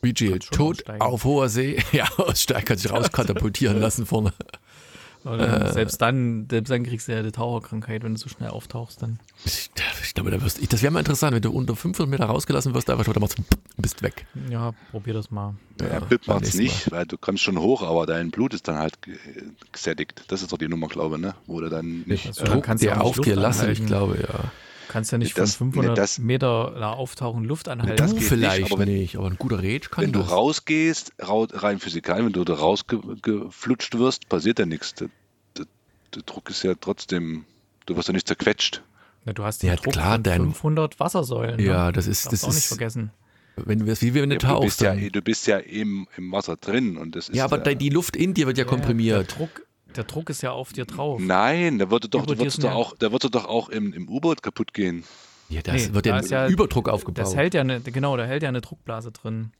Vigil, 0.00 0.30
Kannst 0.30 0.46
schon 0.46 0.56
tot 0.56 0.76
aussteigen. 0.76 1.02
auf 1.02 1.24
hoher 1.24 1.48
See. 1.48 1.82
Ja, 1.90 2.08
aussteigen, 2.18 2.66
kann 2.66 2.78
sich 2.78 2.88
rauskatapultieren 2.92 3.80
lassen 3.80 4.06
vorne. 4.06 4.32
Oder 5.26 5.72
selbst 5.72 6.00
dann, 6.00 6.46
selbst 6.50 6.70
dann 6.70 6.84
kriegst 6.84 7.08
du 7.08 7.12
ja 7.12 7.22
die 7.22 7.32
Taucherkrankheit, 7.32 8.02
wenn 8.04 8.14
du 8.14 8.18
so 8.20 8.28
schnell 8.28 8.50
auftauchst. 8.50 9.02
Dann. 9.02 9.18
Ich, 9.44 9.70
ich 10.02 10.14
glaube, 10.14 10.30
da 10.30 10.40
wirst, 10.42 10.58
ich, 10.60 10.68
das 10.68 10.82
wäre 10.82 10.92
mal 10.92 11.00
interessant, 11.00 11.34
wenn 11.34 11.42
du 11.42 11.50
unter 11.50 11.74
500 11.76 12.08
Meter 12.10 12.26
rausgelassen 12.26 12.74
wirst, 12.74 12.88
einfach 12.88 13.04
da 13.12 13.20
machst 13.20 13.38
du 13.38 13.42
bist 13.76 14.02
weg. 14.02 14.26
Ja, 14.48 14.72
probier 14.90 15.14
das 15.14 15.30
mal. 15.30 15.54
Ja, 15.80 15.98
beim 16.00 16.08
Bip 16.08 16.26
macht's 16.26 16.54
nicht, 16.54 16.90
weil 16.90 17.04
du 17.06 17.18
kommst 17.18 17.42
schon 17.42 17.58
hoch, 17.58 17.82
aber 17.82 18.06
dein 18.06 18.30
Blut 18.30 18.54
ist 18.54 18.68
dann 18.68 18.76
halt 18.78 19.02
ge- 19.02 19.16
gesättigt. 19.72 20.24
Das 20.28 20.42
ist 20.42 20.52
doch 20.52 20.58
die 20.58 20.68
Nummer, 20.68 20.88
glaube 20.88 21.16
ich, 21.16 21.22
ne? 21.22 21.34
Wo 21.46 21.60
du 21.60 21.68
dann 21.68 22.04
nicht. 22.06 22.26
Also 22.26 22.44
äh, 22.44 22.60
kannst 22.60 22.82
du 22.82 22.88
der 22.88 22.96
auch 22.96 23.00
nicht 23.00 23.10
auf 23.10 23.16
Luft 23.16 23.28
dir 23.28 23.36
lassen, 23.36 23.70
ich 23.70 23.84
glaube, 23.84 24.18
ja. 24.20 24.50
Du 24.86 24.92
kannst 24.92 25.12
ja 25.12 25.18
nicht 25.18 25.36
Das- 25.36 25.56
von 25.56 25.68
nee, 25.68 25.72
500 25.74 25.98
das- 25.98 26.18
Meter 26.18 26.74
da 26.78 26.92
auftauchen, 26.92 27.44
Luft 27.44 27.68
anhalten. 27.68 27.96
das 27.96 28.10
du 28.12 28.18
geht 28.18 28.28
vielleicht 28.28 28.62
nicht, 28.62 28.72
aber 28.72 28.80
wenn- 28.82 28.88
nicht, 28.94 29.16
aber 29.16 29.26
ein 29.28 29.36
guter 29.36 29.58
Rage 29.58 29.88
kann 29.90 30.04
wenn 30.04 30.12
du 30.12 30.20
das. 30.20 30.30
rausgehst, 30.30 31.12
rau- 31.22 31.46
rein 31.52 31.78
physikal, 31.80 32.24
wenn 32.24 32.32
du 32.32 32.44
da 32.44 32.54
rausgeflutscht 32.54 33.98
wirst, 33.98 34.28
passiert 34.28 34.58
ja 34.58 34.66
nichts. 34.66 34.94
Der, 34.94 35.08
der, 35.58 35.66
der 36.14 36.22
Druck 36.22 36.50
ist 36.50 36.62
ja 36.62 36.74
trotzdem, 36.80 37.44
du 37.86 37.96
wirst 37.96 38.08
ja 38.08 38.14
nicht 38.14 38.28
zerquetscht. 38.28 38.82
Ja, 39.24 39.32
du 39.32 39.42
hast 39.44 39.62
Ja, 39.64 39.74
Druck 39.76 39.92
klar, 39.94 40.14
von 40.14 40.22
dein- 40.22 40.40
500 40.42 41.00
Wassersäulen. 41.00 41.58
Ja, 41.60 41.86
ne? 41.86 41.92
das 41.92 42.06
ist, 42.06 42.26
Darfst 42.26 42.32
das 42.32 42.44
auch 42.44 42.48
nicht 42.48 42.58
ist, 42.58 42.66
vergessen. 42.68 43.10
wenn 43.56 43.80
du, 43.80 43.86
wie 43.86 44.14
wenn 44.14 44.30
du 44.30 44.36
Ja, 44.36 44.38
du, 44.40 44.46
tauchst. 44.46 44.64
bist 44.66 44.80
ja, 44.82 44.94
dann- 44.94 45.08
du 45.10 45.22
bist 45.22 45.46
ja 45.48 45.58
im, 45.58 46.06
im 46.16 46.30
Wasser 46.30 46.56
drin 46.56 46.96
und 46.96 47.16
das 47.16 47.28
ist 47.28 47.34
Ja, 47.36 47.44
aber 47.44 47.66
ja, 47.66 47.74
die 47.74 47.88
Luft 47.88 48.14
in 48.14 48.34
dir 48.34 48.46
wird 48.46 48.56
ja 48.58 48.64
Der 48.64 48.70
komprimiert. 48.70 49.36
Druck, 49.36 49.65
der 49.96 50.04
Druck 50.04 50.30
ist 50.30 50.42
ja 50.42 50.52
auf 50.52 50.72
dir 50.72 50.84
drauf. 50.84 51.20
Nein, 51.20 51.78
da 51.78 51.90
würde 51.90 52.08
doch, 52.08 52.26
da 52.26 52.36
sind 52.36 52.62
doch 52.64 52.72
auch, 52.72 52.94
da 52.98 53.12
würde 53.12 53.30
doch 53.30 53.44
auch 53.46 53.68
im, 53.68 53.92
im 53.92 54.08
U-Boot 54.08 54.42
kaputt 54.42 54.72
gehen. 54.74 55.04
Ja, 55.48 55.62
das 55.62 55.88
Nee, 55.88 55.94
wird 55.94 56.06
da 56.06 56.10
ja 56.10 56.18
ist 56.18 56.30
ja- 56.30 56.48
Überdruck 56.48 56.88
aufgebaut. 56.88 57.18
Das 57.24 57.36
hält 57.36 57.54
ja 57.54 57.60
eine, 57.60 57.80
genau, 57.80 58.16
da 58.16 58.24
hält 58.24 58.42
ja 58.42 58.48
eine 58.48 58.60
Druckblase 58.60 59.12
drin. 59.12 59.52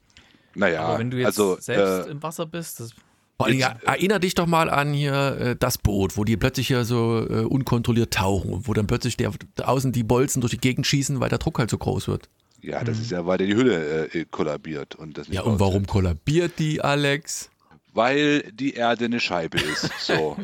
Naja, 0.54 0.82
Aber 0.82 0.98
wenn 0.98 1.10
du 1.10 1.18
jetzt 1.18 1.26
also 1.26 1.56
selbst 1.60 2.08
äh, 2.08 2.10
im 2.10 2.22
Wasser 2.22 2.46
bist, 2.46 2.80
das, 2.80 2.90
Vor 3.36 3.46
allem, 3.46 3.58
Jetzt- 3.58 3.76
ja, 3.84 3.92
erinner 3.92 4.18
dich 4.18 4.34
doch 4.34 4.46
mal 4.46 4.70
an 4.70 4.92
hier 4.94 5.36
äh, 5.38 5.56
das 5.56 5.78
Boot, 5.78 6.16
wo 6.16 6.24
die 6.24 6.36
plötzlich 6.36 6.70
ja 6.70 6.82
so 6.84 7.24
äh, 7.28 7.42
unkontrolliert 7.44 8.12
tauchen 8.14 8.50
und 8.52 8.66
wo 8.68 8.72
dann 8.72 8.86
plötzlich 8.86 9.16
der, 9.16 9.30
außen 9.62 9.92
die 9.92 10.02
Bolzen 10.02 10.40
durch 10.40 10.52
die 10.52 10.58
Gegend 10.58 10.86
schießen, 10.86 11.20
weil 11.20 11.28
der 11.28 11.38
Druck 11.38 11.58
halt 11.58 11.70
so 11.70 11.76
groß 11.78 12.08
wird. 12.08 12.28
ja, 12.62 12.82
das 12.82 12.98
ist 12.98 13.10
ja, 13.12 13.26
weil 13.26 13.38
die 13.38 13.54
Hülle 13.54 14.08
äh, 14.14 14.24
kollabiert 14.30 14.94
und 14.96 15.18
das 15.18 15.28
nicht 15.28 15.36
Ja, 15.36 15.42
und 15.42 15.60
warum 15.60 15.86
kollabiert 15.86 16.58
die, 16.58 16.80
Alex? 16.80 17.50
Weil 17.96 18.42
die 18.52 18.74
Erde 18.74 19.06
eine 19.06 19.20
Scheibe 19.20 19.58
ist. 19.58 19.90
So. 19.98 20.36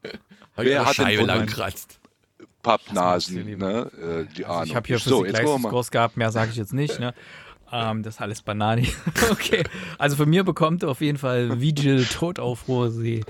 Wer 0.56 0.86
hat 0.86 0.94
Scheibe 0.94 1.24
lang 1.24 1.46
kratzt? 1.46 2.00
Pappnasen, 2.62 3.44
ne? 3.58 4.26
Äh, 4.28 4.34
die 4.34 4.46
Ahnung. 4.46 4.58
also 4.58 4.70
ich 4.70 4.76
habe 4.76 4.86
hier 4.86 4.98
so, 4.98 5.20
Physik 5.20 5.26
jetzt 5.26 5.44
gucken 5.44 5.44
wir 5.44 5.44
mal. 5.44 5.52
Leistungskurs 5.52 5.90
gehabt, 5.90 6.16
mehr 6.16 6.32
sage 6.32 6.50
ich 6.50 6.56
jetzt 6.56 6.72
nicht. 6.72 6.98
Ne? 6.98 7.12
Ähm, 7.70 8.02
das 8.02 8.14
ist 8.14 8.20
alles 8.22 8.40
Banani. 8.40 8.88
okay, 9.30 9.64
also 9.98 10.16
von 10.16 10.28
mir 10.30 10.44
bekommt 10.44 10.82
auf 10.84 11.02
jeden 11.02 11.18
Fall 11.18 11.60
Vigil 11.60 12.06
Tod 12.06 12.38
auf 12.38 12.66
hoher 12.66 12.90
See 12.90 13.22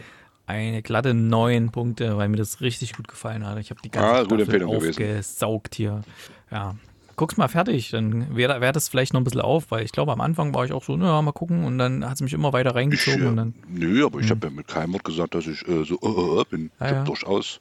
eine 0.46 0.82
glatte 0.82 1.14
neun 1.14 1.70
Punkte, 1.72 2.16
weil 2.16 2.28
mir 2.28 2.36
das 2.36 2.60
richtig 2.60 2.94
gut 2.94 3.08
gefallen 3.08 3.46
hat. 3.46 3.58
Ich 3.58 3.70
habe 3.70 3.80
die 3.82 3.90
ganze 3.90 4.08
Ah, 4.08 4.24
Staffel 4.24 4.40
Empfehlung 4.40 4.70
gewesen. 4.72 5.02
aufgesaugt 5.02 5.74
hier. 5.74 6.02
Ja. 6.50 6.76
Guck's 7.16 7.36
mal 7.36 7.48
fertig, 7.48 7.90
dann 7.90 8.34
wäre 8.36 8.60
wär 8.60 8.72
das 8.72 8.88
vielleicht 8.88 9.12
noch 9.12 9.20
ein 9.20 9.24
bisschen 9.24 9.40
auf, 9.40 9.70
weil 9.70 9.84
ich 9.84 9.92
glaube, 9.92 10.12
am 10.12 10.20
Anfang 10.20 10.54
war 10.54 10.64
ich 10.64 10.72
auch 10.72 10.82
so, 10.82 10.96
naja, 10.96 11.20
mal 11.22 11.32
gucken 11.32 11.64
und 11.64 11.78
dann 11.78 12.04
hat 12.04 12.14
es 12.14 12.20
mich 12.20 12.32
immer 12.32 12.52
weiter 12.52 12.70
Ich, 12.70 12.76
reingezogen 12.76 13.24
äh, 13.24 13.28
und 13.28 13.36
dann, 13.36 13.54
nö, 13.68 14.04
aber 14.04 14.20
ich 14.20 14.30
habe 14.30 14.46
ja 14.46 14.52
mit 14.52 14.66
keinem 14.68 14.92
Wort 14.92 15.04
gesagt, 15.04 15.34
dass 15.34 15.46
ich 15.46 15.66
äh, 15.68 15.84
so 15.84 15.98
äh, 16.02 16.40
äh, 16.40 16.44
bin. 16.50 16.70
Ah, 16.78 16.86
ich 16.86 16.92
ja. 16.92 17.04
durchaus. 17.04 17.60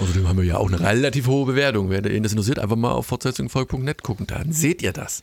Außerdem 0.00 0.28
haben 0.28 0.38
wir 0.38 0.44
ja 0.44 0.56
auch 0.56 0.68
eine 0.68 0.80
relativ 0.80 1.26
hohe 1.26 1.46
Bewertung. 1.46 1.90
Wer 1.90 2.04
ihn 2.10 2.22
das 2.22 2.32
interessiert, 2.32 2.58
einfach 2.58 2.76
mal 2.76 2.92
auf 2.92 3.06
fortsetzungvolk.net 3.06 4.02
gucken, 4.02 4.26
dann 4.26 4.52
seht 4.52 4.82
ihr 4.82 4.92
das. 4.92 5.22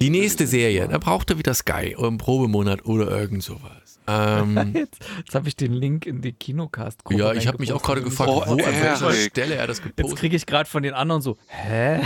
Die 0.00 0.10
nächste 0.10 0.46
Serie, 0.46 0.88
da 0.88 0.98
braucht 0.98 1.30
ihr 1.30 1.38
wieder 1.38 1.54
Sky 1.54 1.94
oder 1.96 2.08
einen 2.08 2.18
Probemonat 2.18 2.84
oder 2.86 3.08
irgend 3.10 3.42
sowas. 3.42 3.85
Ähm, 4.08 4.72
jetzt, 4.74 4.98
jetzt 5.18 5.34
habe 5.34 5.48
ich 5.48 5.56
den 5.56 5.72
Link 5.72 6.06
in 6.06 6.22
die 6.22 6.32
Kinocast-Gruppe 6.32 7.18
ja, 7.18 7.32
ich 7.32 7.46
habe 7.46 7.58
mich 7.58 7.72
auch 7.72 7.82
gerade 7.82 8.02
gefragt, 8.02 8.30
Oh, 8.32 8.42
wo, 8.46 8.52
an 8.52 8.58
welcher. 8.58 9.12
Stelle 9.12 9.54
er 9.56 9.66
das 9.66 9.78
Jetzt 9.78 9.96
gepostet 9.96 10.18
kriege 10.18 10.36
ich 10.36 10.46
gerade 10.46 10.68
von 10.68 10.82
den 10.82 10.94
anderen 10.94 11.22
so, 11.22 11.36
hä? 11.48 12.02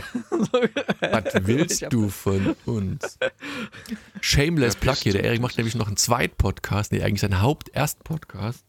hat. 1.03 1.35
Was 1.35 1.47
willst 1.47 1.87
du 1.91 2.09
von 2.09 2.57
uns? 2.67 3.19
Shameless 4.21 4.77
Plug 4.77 4.95
hier. 4.97 5.13
Der 5.13 5.25
Erik 5.25 5.41
macht 5.41 5.57
nämlich 5.57 5.75
noch 5.75 5.87
einen 5.87 5.97
Zweitpodcast, 5.97 6.93
nee, 6.93 7.03
eigentlich 7.03 7.21
seinen 7.21 7.41
Haupt-Erst-Podcast. 7.43 8.65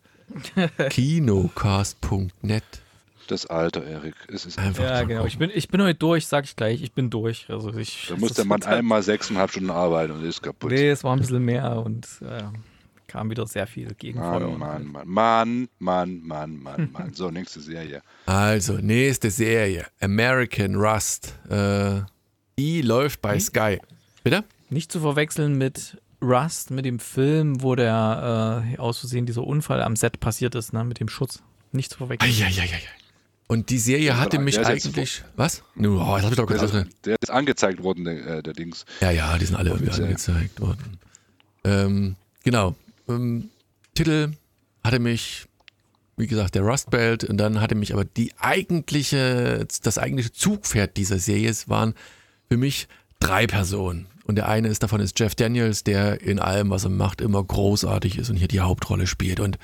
Kinocast.net. 0.89 2.63
Das 3.27 3.45
Alter, 3.45 3.85
Erik. 3.85 4.15
Es 4.27 4.45
ist 4.45 4.57
Einfach 4.59 4.83
Ja, 4.83 5.03
genau. 5.03 5.25
Ich 5.25 5.37
bin, 5.37 5.49
ich 5.53 5.69
bin 5.69 5.81
heute 5.81 5.95
durch, 5.95 6.27
sag 6.27 6.43
ich 6.45 6.55
gleich. 6.55 6.81
Ich 6.81 6.91
bin 6.91 7.09
durch. 7.09 7.45
Also 7.49 7.73
ich, 7.75 8.07
Da 8.09 8.17
muss 8.17 8.33
der 8.33 8.45
Mann 8.45 8.63
einmal 8.63 9.03
sechseinhalb 9.03 9.51
Stunden 9.51 9.69
arbeiten 9.69 10.11
und 10.11 10.25
ist 10.25 10.41
kaputt. 10.41 10.71
Nee, 10.71 10.89
es 10.89 11.03
war 11.03 11.13
ein 11.15 11.19
bisschen 11.19 11.43
mehr 11.45 11.77
und 11.77 12.05
äh, 12.21 12.43
kam 13.11 13.29
wieder 13.29 13.45
sehr 13.45 13.67
viel 13.67 13.93
Gegenfeuer. 13.93 14.57
Mann, 14.57 14.87
Mann, 14.87 15.07
Mann, 15.07 15.07
Mann, 15.07 15.69
Mann, 15.79 16.21
Mann, 16.23 16.63
Mann, 16.63 16.89
Mann. 16.91 17.13
So, 17.13 17.29
nächste 17.31 17.59
Serie. 17.59 18.01
Also, 18.25 18.73
nächste 18.77 19.29
Serie. 19.29 19.85
American 19.99 20.75
Rust. 20.75 21.35
Äh, 21.49 22.01
die 22.57 22.81
läuft 22.81 23.21
bei 23.21 23.39
Sky. 23.39 23.79
Bitte? 24.23 24.43
Nicht 24.69 24.91
zu 24.91 25.01
verwechseln 25.01 25.57
mit 25.57 25.97
Rust, 26.21 26.71
mit 26.71 26.85
dem 26.85 26.99
Film, 26.99 27.61
wo 27.61 27.75
der 27.75 28.63
äh, 28.73 28.77
aus 28.77 28.99
Versehen 28.99 29.25
dieser 29.25 29.43
Unfall 29.43 29.81
am 29.81 29.95
Set 29.95 30.19
passiert 30.19 30.55
ist, 30.55 30.71
ne, 30.71 30.83
mit 30.83 30.99
dem 30.99 31.09
Schutz. 31.09 31.41
Nicht 31.71 31.91
zu 31.91 31.97
verwechseln. 31.97 32.31
Eieieiei. 32.31 32.79
Und 33.47 33.69
die 33.69 33.79
Serie 33.79 34.17
hatte 34.17 34.37
der 34.37 34.39
mich 34.41 34.65
eigentlich. 34.65 35.23
Was? 35.35 35.61
Nu, 35.75 35.99
Oh, 35.99 36.15
jetzt 36.15 36.23
hab 36.23 36.31
ich 36.31 36.37
doch 36.37 36.45
Der 36.45 36.57
kurz 36.57 36.71
ist, 36.73 37.05
der 37.05 37.15
ist 37.19 37.29
angezeigt 37.31 37.83
worden, 37.83 38.05
der, 38.05 38.25
äh, 38.37 38.43
der 38.43 38.53
Dings. 38.53 38.85
Ja, 39.01 39.11
ja, 39.11 39.37
die 39.37 39.45
sind 39.45 39.57
alle 39.57 39.71
irgendwie 39.71 39.91
angezeigt 39.91 40.61
worden. 40.61 40.99
Ähm, 41.63 42.15
genau. 42.43 42.75
Ähm, 43.15 43.49
Titel 43.93 44.33
hatte 44.83 44.99
mich, 44.99 45.47
wie 46.17 46.27
gesagt, 46.27 46.55
der 46.55 46.63
Rust 46.63 46.89
Belt 46.89 47.23
und 47.23 47.37
dann 47.37 47.61
hatte 47.61 47.75
mich 47.75 47.93
aber 47.93 48.05
die 48.05 48.33
eigentliche, 48.39 49.65
das 49.83 49.97
eigentliche 49.97 50.31
Zugpferd 50.31 50.97
dieser 50.97 51.19
Serie 51.19 51.53
waren 51.67 51.93
für 52.49 52.57
mich 52.57 52.87
drei 53.19 53.47
Personen. 53.47 54.07
Und 54.25 54.35
der 54.35 54.47
eine 54.47 54.67
ist 54.67 54.83
davon 54.83 55.01
ist 55.01 55.19
Jeff 55.19 55.35
Daniels, 55.35 55.83
der 55.83 56.21
in 56.21 56.39
allem, 56.39 56.69
was 56.69 56.83
er 56.83 56.89
macht, 56.89 57.21
immer 57.21 57.43
großartig 57.43 58.17
ist 58.17 58.29
und 58.29 58.37
hier 58.37 58.47
die 58.47 58.61
Hauptrolle 58.61 59.07
spielt 59.07 59.39
und 59.39 59.57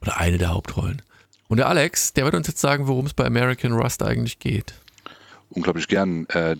oder 0.00 0.18
eine 0.18 0.38
der 0.38 0.50
Hauptrollen. 0.50 1.02
Und 1.48 1.58
der 1.58 1.68
Alex, 1.68 2.12
der 2.12 2.24
wird 2.24 2.34
uns 2.34 2.46
jetzt 2.46 2.60
sagen, 2.60 2.86
worum 2.86 3.06
es 3.06 3.14
bei 3.14 3.26
American 3.26 3.72
Rust 3.72 4.02
eigentlich 4.02 4.38
geht. 4.38 4.74
Unglaublich 5.50 5.88
gern. 5.88 6.26
Äh, 6.30 6.56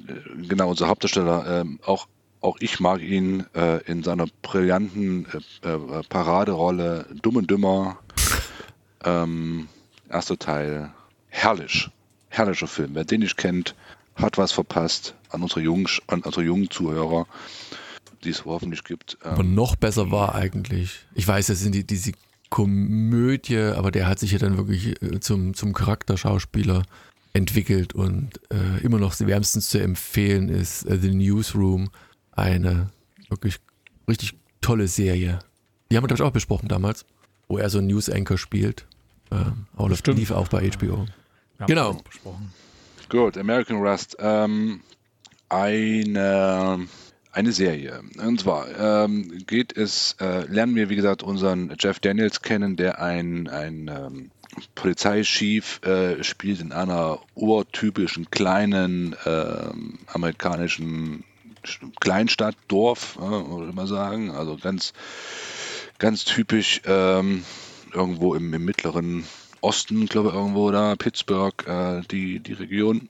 genau, 0.48 0.70
unser 0.70 0.88
Hauptdarsteller. 0.88 1.60
ähm, 1.60 1.80
auch, 1.84 2.06
auch 2.44 2.58
ich 2.60 2.78
mag 2.78 3.00
ihn 3.00 3.46
äh, 3.54 3.82
in 3.90 4.02
seiner 4.02 4.26
brillanten 4.42 5.26
äh, 5.62 5.68
äh, 5.68 6.02
Paraderolle. 6.08 7.06
Dumm 7.22 7.36
und 7.36 7.50
Dümmer. 7.50 7.98
Ähm, 9.02 9.68
erster 10.10 10.38
Teil. 10.38 10.92
Herrlich. 11.28 11.88
Herrlicher 12.28 12.66
Film. 12.66 12.90
Wer 12.92 13.04
den 13.04 13.20
nicht 13.20 13.38
kennt, 13.38 13.74
hat 14.14 14.36
was 14.36 14.52
verpasst 14.52 15.14
an 15.30 15.42
unsere 15.42 15.60
jungen, 15.60 15.86
an 16.06 16.20
unsere 16.20 16.44
jungen 16.44 16.70
Zuhörer, 16.70 17.26
die 18.24 18.30
es 18.30 18.44
hoffentlich 18.44 18.84
gibt. 18.84 19.16
Ähm, 19.24 19.30
Aber 19.32 19.42
noch 19.42 19.76
besser 19.76 20.10
war 20.10 20.34
eigentlich, 20.34 21.06
ich 21.14 21.26
weiß, 21.26 21.46
das 21.46 21.60
sind 21.60 21.74
die, 21.74 21.86
diese 21.86 22.12
Komödie, 22.50 23.58
aber 23.58 23.90
der 23.90 24.06
hat 24.06 24.18
sich 24.18 24.32
ja 24.32 24.38
dann 24.38 24.58
wirklich 24.58 25.02
äh, 25.02 25.18
zum, 25.20 25.54
zum 25.54 25.72
Charakterschauspieler 25.72 26.82
entwickelt 27.32 27.94
und 27.94 28.38
äh, 28.50 28.84
immer 28.84 28.98
noch 28.98 29.18
wärmstens 29.18 29.70
zu 29.70 29.80
empfehlen 29.80 30.48
ist 30.48 30.84
äh, 30.84 30.98
The 30.98 31.14
Newsroom, 31.14 31.90
eine 32.36 32.90
wirklich 33.28 33.56
richtig 34.08 34.34
tolle 34.60 34.88
Serie. 34.88 35.38
Die 35.90 35.96
haben 35.96 36.04
wir, 36.04 36.08
glaube 36.08 36.22
ich, 36.22 36.28
auch 36.28 36.32
besprochen 36.32 36.68
damals, 36.68 37.04
wo 37.48 37.58
er 37.58 37.70
so 37.70 37.78
einen 37.78 37.88
News-Anchor 37.88 38.38
spielt. 38.38 38.86
Ähm, 39.30 39.66
auch 39.76 39.88
das 39.88 39.98
Stimmt. 39.98 40.18
lief 40.18 40.30
auch 40.30 40.48
bei 40.48 40.68
HBO. 40.70 41.06
Ja, 41.60 41.66
Genau. 41.66 42.02
Gut, 43.08 43.36
American 43.38 43.76
Rust. 43.76 44.16
Ähm, 44.18 44.80
eine, 45.48 46.86
eine 47.32 47.52
Serie. 47.52 48.00
Und 48.18 48.40
zwar 48.40 48.66
ähm, 49.04 49.44
geht 49.46 49.76
es, 49.76 50.16
äh, 50.20 50.46
lernen 50.46 50.74
wir, 50.74 50.88
wie 50.88 50.96
gesagt, 50.96 51.22
unseren 51.22 51.74
Jeff 51.78 52.00
Daniels 52.00 52.42
kennen, 52.42 52.76
der 52.76 53.00
ein, 53.00 53.48
ein 53.48 53.88
ähm, 53.88 54.30
Polizeichief 54.74 55.80
äh, 55.84 56.22
spielt 56.22 56.60
in 56.60 56.72
einer 56.72 57.20
urtypischen 57.34 58.30
kleinen 58.30 59.14
ähm, 59.26 59.98
amerikanischen 60.06 61.24
Sch- 61.24 61.24
Kleinstadt, 62.00 62.56
Dorf, 62.68 63.16
würde 63.18 63.72
man 63.72 63.86
sagen. 63.86 64.30
Also 64.30 64.56
ganz, 64.56 64.92
ganz 65.98 66.24
typisch 66.24 66.80
ähm, 66.86 67.44
irgendwo 67.92 68.34
im, 68.34 68.52
im 68.52 68.64
mittleren 68.64 69.24
Osten, 69.60 70.06
glaube 70.06 70.28
ich, 70.28 70.34
irgendwo 70.34 70.70
da, 70.70 70.94
Pittsburgh, 70.96 71.66
äh, 71.66 72.02
die, 72.10 72.40
die 72.40 72.52
Region. 72.52 73.08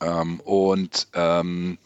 Ähm, 0.00 0.40
und 0.40 1.06
ähm, 1.14 1.78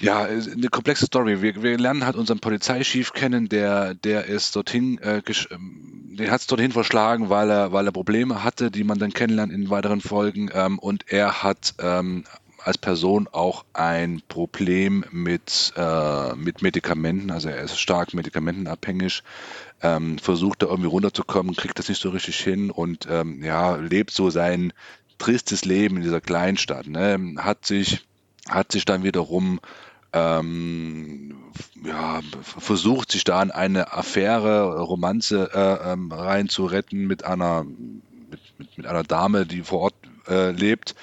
ja, 0.00 0.22
eine 0.22 0.68
komplexe 0.68 1.06
Story. 1.06 1.42
Wir, 1.42 1.60
wir 1.60 1.76
lernen 1.76 2.06
halt 2.06 2.16
unseren 2.16 2.38
Polizeichef 2.38 3.12
kennen, 3.12 3.48
der, 3.48 3.94
der 3.94 4.26
ist 4.26 4.54
dorthin, 4.54 4.98
äh, 4.98 5.22
ähm, 5.50 6.14
den 6.16 6.30
hat 6.30 6.40
es 6.40 6.46
dorthin 6.46 6.72
verschlagen, 6.72 7.30
weil 7.30 7.50
er, 7.50 7.72
weil 7.72 7.86
er 7.86 7.92
Probleme 7.92 8.44
hatte, 8.44 8.70
die 8.70 8.84
man 8.84 8.98
dann 8.98 9.12
kennenlernt 9.12 9.52
in 9.52 9.70
weiteren 9.70 10.00
Folgen. 10.00 10.50
Ähm, 10.54 10.78
und 10.78 11.10
er 11.10 11.42
hat 11.42 11.74
ähm, 11.80 12.24
als 12.68 12.76
Person 12.76 13.28
auch 13.32 13.64
ein 13.72 14.20
Problem 14.28 15.02
mit, 15.10 15.72
äh, 15.74 16.34
mit 16.34 16.60
Medikamenten, 16.60 17.30
also 17.30 17.48
er 17.48 17.62
ist 17.62 17.80
stark 17.80 18.12
medikamentenabhängig, 18.12 19.22
ähm, 19.80 20.18
versucht 20.18 20.62
da 20.62 20.66
irgendwie 20.66 20.90
runterzukommen, 20.90 21.56
kriegt 21.56 21.78
das 21.78 21.88
nicht 21.88 22.02
so 22.02 22.10
richtig 22.10 22.38
hin 22.38 22.70
und 22.70 23.08
ähm, 23.10 23.42
ja, 23.42 23.76
lebt 23.76 24.10
so 24.10 24.28
sein 24.28 24.74
tristes 25.16 25.64
Leben 25.64 25.96
in 25.96 26.02
dieser 26.02 26.20
Kleinstadt. 26.20 26.88
Ne? 26.88 27.36
Hat 27.38 27.64
sich, 27.64 28.06
hat 28.50 28.70
sich 28.70 28.84
dann 28.84 29.02
wiederum 29.02 29.60
ähm, 30.12 31.36
ja, 31.82 32.20
versucht 32.42 33.12
sich 33.12 33.24
da 33.24 33.40
an 33.40 33.50
eine 33.50 33.94
Affäre, 33.94 34.78
Romanze 34.82 35.50
äh, 35.54 35.92
ähm, 35.92 36.12
reinzuretten 36.12 37.06
mit 37.06 37.24
einer, 37.24 37.64
mit, 37.64 38.40
mit, 38.58 38.76
mit, 38.76 38.86
einer 38.86 39.04
Dame, 39.04 39.46
die 39.46 39.62
vor 39.62 39.80
Ort 39.80 39.94
äh, 40.28 40.50
lebt. 40.50 40.94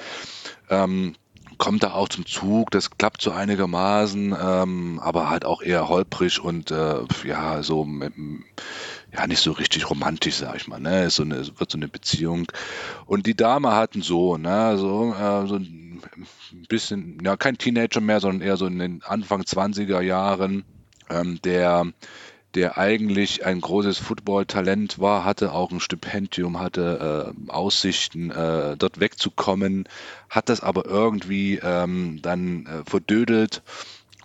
Ähm, 0.69 1.15
kommt 1.57 1.83
da 1.83 1.93
auch 1.93 2.09
zum 2.09 2.25
Zug, 2.25 2.71
das 2.71 2.91
klappt 2.91 3.21
so 3.21 3.31
einigermaßen, 3.31 4.35
ähm, 4.39 4.99
aber 5.01 5.29
halt 5.29 5.45
auch 5.45 5.61
eher 5.61 5.89
holprig 5.89 6.39
und 6.39 6.71
äh, 6.71 6.99
ja, 7.25 7.63
so 7.63 7.87
ja 9.15 9.27
nicht 9.27 9.39
so 9.39 9.51
richtig 9.51 9.89
romantisch, 9.89 10.35
sag 10.35 10.55
ich 10.55 10.67
mal. 10.67 10.79
Ne? 10.79 11.05
Ist 11.05 11.15
so 11.15 11.23
eine, 11.23 11.47
wird 11.57 11.71
so 11.71 11.77
eine 11.77 11.87
Beziehung. 11.87 12.47
Und 13.05 13.25
die 13.25 13.35
Dame 13.35 13.73
hat 13.73 13.93
einen 13.93 14.03
Sohn, 14.03 14.41
ne? 14.41 14.77
so, 14.77 15.13
äh, 15.13 15.47
so 15.47 15.55
ein 15.55 16.01
bisschen, 16.67 17.19
ja, 17.23 17.37
kein 17.37 17.57
Teenager 17.57 18.01
mehr, 18.01 18.19
sondern 18.19 18.47
eher 18.47 18.57
so 18.57 18.65
in 18.65 18.79
den 18.79 19.03
Anfang 19.03 19.41
20er 19.41 20.01
Jahren, 20.01 20.65
ähm, 21.09 21.39
der 21.43 21.85
der 22.55 22.77
eigentlich 22.77 23.45
ein 23.45 23.59
großes 23.59 23.97
Football-Talent 23.97 24.99
war, 24.99 25.25
hatte 25.25 25.51
auch 25.51 25.71
ein 25.71 25.81
Stipendium, 25.81 26.59
hatte 26.59 27.35
äh, 27.47 27.51
Aussichten, 27.51 28.31
äh, 28.31 28.77
dort 28.77 28.99
wegzukommen, 28.99 29.87
hat 30.29 30.49
das 30.49 30.61
aber 30.61 30.85
irgendwie 30.85 31.59
ähm, 31.61 32.19
dann 32.21 32.65
äh, 32.65 32.89
verdödelt 32.89 33.61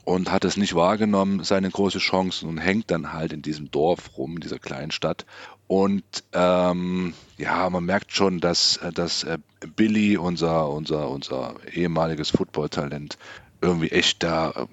und 0.05 0.31
hat 0.31 0.45
es 0.45 0.57
nicht 0.57 0.75
wahrgenommen, 0.75 1.45
seine 1.45 1.71
große 1.71 1.99
Chancen 1.99 2.49
und 2.49 2.59
hängt 2.59 2.91
dann 2.91 3.13
halt 3.13 3.33
in 3.33 3.43
diesem 3.43 3.71
Dorf 3.71 4.17
rum, 4.17 4.35
in 4.37 4.41
dieser 4.41 4.59
kleinen 4.59 4.93
Stadt. 4.93 5.27
Und 5.67 6.05
ähm, 6.33 7.15
ja, 7.37 7.69
man 7.71 7.85
merkt 7.85 8.13
schon, 8.13 8.41
dass, 8.41 8.77
äh, 8.79 8.93
dass 8.93 9.25
äh, 9.25 9.39
Billy, 9.77 10.17
unser, 10.17 10.69
unser, 10.71 11.09
unser 11.11 11.55
ehemaliges 11.73 12.31
Football-Talent, 12.31 13.19
irgendwie 13.61 13.91
echt 13.91 14.23
da 14.23 14.51
äh, 14.51 14.67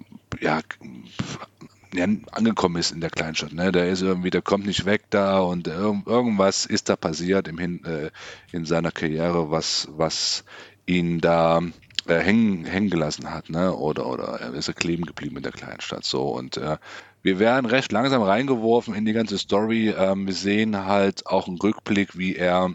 ja, 1.98 2.06
angekommen 2.32 2.78
ist 2.78 2.92
in 2.92 3.02
der 3.02 3.10
Kleinstadt. 3.10 3.54
Ne? 3.54 3.72
Der 3.72 3.90
ist 3.90 4.02
irgendwie, 4.02 4.30
der 4.30 4.42
kommt 4.42 4.66
nicht 4.66 4.86
weg 4.86 5.04
da 5.10 5.40
und 5.40 5.68
irg 5.68 6.06
irgendwas 6.06 6.66
ist 6.66 6.90
da 6.90 6.96
passiert 6.96 7.48
im 7.48 7.58
Hin, 7.58 7.84
äh, 7.86 8.12
in 8.52 8.66
seiner 8.66 8.92
Karriere, 8.92 9.52
was, 9.52 9.88
was 9.92 10.44
ihn 10.86 11.20
da 11.20 11.62
äh, 12.08 12.20
hängen, 12.20 12.66
hängen 12.66 12.90
gelassen 12.90 13.32
hat, 13.32 13.50
ne? 13.50 13.76
Oder, 13.76 14.08
oder 14.08 14.40
er 14.40 14.54
ist 14.54 14.68
er 14.68 14.74
kleben 14.74 15.06
geblieben 15.06 15.38
in 15.38 15.44
der 15.44 15.52
Kleinstadt. 15.52 16.06
So 16.06 16.30
und 16.30 16.58
äh, 16.58 16.78
wir 17.22 17.40
werden 17.40 17.66
recht 17.66 17.92
langsam 17.92 18.22
reingeworfen 18.22 18.96
in 18.96 19.06
die 19.06 19.14
ganze 19.14 19.38
Story. 19.38 19.90
Ähm, 19.90 20.28
wir 20.28 20.34
sehen 20.34 20.86
halt 20.86 21.28
auch 21.28 21.48
einen 21.48 21.58
Rückblick, 21.58 22.18
wie 22.18 22.36
er 22.36 22.72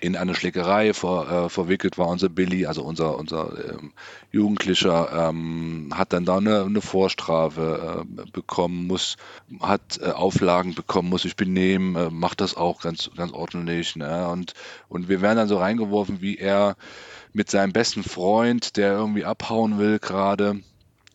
in 0.00 0.16
eine 0.16 0.34
Schlägerei 0.34 0.94
ver, 0.94 1.46
äh, 1.46 1.48
verwickelt 1.48 1.98
war. 1.98 2.08
Unser 2.08 2.28
Billy, 2.28 2.66
also 2.66 2.82
unser, 2.82 3.18
unser 3.18 3.52
ähm, 3.70 3.92
Jugendlicher, 4.32 5.28
ähm, 5.30 5.90
hat 5.94 6.12
dann 6.12 6.24
da 6.24 6.38
eine, 6.38 6.64
eine 6.64 6.80
Vorstrafe 6.80 8.04
äh, 8.04 8.30
bekommen, 8.30 8.86
muss, 8.86 9.16
hat 9.60 10.00
äh, 10.00 10.10
Auflagen 10.10 10.74
bekommen, 10.74 11.08
muss 11.08 11.22
sich 11.22 11.36
benehmen, 11.36 11.96
äh, 11.96 12.10
macht 12.10 12.40
das 12.40 12.56
auch 12.56 12.80
ganz, 12.80 13.10
ganz 13.16 13.32
ordentlich. 13.32 13.96
Ne? 13.96 14.28
Und, 14.28 14.54
und 14.88 15.08
wir 15.08 15.20
werden 15.20 15.36
dann 15.36 15.48
so 15.48 15.58
reingeworfen, 15.58 16.20
wie 16.20 16.38
er 16.38 16.76
mit 17.32 17.50
seinem 17.50 17.72
besten 17.72 18.02
Freund, 18.02 18.76
der 18.76 18.92
irgendwie 18.92 19.24
abhauen 19.24 19.78
will, 19.78 19.98
gerade 19.98 20.60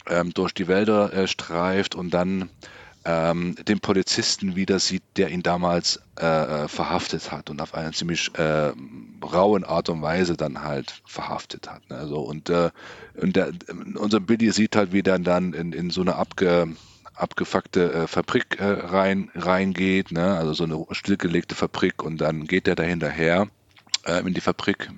ähm, 0.08 0.34
durch 0.34 0.54
die 0.54 0.68
Wälder 0.68 1.14
äh, 1.14 1.28
streift 1.28 1.96
und 1.96 2.14
dann 2.14 2.50
ähm, 3.06 3.56
den 3.68 3.80
Polizisten 3.80 4.56
wieder 4.56 4.80
sieht, 4.80 5.04
der 5.16 5.30
ihn 5.30 5.44
damals 5.44 6.02
äh, 6.20 6.26
äh, 6.26 6.68
verhaftet 6.68 7.32
hat 7.32 7.50
und 7.50 7.62
auf 7.62 7.76
eine 7.76 7.92
ziemlich 7.92 8.32
äh, 8.38 8.72
rauen 9.24 9.64
Art 9.64 9.90
und 9.90 10.02
Weise 10.02 10.36
dann 10.36 10.64
halt 10.64 11.02
verhaftet 11.06 11.70
hat. 11.70 11.88
Ne? 11.90 11.98
Also, 11.98 12.20
und 12.20 12.50
äh, 12.50 12.72
und 13.22 13.36
der, 13.36 13.52
unser 13.96 14.20
Billy 14.20 14.52
sieht 14.52 14.76
halt, 14.76 14.92
wie 14.92 15.04
der 15.04 15.20
dann 15.20 15.54
in, 15.54 15.72
in 15.72 15.90
so 15.92 16.02
eine 16.02 16.16
abge, 16.16 16.68
abgefuckte 17.14 17.94
äh, 17.94 18.08
Fabrik 18.08 18.60
äh, 18.60 18.66
rein 18.66 19.30
reingeht, 19.36 20.12
ne? 20.12 20.36
also 20.38 20.54
so 20.54 20.64
eine 20.64 20.86
stillgelegte 20.92 21.56
Fabrik 21.56 22.04
und 22.04 22.20
dann 22.20 22.48
geht 22.48 22.68
er 22.68 22.76
da 22.76 22.84
hinterher 22.84 23.48
äh, 24.06 24.20
in 24.22 24.34
die 24.34 24.42
Fabrik 24.42 24.90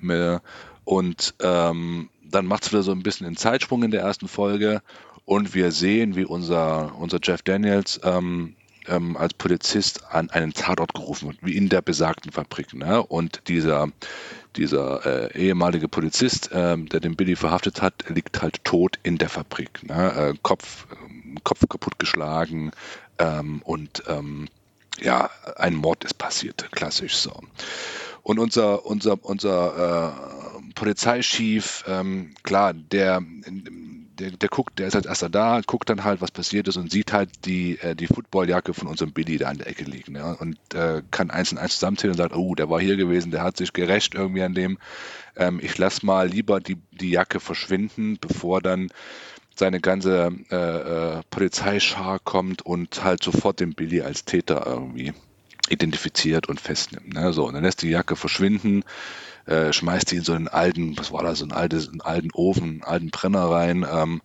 und 0.84 1.34
ähm, 1.40 2.08
dann 2.30 2.46
macht 2.46 2.64
es 2.64 2.72
wieder 2.72 2.82
so 2.82 2.92
ein 2.92 3.02
bisschen 3.02 3.26
einen 3.26 3.36
Zeitsprung 3.36 3.82
in 3.82 3.90
der 3.90 4.02
ersten 4.02 4.28
Folge 4.28 4.82
und 5.28 5.54
wir 5.54 5.72
sehen, 5.72 6.16
wie 6.16 6.24
unser, 6.24 6.96
unser 6.98 7.18
Jeff 7.22 7.42
Daniels 7.42 8.00
ähm, 8.02 8.56
ähm, 8.86 9.14
als 9.14 9.34
Polizist 9.34 10.02
an 10.10 10.30
einen 10.30 10.54
Tatort 10.54 10.94
gerufen 10.94 11.28
wird, 11.28 11.36
wie 11.42 11.54
in 11.54 11.68
der 11.68 11.82
besagten 11.82 12.32
Fabrik. 12.32 12.72
Ne? 12.72 13.02
Und 13.02 13.42
dieser, 13.46 13.88
dieser 14.56 15.34
äh, 15.34 15.38
ehemalige 15.38 15.86
Polizist, 15.86 16.48
ähm, 16.54 16.88
der 16.88 17.00
den 17.00 17.14
Billy 17.14 17.36
verhaftet 17.36 17.82
hat, 17.82 18.06
liegt 18.08 18.40
halt 18.40 18.64
tot 18.64 18.98
in 19.02 19.18
der 19.18 19.28
Fabrik. 19.28 19.86
Ne? 19.86 20.30
Äh, 20.30 20.34
Kopf, 20.40 20.86
Kopf 21.44 21.60
kaputtgeschlagen 21.68 22.72
ähm, 23.18 23.60
und 23.64 24.04
ähm, 24.06 24.48
ja, 24.98 25.28
ein 25.56 25.74
Mord 25.74 26.04
ist 26.04 26.16
passiert, 26.16 26.72
klassisch 26.72 27.16
so. 27.16 27.38
Und 28.22 28.38
unser, 28.38 28.86
unser, 28.86 29.22
unser 29.22 30.14
äh, 30.14 30.72
Polizeichef, 30.74 31.84
ähm, 31.86 32.30
klar, 32.44 32.72
der 32.72 33.20
der, 34.18 34.30
der 34.32 34.48
guckt, 34.48 34.78
der 34.78 34.88
ist 34.88 34.96
als 34.96 35.06
erster 35.06 35.28
da, 35.28 35.60
guckt 35.66 35.88
dann 35.88 36.04
halt, 36.04 36.20
was 36.20 36.30
passiert 36.30 36.68
ist 36.68 36.76
und 36.76 36.90
sieht 36.90 37.12
halt 37.12 37.44
die, 37.44 37.78
äh, 37.80 37.94
die 37.94 38.06
Footballjacke 38.06 38.74
von 38.74 38.88
unserem 38.88 39.12
Billy 39.12 39.38
da 39.38 39.48
an 39.48 39.58
der 39.58 39.68
Ecke 39.68 39.84
liegen. 39.84 40.16
Ja, 40.16 40.32
und 40.32 40.58
äh, 40.74 41.02
kann 41.10 41.30
eins 41.30 41.52
und 41.52 41.58
eins 41.58 41.74
zusammenzählen 41.74 42.12
und 42.12 42.18
sagt, 42.18 42.36
oh, 42.36 42.54
der 42.54 42.70
war 42.70 42.80
hier 42.80 42.96
gewesen, 42.96 43.30
der 43.30 43.42
hat 43.42 43.56
sich 43.56 43.72
gerecht 43.72 44.14
irgendwie 44.14 44.42
an 44.42 44.54
dem. 44.54 44.78
Ähm, 45.36 45.60
ich 45.62 45.78
lass 45.78 46.02
mal 46.02 46.28
lieber 46.28 46.60
die, 46.60 46.76
die 46.90 47.10
Jacke 47.10 47.40
verschwinden, 47.40 48.18
bevor 48.20 48.60
dann 48.60 48.88
seine 49.54 49.80
ganze 49.80 50.32
äh, 50.50 50.56
äh, 51.18 51.22
Polizeischar 51.30 52.18
kommt 52.20 52.62
und 52.62 53.02
halt 53.02 53.22
sofort 53.22 53.60
den 53.60 53.74
Billy 53.74 54.02
als 54.02 54.24
Täter 54.24 54.64
irgendwie 54.66 55.12
identifiziert 55.68 56.48
und 56.48 56.60
festnimmt. 56.60 57.14
Ne? 57.14 57.32
So, 57.32 57.46
und 57.46 57.54
dann 57.54 57.64
lässt 57.64 57.82
die 57.82 57.90
Jacke 57.90 58.16
verschwinden, 58.16 58.84
äh, 59.48 59.72
schmeißt 59.72 60.10
die 60.10 60.16
in 60.16 60.24
so 60.24 60.34
einen 60.34 60.48
alten, 60.48 60.96
was 60.98 61.12
war 61.12 61.22
das, 61.22 61.38
so 61.38 61.44
einen, 61.44 61.52
altes, 61.52 61.88
einen 61.88 62.00
alten 62.00 62.30
Ofen, 62.32 62.62
einen 62.62 62.82
alten 62.84 63.10
Brenner 63.10 63.50
rein. 63.50 63.86
Ähm, 63.90 64.22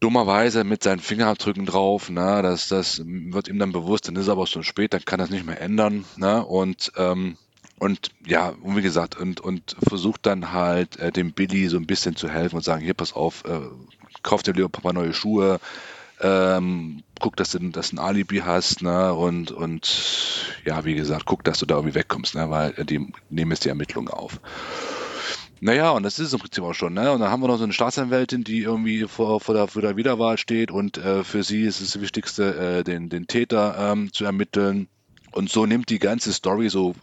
dummerweise 0.00 0.64
mit 0.64 0.82
seinen 0.82 0.98
Fingerabdrücken 0.98 1.64
drauf, 1.64 2.10
ne, 2.10 2.42
das, 2.42 2.66
das 2.66 3.02
wird 3.06 3.46
ihm 3.46 3.60
dann 3.60 3.70
bewusst, 3.70 4.08
dann 4.08 4.16
ist 4.16 4.22
es 4.22 4.28
aber 4.28 4.48
schon 4.48 4.64
spät, 4.64 4.94
dann 4.94 5.04
kann 5.04 5.20
das 5.20 5.30
nicht 5.30 5.46
mehr 5.46 5.60
ändern, 5.60 6.04
ne, 6.16 6.44
und, 6.44 6.90
ähm, 6.96 7.36
und 7.78 8.10
ja, 8.26 8.48
und 8.62 8.76
wie 8.76 8.82
gesagt, 8.82 9.16
und, 9.16 9.40
und 9.40 9.76
versucht 9.88 10.26
dann 10.26 10.52
halt 10.52 10.98
äh, 10.98 11.12
dem 11.12 11.32
Billy 11.32 11.68
so 11.68 11.76
ein 11.76 11.86
bisschen 11.86 12.16
zu 12.16 12.28
helfen 12.28 12.56
und 12.56 12.64
sagen, 12.64 12.82
hier, 12.82 12.94
pass 12.94 13.12
auf, 13.12 13.44
äh, 13.44 13.60
kauf 14.24 14.42
dir 14.42 14.54
lieber 14.54 14.68
paar 14.68 14.92
neue 14.92 15.14
Schuhe, 15.14 15.60
ähm, 16.22 17.02
guck, 17.20 17.36
dass 17.36 17.50
du, 17.50 17.58
dass 17.70 17.90
du 17.90 17.96
ein 17.96 17.98
Alibi 17.98 18.38
hast, 18.38 18.82
ne? 18.82 19.12
Und, 19.12 19.50
und 19.50 20.56
ja, 20.64 20.84
wie 20.84 20.94
gesagt, 20.94 21.26
guck, 21.26 21.44
dass 21.44 21.58
du 21.58 21.66
da 21.66 21.76
irgendwie 21.76 21.94
wegkommst, 21.94 22.34
ne? 22.34 22.48
Weil 22.48 22.72
die 22.84 23.12
nehmen 23.28 23.50
jetzt 23.50 23.64
die 23.64 23.68
Ermittlungen 23.68 24.08
auf. 24.08 24.40
Naja, 25.60 25.90
und 25.90 26.02
das 26.02 26.18
ist 26.18 26.28
es 26.28 26.32
im 26.32 26.40
Prinzip 26.40 26.64
auch 26.64 26.74
schon, 26.74 26.94
ne? 26.94 27.12
Und 27.12 27.20
dann 27.20 27.30
haben 27.30 27.42
wir 27.42 27.48
noch 27.48 27.56
so 27.56 27.64
eine 27.64 27.72
Staatsanwältin, 27.72 28.44
die 28.44 28.60
irgendwie 28.62 29.06
vor, 29.06 29.40
vor, 29.40 29.54
der, 29.54 29.68
vor 29.68 29.82
der 29.82 29.96
Wiederwahl 29.96 30.38
steht 30.38 30.70
und 30.70 30.98
äh, 30.98 31.24
für 31.24 31.42
sie 31.42 31.62
ist 31.62 31.80
es 31.80 31.92
das 31.92 32.02
Wichtigste, 32.02 32.54
äh, 32.78 32.84
den, 32.84 33.08
den 33.08 33.26
Täter 33.26 33.76
ähm, 33.78 34.12
zu 34.12 34.24
ermitteln. 34.24 34.88
Und 35.32 35.50
so 35.50 35.66
nimmt 35.66 35.88
die 35.88 35.98
ganze 35.98 36.32
Story 36.32 36.68
so 36.68 36.94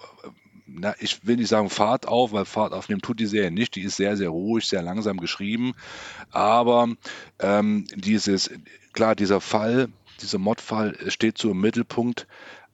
na, 0.71 0.93
ich 0.99 1.25
will 1.25 1.38
nicht 1.38 1.49
sagen 1.49 1.69
Fahrt 1.69 2.08
auf, 2.08 2.32
weil 2.32 2.45
Fahrt 2.45 2.73
aufnehmen 2.73 3.01
tut 3.01 3.19
die 3.19 3.25
Serie 3.25 3.51
nicht. 3.51 3.75
Die 3.75 3.82
ist 3.82 3.97
sehr, 3.97 4.17
sehr 4.17 4.29
ruhig, 4.29 4.67
sehr 4.67 4.82
langsam 4.82 5.17
geschrieben. 5.17 5.73
Aber 6.32 6.89
ähm, 7.39 7.86
dieses, 7.95 8.51
klar, 8.99 9.15
dieser 9.15 9.39
Fall, 9.39 9.88
dieser 10.21 10.39
Mordfall 10.39 10.93
steht 11.07 11.38
so 11.38 11.51
im 11.51 11.62
Mittelpunkt, 11.62 12.27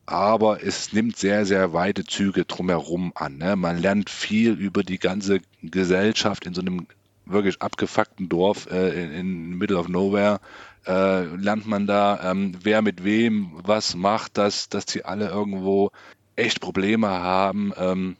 aber 0.07 0.63
es 0.63 0.91
nimmt 0.91 1.17
sehr, 1.17 1.45
sehr 1.45 1.71
weite 1.71 2.03
Züge 2.03 2.45
drumherum 2.45 3.11
an. 3.13 3.37
Ne? 3.37 3.55
Man 3.55 3.77
lernt 3.77 4.09
viel 4.09 4.53
über 4.53 4.81
die 4.81 4.97
ganze 4.97 5.41
Gesellschaft 5.61 6.47
in 6.47 6.55
so 6.55 6.61
einem 6.61 6.87
wirklich 7.27 7.61
abgefuckten 7.61 8.27
Dorf 8.27 8.65
äh, 8.71 9.03
in, 9.03 9.11
in 9.11 9.49
Middle 9.59 9.77
of 9.77 9.87
Nowhere. 9.87 10.39
Äh, 10.87 11.25
lernt 11.25 11.67
man 11.67 11.85
da, 11.85 12.31
ähm, 12.31 12.57
wer 12.63 12.81
mit 12.81 13.03
wem 13.03 13.51
was 13.63 13.93
macht, 13.93 14.39
dass, 14.39 14.67
dass 14.67 14.87
die 14.87 15.05
alle 15.05 15.27
irgendwo 15.27 15.91
echt 16.35 16.59
Probleme 16.59 17.07
haben, 17.07 17.71
ähm, 17.77 18.15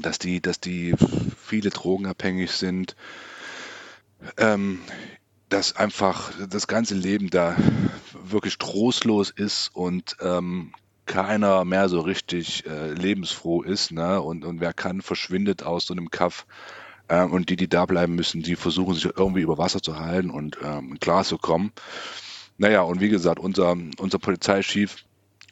dass 0.00 0.20
die, 0.20 0.40
dass 0.40 0.60
die 0.60 0.94
viele 1.36 1.70
drogenabhängig 1.70 2.52
sind, 2.52 2.94
ähm, 4.36 4.78
dass 5.50 5.76
einfach 5.76 6.32
das 6.48 6.66
ganze 6.66 6.94
Leben 6.94 7.28
da 7.28 7.56
wirklich 8.24 8.56
trostlos 8.56 9.30
ist 9.30 9.70
und 9.74 10.16
ähm, 10.20 10.72
keiner 11.06 11.64
mehr 11.64 11.88
so 11.88 12.00
richtig 12.00 12.64
äh, 12.66 12.92
lebensfroh 12.92 13.62
ist, 13.62 13.90
ne? 13.90 14.22
Und, 14.22 14.44
und 14.44 14.60
wer 14.60 14.72
kann, 14.72 15.02
verschwindet 15.02 15.64
aus 15.64 15.86
so 15.86 15.92
einem 15.92 16.10
Kaff. 16.10 16.46
Ähm, 17.08 17.32
und 17.32 17.50
die, 17.50 17.56
die 17.56 17.68
da 17.68 17.84
bleiben 17.84 18.14
müssen, 18.14 18.42
die 18.42 18.54
versuchen 18.54 18.94
sich 18.94 19.06
irgendwie 19.16 19.40
über 19.40 19.58
Wasser 19.58 19.82
zu 19.82 19.98
halten 19.98 20.30
und 20.30 20.58
ähm, 20.62 21.00
klar 21.00 21.24
zu 21.24 21.36
kommen. 21.36 21.72
Naja, 22.58 22.82
und 22.82 23.00
wie 23.00 23.08
gesagt, 23.08 23.40
unser, 23.40 23.76
unser 23.98 24.18
Polizeichef 24.20 25.04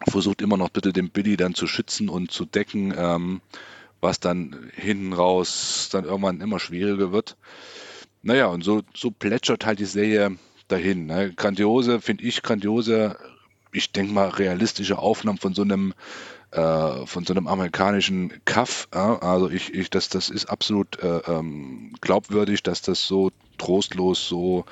versucht 0.09 0.43
immer 0.43 0.57
noch 0.57 0.69
bitte 0.69 0.93
den 0.93 1.11
Billy 1.11 1.37
dann 1.37 1.55
zu 1.55 1.67
schützen 1.67 2.09
und 2.09 2.31
zu 2.31 2.45
decken, 2.45 2.95
ähm, 2.97 3.41
was 4.01 4.21
dann 4.21 4.71
hinten 4.77 5.13
raus 5.13 5.89
dann 5.91 6.05
irgendwann 6.05 6.41
immer 6.41 6.61
schwieriger 6.61 7.11
wird. 7.11 7.37
Naja, 8.23 8.47
und 8.47 8.65
so, 8.65 8.83
so 8.95 9.11
plätschert 9.11 9.65
halt 9.65 9.79
die 9.79 9.85
Serie 9.85 10.37
dahin. 10.69 11.07
Ne? 11.07 11.33
Grandiose, 11.35 12.01
finde 12.01 12.25
ich, 12.25 12.43
grandiose, 12.43 13.17
ich 13.73 13.93
denke 13.93 14.13
mal, 14.13 14.29
realistische 14.29 14.99
Aufnahmen 14.99 15.39
von 15.39 15.55
so 15.55 15.63
einem 15.63 15.95
äh, 16.51 17.07
von 17.07 17.25
so 17.25 17.35
einem 17.35 17.47
amerikanischen 17.47 18.33
Kaff. 18.45 18.89
Ja? 18.95 19.19
Also 19.19 19.51
ich, 19.51 19.75
ich, 19.75 19.91
das, 19.91 20.09
das 20.09 20.31
ist 20.31 20.47
absolut 20.47 20.99
äh, 21.03 21.19
ähm, 21.27 21.93
glaubwürdig, 22.01 22.63
dass 22.63 22.81
das 22.83 23.07
so 23.07 23.31
trostlos, 23.59 24.27
so 24.29 24.65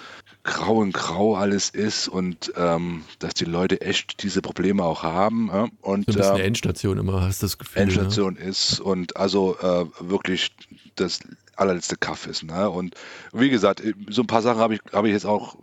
grau 0.42 0.76
und 0.76 0.94
grau 0.94 1.34
alles 1.34 1.70
ist 1.70 2.08
und 2.08 2.52
ähm, 2.56 3.04
dass 3.18 3.34
die 3.34 3.44
Leute 3.44 3.80
echt 3.80 4.22
diese 4.22 4.40
Probleme 4.40 4.84
auch 4.84 5.02
haben. 5.02 5.50
Ja? 5.52 5.68
Und, 5.82 6.06
so 6.06 6.12
ein 6.12 6.16
bisschen 6.16 6.36
äh, 6.36 6.46
Endstation 6.46 6.98
immer, 6.98 7.20
hast 7.20 7.42
du 7.42 7.46
das 7.46 7.58
Gefühl. 7.58 7.84
Ne? 7.84 7.92
Endstation 7.92 8.34
ne? 8.34 8.40
ist 8.40 8.80
und 8.80 9.16
also 9.16 9.58
äh, 9.58 9.86
wirklich 10.00 10.52
das 10.94 11.20
allerletzte 11.56 11.96
Kaff 11.96 12.26
ist. 12.26 12.42
Ne? 12.42 12.68
Und 12.70 12.94
wie 13.32 13.50
gesagt, 13.50 13.82
so 14.08 14.22
ein 14.22 14.26
paar 14.26 14.42
Sachen 14.42 14.60
habe 14.60 14.74
ich, 14.74 14.80
hab 14.92 15.04
ich 15.04 15.12
jetzt 15.12 15.26
auch, 15.26 15.56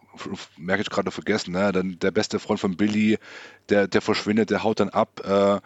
merke 0.58 0.82
ich 0.82 0.90
gerade 0.90 1.12
vergessen. 1.12 1.52
Ne? 1.52 1.72
Dann 1.72 2.00
der 2.00 2.12
beste 2.12 2.40
Freund 2.40 2.60
von 2.60 2.76
Billy, 2.76 3.18
der, 3.70 3.88
der 3.88 4.02
verschwindet, 4.02 4.50
der 4.50 4.64
haut 4.64 4.80
dann 4.80 4.90
ab. 4.90 5.22
Äh, 5.26 5.60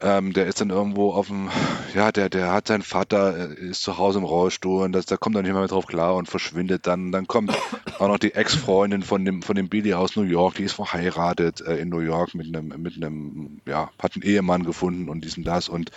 ähm, 0.00 0.32
der 0.32 0.46
ist 0.46 0.60
dann 0.60 0.70
irgendwo 0.70 1.12
auf 1.12 1.28
dem, 1.28 1.48
ja, 1.94 2.12
der, 2.12 2.28
der 2.28 2.52
hat 2.52 2.68
seinen 2.68 2.82
Vater, 2.82 3.50
äh, 3.50 3.54
ist 3.54 3.82
zu 3.82 3.96
Hause 3.98 4.18
im 4.18 4.24
Rollstuhl 4.24 4.84
und 4.84 4.92
das, 4.92 5.06
da 5.06 5.16
kommt 5.16 5.36
er 5.36 5.42
nicht 5.42 5.52
mehr 5.52 5.66
drauf 5.66 5.86
klar 5.86 6.16
und 6.16 6.28
verschwindet 6.28 6.86
dann. 6.86 7.12
Dann 7.12 7.26
kommt 7.26 7.56
auch 7.98 8.08
noch 8.08 8.18
die 8.18 8.34
Ex-Freundin 8.34 9.02
von 9.02 9.24
dem, 9.24 9.42
von 9.42 9.56
dem 9.56 9.68
Billy 9.68 9.94
aus 9.94 10.16
New 10.16 10.22
York, 10.22 10.56
die 10.56 10.64
ist 10.64 10.74
verheiratet 10.74 11.60
äh, 11.62 11.76
in 11.76 11.88
New 11.88 12.00
York 12.00 12.34
mit 12.34 12.46
einem, 12.46 12.80
mit 12.82 12.96
einem, 12.96 13.60
ja, 13.66 13.90
hat 13.98 14.14
einen 14.14 14.22
Ehemann 14.22 14.64
gefunden 14.64 15.08
und 15.08 15.24
dies 15.24 15.36
und 15.38 15.44
das 15.44 15.68
und 15.68 15.90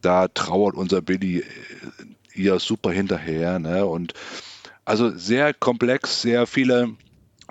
da 0.00 0.28
trauert 0.28 0.76
unser 0.76 1.02
Billy 1.02 1.40
äh, 1.40 1.44
ihr 2.34 2.58
super 2.58 2.90
hinterher, 2.92 3.58
ne? 3.58 3.86
Und 3.86 4.14
also 4.84 5.16
sehr 5.16 5.54
komplex, 5.54 6.22
sehr 6.22 6.46
viele, 6.46 6.94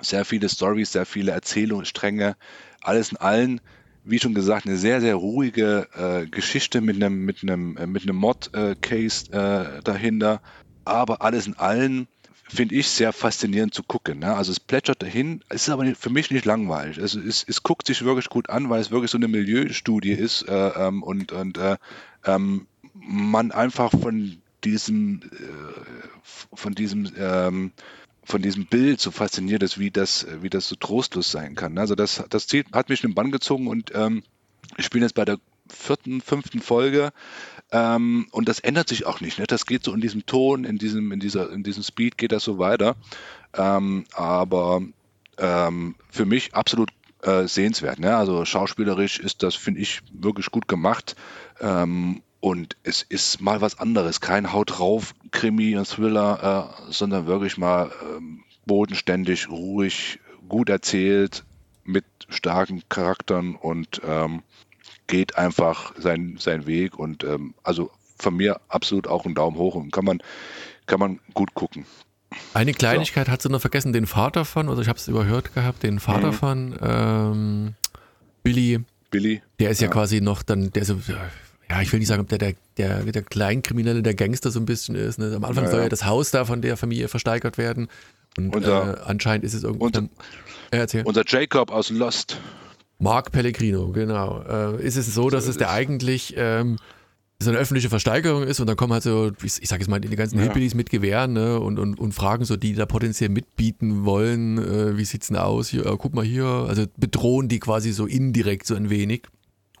sehr 0.00 0.24
viele 0.24 0.48
Stories, 0.48 0.92
sehr 0.92 1.06
viele 1.06 1.32
Erzählungsstränge, 1.32 2.36
alles 2.82 3.12
in 3.12 3.16
allem 3.18 3.60
wie 4.04 4.18
schon 4.18 4.34
gesagt, 4.34 4.66
eine 4.66 4.76
sehr, 4.76 5.00
sehr 5.00 5.14
ruhige 5.14 5.88
äh, 5.94 6.26
Geschichte 6.26 6.80
mit 6.80 6.96
einem, 6.96 7.24
mit 7.24 7.42
einem, 7.42 7.76
äh, 7.76 7.86
mit 7.86 8.02
einem 8.02 8.16
Mod-Case 8.16 9.32
äh, 9.32 9.82
dahinter. 9.82 10.40
Aber 10.84 11.22
alles 11.22 11.46
in 11.46 11.54
allem 11.54 12.06
finde 12.48 12.74
ich 12.74 12.88
sehr 12.88 13.12
faszinierend 13.12 13.74
zu 13.74 13.82
gucken. 13.82 14.20
Ne? 14.20 14.34
Also 14.34 14.50
es 14.50 14.58
plätschert 14.58 15.02
dahin, 15.02 15.44
es 15.48 15.62
ist 15.62 15.68
aber 15.68 15.84
nicht, 15.84 16.00
für 16.00 16.10
mich 16.10 16.30
nicht 16.30 16.44
langweilig. 16.44 17.00
Also 17.00 17.20
es, 17.20 17.44
es 17.46 17.62
guckt 17.62 17.86
sich 17.86 18.04
wirklich 18.04 18.28
gut 18.28 18.50
an, 18.50 18.70
weil 18.70 18.80
es 18.80 18.90
wirklich 18.90 19.10
so 19.10 19.18
eine 19.18 19.28
Milieustudie 19.28 20.12
ist 20.12 20.48
äh, 20.48 20.68
ähm, 20.68 21.02
und, 21.02 21.32
und 21.32 21.58
äh, 21.58 21.76
ähm, 22.24 22.66
man 22.94 23.52
einfach 23.52 23.92
von 23.92 24.39
diesem, 24.64 25.22
äh, 25.22 26.08
von 26.54 26.74
diesem 26.74 27.10
ähm, 27.16 27.72
von 28.22 28.42
diesem 28.42 28.66
Bild 28.66 29.00
so 29.00 29.10
fasziniert 29.10 29.62
ist, 29.62 29.78
wie 29.78 29.90
das, 29.90 30.26
wie 30.40 30.50
das 30.50 30.68
so 30.68 30.76
trostlos 30.76 31.30
sein 31.30 31.54
kann. 31.54 31.78
Also 31.78 31.94
das, 31.94 32.22
das 32.28 32.46
hat 32.72 32.88
mich 32.88 33.02
in 33.02 33.10
den 33.10 33.14
Bann 33.14 33.32
gezogen 33.32 33.66
und 33.66 33.92
ähm, 33.94 34.22
ich 34.76 34.90
bin 34.90 35.02
jetzt 35.02 35.14
bei 35.14 35.24
der 35.24 35.38
vierten, 35.68 36.20
fünften 36.20 36.60
Folge 36.60 37.12
ähm, 37.72 38.28
und 38.30 38.48
das 38.48 38.60
ändert 38.60 38.88
sich 38.88 39.06
auch 39.06 39.20
nicht. 39.20 39.38
Ne? 39.38 39.46
Das 39.46 39.66
geht 39.66 39.84
so 39.84 39.92
in 39.92 40.00
diesem 40.00 40.26
Ton, 40.26 40.64
in 40.64 40.78
diesem, 40.78 41.12
in 41.12 41.20
dieser, 41.20 41.50
in 41.50 41.62
diesem 41.62 41.82
Speed 41.82 42.18
geht 42.18 42.32
das 42.32 42.44
so 42.44 42.58
weiter. 42.58 42.96
Ähm, 43.54 44.04
aber 44.12 44.82
ähm, 45.38 45.94
für 46.10 46.26
mich 46.26 46.54
absolut 46.54 46.90
äh, 47.22 47.46
sehenswert. 47.46 47.98
Ne? 47.98 48.16
Also 48.16 48.44
schauspielerisch 48.44 49.18
ist 49.18 49.42
das, 49.42 49.54
finde 49.54 49.80
ich, 49.80 50.02
wirklich 50.12 50.50
gut 50.50 50.68
gemacht. 50.68 51.16
Ähm, 51.60 52.22
und 52.40 52.76
es 52.82 53.02
ist 53.02 53.40
mal 53.40 53.60
was 53.60 53.78
anderes, 53.78 54.20
kein 54.20 54.52
Haut 54.52 54.78
drauf 54.78 55.14
Krimi 55.30 55.76
und 55.76 55.86
Thriller, 55.86 56.74
äh, 56.88 56.92
sondern 56.92 57.26
wirklich 57.26 57.58
mal 57.58 57.90
ähm, 58.16 58.42
bodenständig, 58.66 59.48
ruhig, 59.48 60.18
gut 60.48 60.68
erzählt, 60.68 61.44
mit 61.84 62.04
starken 62.28 62.82
Charakteren 62.88 63.56
und 63.56 64.00
ähm, 64.04 64.42
geht 65.06 65.36
einfach 65.36 65.92
seinen 65.98 66.38
sein 66.38 66.66
Weg 66.66 66.98
und 66.98 67.24
ähm, 67.24 67.54
also 67.62 67.90
von 68.18 68.36
mir 68.36 68.60
absolut 68.68 69.06
auch 69.06 69.24
ein 69.24 69.34
Daumen 69.34 69.56
hoch 69.56 69.74
und 69.74 69.92
kann 69.92 70.04
man, 70.04 70.22
kann 70.86 71.00
man 71.00 71.20
gut 71.34 71.54
gucken. 71.54 71.84
Eine 72.54 72.72
Kleinigkeit 72.72 73.26
so. 73.26 73.32
hat 73.32 73.42
sie 73.42 73.48
noch 73.48 73.60
vergessen, 73.60 73.92
den 73.92 74.06
Vater 74.06 74.44
von, 74.44 74.68
oder 74.68 74.80
ich 74.82 74.88
habe 74.88 74.98
es 74.98 75.08
überhört 75.08 75.52
gehabt, 75.54 75.82
den 75.82 75.98
Vater 75.98 76.28
mhm. 76.28 76.32
von 76.32 76.78
ähm, 76.80 77.74
Billy. 78.42 78.80
Billy. 79.10 79.42
Der 79.58 79.70
ist 79.70 79.80
ja, 79.80 79.88
ja, 79.88 79.92
quasi 79.92 80.20
noch 80.20 80.42
dann, 80.42 80.70
der 80.70 80.84
so, 80.84 81.00
ja, 81.70 81.80
ich 81.80 81.92
will 81.92 82.00
nicht 82.00 82.08
sagen, 82.08 82.20
ob 82.20 82.28
der 82.28 82.38
der, 82.38 82.54
der, 82.76 83.04
der 83.04 83.22
Kleinkriminelle, 83.22 84.02
der 84.02 84.14
Gangster 84.14 84.50
so 84.50 84.58
ein 84.58 84.66
bisschen 84.66 84.96
ist. 84.96 85.20
Ne? 85.20 85.32
Am 85.36 85.44
Anfang 85.44 85.64
ja, 85.64 85.70
soll 85.70 85.80
ja 85.82 85.88
das 85.88 86.04
Haus 86.04 86.32
da 86.32 86.44
von 86.44 86.62
der 86.62 86.76
Familie 86.76 87.06
versteigert 87.06 87.58
werden. 87.58 87.88
Und 88.36 88.56
unser, 88.56 88.98
äh, 88.98 89.00
anscheinend 89.04 89.44
ist 89.44 89.54
es 89.54 89.62
irgendwie. 89.62 89.84
Unser, 89.84 90.08
dann, 90.72 91.04
unser 91.04 91.22
Jacob 91.24 91.70
aus 91.70 91.90
Lost. 91.90 92.38
Mark 92.98 93.30
Pellegrino, 93.30 93.92
genau. 93.92 94.42
Äh, 94.42 94.84
ist 94.84 94.96
es 94.96 95.14
so, 95.14 95.30
dass 95.30 95.44
so 95.44 95.50
es 95.50 95.56
der 95.58 95.70
eigentlich 95.70 96.34
ähm, 96.36 96.76
so 97.38 97.50
eine 97.50 97.58
öffentliche 97.58 97.88
Versteigerung 97.88 98.42
ist 98.42 98.60
und 98.60 98.66
dann 98.66 98.76
kommen 98.76 98.92
halt 98.92 99.04
so, 99.04 99.30
ich, 99.42 99.62
ich 99.62 99.68
sage 99.68 99.80
jetzt 99.80 99.88
mal, 99.88 100.00
die 100.00 100.14
ganzen 100.14 100.38
ja. 100.38 100.44
Hippies 100.44 100.74
mit 100.74 100.90
Gewehren 100.90 101.32
ne, 101.32 101.60
und, 101.60 101.78
und, 101.78 101.98
und 101.98 102.12
fragen 102.12 102.44
so, 102.44 102.56
die 102.56 102.74
da 102.74 102.84
potenziell 102.84 103.30
mitbieten 103.30 104.04
wollen, 104.04 104.58
äh, 104.58 104.98
wie 104.98 105.04
sieht's 105.04 105.28
denn 105.28 105.36
aus? 105.36 105.68
Hier, 105.68 105.86
äh, 105.86 105.96
guck 105.96 106.14
mal 106.14 106.24
hier, 106.24 106.44
also 106.44 106.84
bedrohen 106.96 107.48
die 107.48 107.60
quasi 107.60 107.92
so 107.92 108.06
indirekt 108.06 108.66
so 108.66 108.74
ein 108.74 108.90
wenig. 108.90 109.22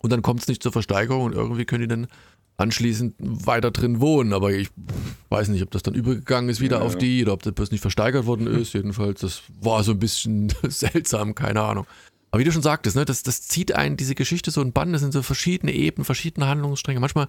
Und 0.02 0.10
dann 0.10 0.22
kommt 0.22 0.40
es 0.40 0.48
nicht 0.48 0.62
zur 0.62 0.72
Versteigerung 0.72 1.24
und 1.24 1.34
irgendwie 1.34 1.64
können 1.64 1.82
die 1.82 1.88
dann 1.88 2.06
anschließend 2.56 3.14
weiter 3.18 3.70
drin 3.70 4.00
wohnen. 4.00 4.32
Aber 4.32 4.52
ich 4.52 4.70
weiß 5.28 5.48
nicht, 5.48 5.62
ob 5.62 5.70
das 5.70 5.82
dann 5.82 5.94
übergegangen 5.94 6.50
ist 6.50 6.60
wieder 6.60 6.78
ja, 6.78 6.84
auf 6.84 6.96
die 6.96 7.22
oder 7.22 7.32
ob 7.32 7.42
das 7.42 7.54
bloß 7.54 7.70
nicht 7.70 7.80
versteigert 7.80 8.26
worden 8.26 8.46
ist. 8.60 8.72
Jedenfalls, 8.72 9.20
das 9.20 9.42
war 9.60 9.82
so 9.82 9.92
ein 9.92 9.98
bisschen 9.98 10.52
seltsam, 10.68 11.34
keine 11.34 11.62
Ahnung. 11.62 11.86
Aber 12.30 12.40
wie 12.40 12.44
du 12.44 12.52
schon 12.52 12.62
sagtest, 12.62 12.96
ne, 12.96 13.04
das, 13.04 13.22
das 13.22 13.42
zieht 13.42 13.72
einen 13.72 13.96
diese 13.96 14.14
Geschichte 14.14 14.50
so 14.50 14.60
ein 14.60 14.72
Bann. 14.72 14.92
Das 14.92 15.02
sind 15.02 15.12
so 15.12 15.22
verschiedene 15.22 15.72
Ebenen, 15.72 16.04
verschiedene 16.04 16.46
Handlungsstränge. 16.46 17.00
Manchmal, 17.00 17.26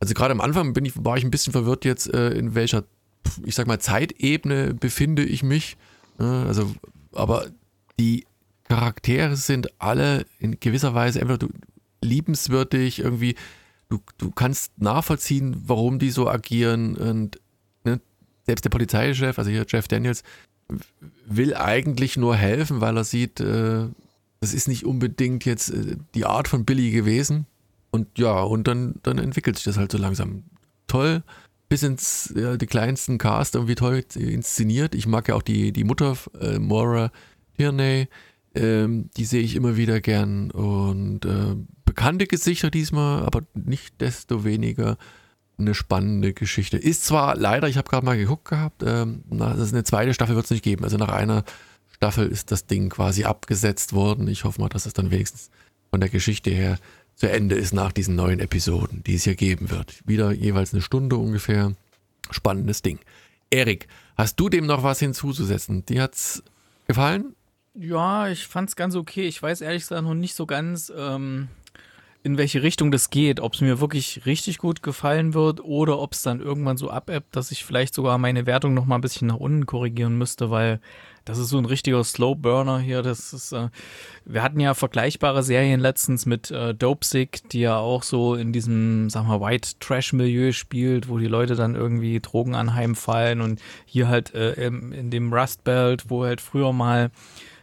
also 0.00 0.14
gerade 0.14 0.32
am 0.32 0.40
Anfang 0.40 0.72
bin 0.72 0.84
ich, 0.84 0.92
war 0.96 1.16
ich 1.16 1.24
ein 1.24 1.30
bisschen 1.30 1.52
verwirrt 1.52 1.84
jetzt, 1.84 2.12
äh, 2.12 2.30
in 2.30 2.54
welcher, 2.54 2.84
ich 3.44 3.54
sag 3.54 3.66
mal, 3.66 3.78
Zeitebene 3.78 4.74
befinde 4.74 5.24
ich 5.24 5.42
mich. 5.42 5.76
Ne? 6.18 6.44
Also, 6.46 6.74
aber 7.12 7.46
die 8.00 8.26
Charaktere 8.68 9.36
sind 9.36 9.80
alle 9.80 10.26
in 10.38 10.58
gewisser 10.58 10.94
Weise, 10.94 11.20
entweder 11.20 11.38
du 11.38 11.48
liebenswürdig, 12.02 13.00
irgendwie, 13.00 13.36
du, 13.88 14.00
du 14.18 14.30
kannst 14.30 14.78
nachvollziehen, 14.80 15.56
warum 15.66 15.98
die 15.98 16.10
so 16.10 16.28
agieren 16.28 16.96
und 16.96 17.40
ne, 17.84 18.00
selbst 18.46 18.64
der 18.64 18.70
Polizeichef, 18.70 19.38
also 19.38 19.50
hier 19.50 19.64
Jeff 19.68 19.88
Daniels, 19.88 20.22
will 21.26 21.54
eigentlich 21.54 22.16
nur 22.16 22.36
helfen, 22.36 22.80
weil 22.80 22.96
er 22.96 23.04
sieht, 23.04 23.40
äh, 23.40 23.86
das 24.40 24.54
ist 24.54 24.68
nicht 24.68 24.84
unbedingt 24.84 25.44
jetzt 25.44 25.70
äh, 25.70 25.96
die 26.14 26.24
Art 26.24 26.48
von 26.48 26.64
Billy 26.64 26.90
gewesen. 26.90 27.46
Und 27.90 28.18
ja, 28.18 28.40
und 28.42 28.66
dann, 28.66 28.94
dann 29.02 29.18
entwickelt 29.18 29.56
sich 29.56 29.64
das 29.64 29.76
halt 29.76 29.92
so 29.92 29.98
langsam. 29.98 30.44
Toll, 30.86 31.22
bis 31.68 31.82
ins 31.82 32.32
ja, 32.36 32.56
die 32.56 32.66
kleinsten 32.66 33.18
Cast 33.18 33.54
irgendwie 33.54 33.74
toll 33.74 34.04
inszeniert. 34.14 34.94
Ich 34.94 35.06
mag 35.06 35.28
ja 35.28 35.34
auch 35.34 35.42
die, 35.42 35.72
die 35.72 35.84
Mutter, 35.84 36.16
äh, 36.40 36.58
Maura 36.58 37.10
Tierney, 37.56 38.08
ähm, 38.54 39.10
die 39.16 39.24
sehe 39.24 39.42
ich 39.42 39.56
immer 39.56 39.76
wieder 39.76 40.00
gern 40.00 40.50
und 40.50 41.24
äh, 41.24 41.56
bekannte 41.84 42.26
Gesichter 42.26 42.70
diesmal, 42.70 43.24
aber 43.24 43.42
nicht 43.54 44.00
desto 44.00 44.44
weniger 44.44 44.96
eine 45.58 45.74
spannende 45.74 46.32
Geschichte. 46.32 46.76
Ist 46.76 47.04
zwar 47.04 47.36
leider, 47.36 47.68
ich 47.68 47.76
habe 47.76 47.88
gerade 47.88 48.04
mal 48.04 48.16
geguckt 48.16 48.46
gehabt, 48.46 48.82
ähm, 48.84 49.22
eine 49.30 49.84
zweite 49.84 50.14
Staffel 50.14 50.34
wird 50.34 50.46
es 50.46 50.50
nicht 50.50 50.64
geben. 50.64 50.84
Also 50.84 50.96
nach 50.96 51.10
einer 51.10 51.44
Staffel 51.92 52.26
ist 52.28 52.50
das 52.50 52.66
Ding 52.66 52.88
quasi 52.88 53.24
abgesetzt 53.24 53.92
worden. 53.92 54.28
Ich 54.28 54.44
hoffe 54.44 54.60
mal, 54.60 54.68
dass 54.68 54.86
es 54.86 54.92
dann 54.92 55.10
wenigstens 55.10 55.50
von 55.90 56.00
der 56.00 56.08
Geschichte 56.08 56.50
her 56.50 56.78
zu 57.14 57.30
Ende 57.30 57.54
ist 57.54 57.74
nach 57.74 57.92
diesen 57.92 58.16
neuen 58.16 58.40
Episoden, 58.40 59.04
die 59.04 59.14
es 59.14 59.24
hier 59.24 59.36
geben 59.36 59.70
wird. 59.70 60.02
Wieder 60.06 60.32
jeweils 60.32 60.72
eine 60.72 60.82
Stunde 60.82 61.16
ungefähr. 61.16 61.74
Spannendes 62.30 62.82
Ding. 62.82 62.98
Erik, 63.50 63.86
hast 64.16 64.40
du 64.40 64.48
dem 64.48 64.66
noch 64.66 64.82
was 64.82 64.98
hinzuzusetzen? 64.98 65.84
Dir 65.84 66.02
hat's 66.02 66.42
gefallen? 66.88 67.34
Ja, 67.74 68.28
ich 68.28 68.46
fand's 68.46 68.76
ganz 68.76 68.94
okay. 68.96 69.26
Ich 69.26 69.42
weiß 69.42 69.62
ehrlich 69.62 69.82
gesagt 69.82 70.02
noch 70.02 70.14
nicht 70.14 70.34
so 70.34 70.44
ganz, 70.46 70.92
ähm, 70.94 71.48
in 72.22 72.38
welche 72.38 72.62
Richtung 72.62 72.92
das 72.92 73.10
geht, 73.10 73.40
ob 73.40 73.54
es 73.54 73.60
mir 73.62 73.80
wirklich 73.80 74.26
richtig 74.26 74.58
gut 74.58 74.82
gefallen 74.82 75.34
wird 75.34 75.64
oder 75.64 75.98
ob 75.98 76.12
es 76.12 76.22
dann 76.22 76.40
irgendwann 76.40 76.76
so 76.76 76.90
abebbt, 76.90 77.34
dass 77.34 77.50
ich 77.50 77.64
vielleicht 77.64 77.94
sogar 77.94 78.18
meine 78.18 78.46
Wertung 78.46 78.74
noch 78.74 78.84
mal 78.84 78.96
ein 78.96 79.00
bisschen 79.00 79.26
nach 79.26 79.36
unten 79.36 79.66
korrigieren 79.66 80.18
müsste, 80.18 80.50
weil 80.50 80.80
das 81.24 81.38
ist 81.38 81.48
so 81.48 81.58
ein 81.58 81.64
richtiger 81.64 82.04
Slow 82.04 82.34
Burner 82.36 82.78
hier. 82.78 83.02
Das 83.02 83.32
ist, 83.32 83.52
äh, 83.52 83.70
wir 84.24 84.42
hatten 84.42 84.60
ja 84.60 84.74
vergleichbare 84.74 85.42
Serien 85.42 85.80
letztens 85.80 86.26
mit 86.26 86.50
äh, 86.50 86.74
Dopesick, 86.74 87.48
die 87.50 87.60
ja 87.60 87.78
auch 87.78 88.02
so 88.02 88.34
in 88.34 88.52
diesem, 88.52 89.08
sag 89.08 89.26
mal, 89.26 89.40
White 89.40 89.70
Trash 89.80 90.12
Milieu 90.12 90.52
spielt, 90.52 91.08
wo 91.08 91.18
die 91.18 91.26
Leute 91.26 91.54
dann 91.54 91.74
irgendwie 91.74 92.20
Drogen 92.20 92.54
anheimfallen 92.54 93.40
und 93.40 93.60
hier 93.86 94.08
halt 94.08 94.34
äh, 94.34 94.52
in 94.66 95.10
dem 95.10 95.32
Rust 95.32 95.64
Belt, 95.64 96.04
wo 96.08 96.24
halt 96.24 96.40
früher 96.40 96.72
mal 96.72 97.10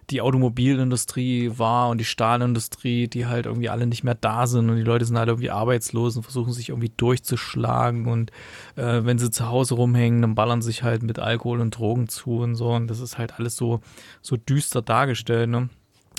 die 0.09 0.21
Automobilindustrie 0.21 1.51
war 1.57 1.89
und 1.89 1.99
die 1.99 2.05
Stahlindustrie, 2.05 3.07
die 3.07 3.25
halt 3.27 3.45
irgendwie 3.45 3.69
alle 3.69 3.87
nicht 3.87 4.03
mehr 4.03 4.15
da 4.15 4.47
sind 4.47 4.69
und 4.69 4.77
die 4.77 4.83
Leute 4.83 5.05
sind 5.05 5.17
halt 5.17 5.29
irgendwie 5.29 5.51
arbeitslos 5.51 6.17
und 6.17 6.23
versuchen 6.23 6.53
sich 6.53 6.69
irgendwie 6.69 6.91
durchzuschlagen 6.95 8.07
und 8.07 8.31
äh, 8.75 9.01
wenn 9.03 9.19
sie 9.19 9.31
zu 9.31 9.47
Hause 9.47 9.75
rumhängen, 9.75 10.21
dann 10.21 10.35
ballern 10.35 10.61
sich 10.61 10.83
halt 10.83 11.03
mit 11.03 11.19
Alkohol 11.19 11.61
und 11.61 11.77
Drogen 11.77 12.09
zu 12.09 12.39
und 12.39 12.55
so 12.55 12.71
und 12.71 12.87
das 12.87 12.99
ist 12.99 13.17
halt 13.17 13.39
alles 13.39 13.55
so, 13.55 13.81
so 14.21 14.35
düster 14.37 14.81
dargestellt, 14.81 15.49
ne? 15.49 15.69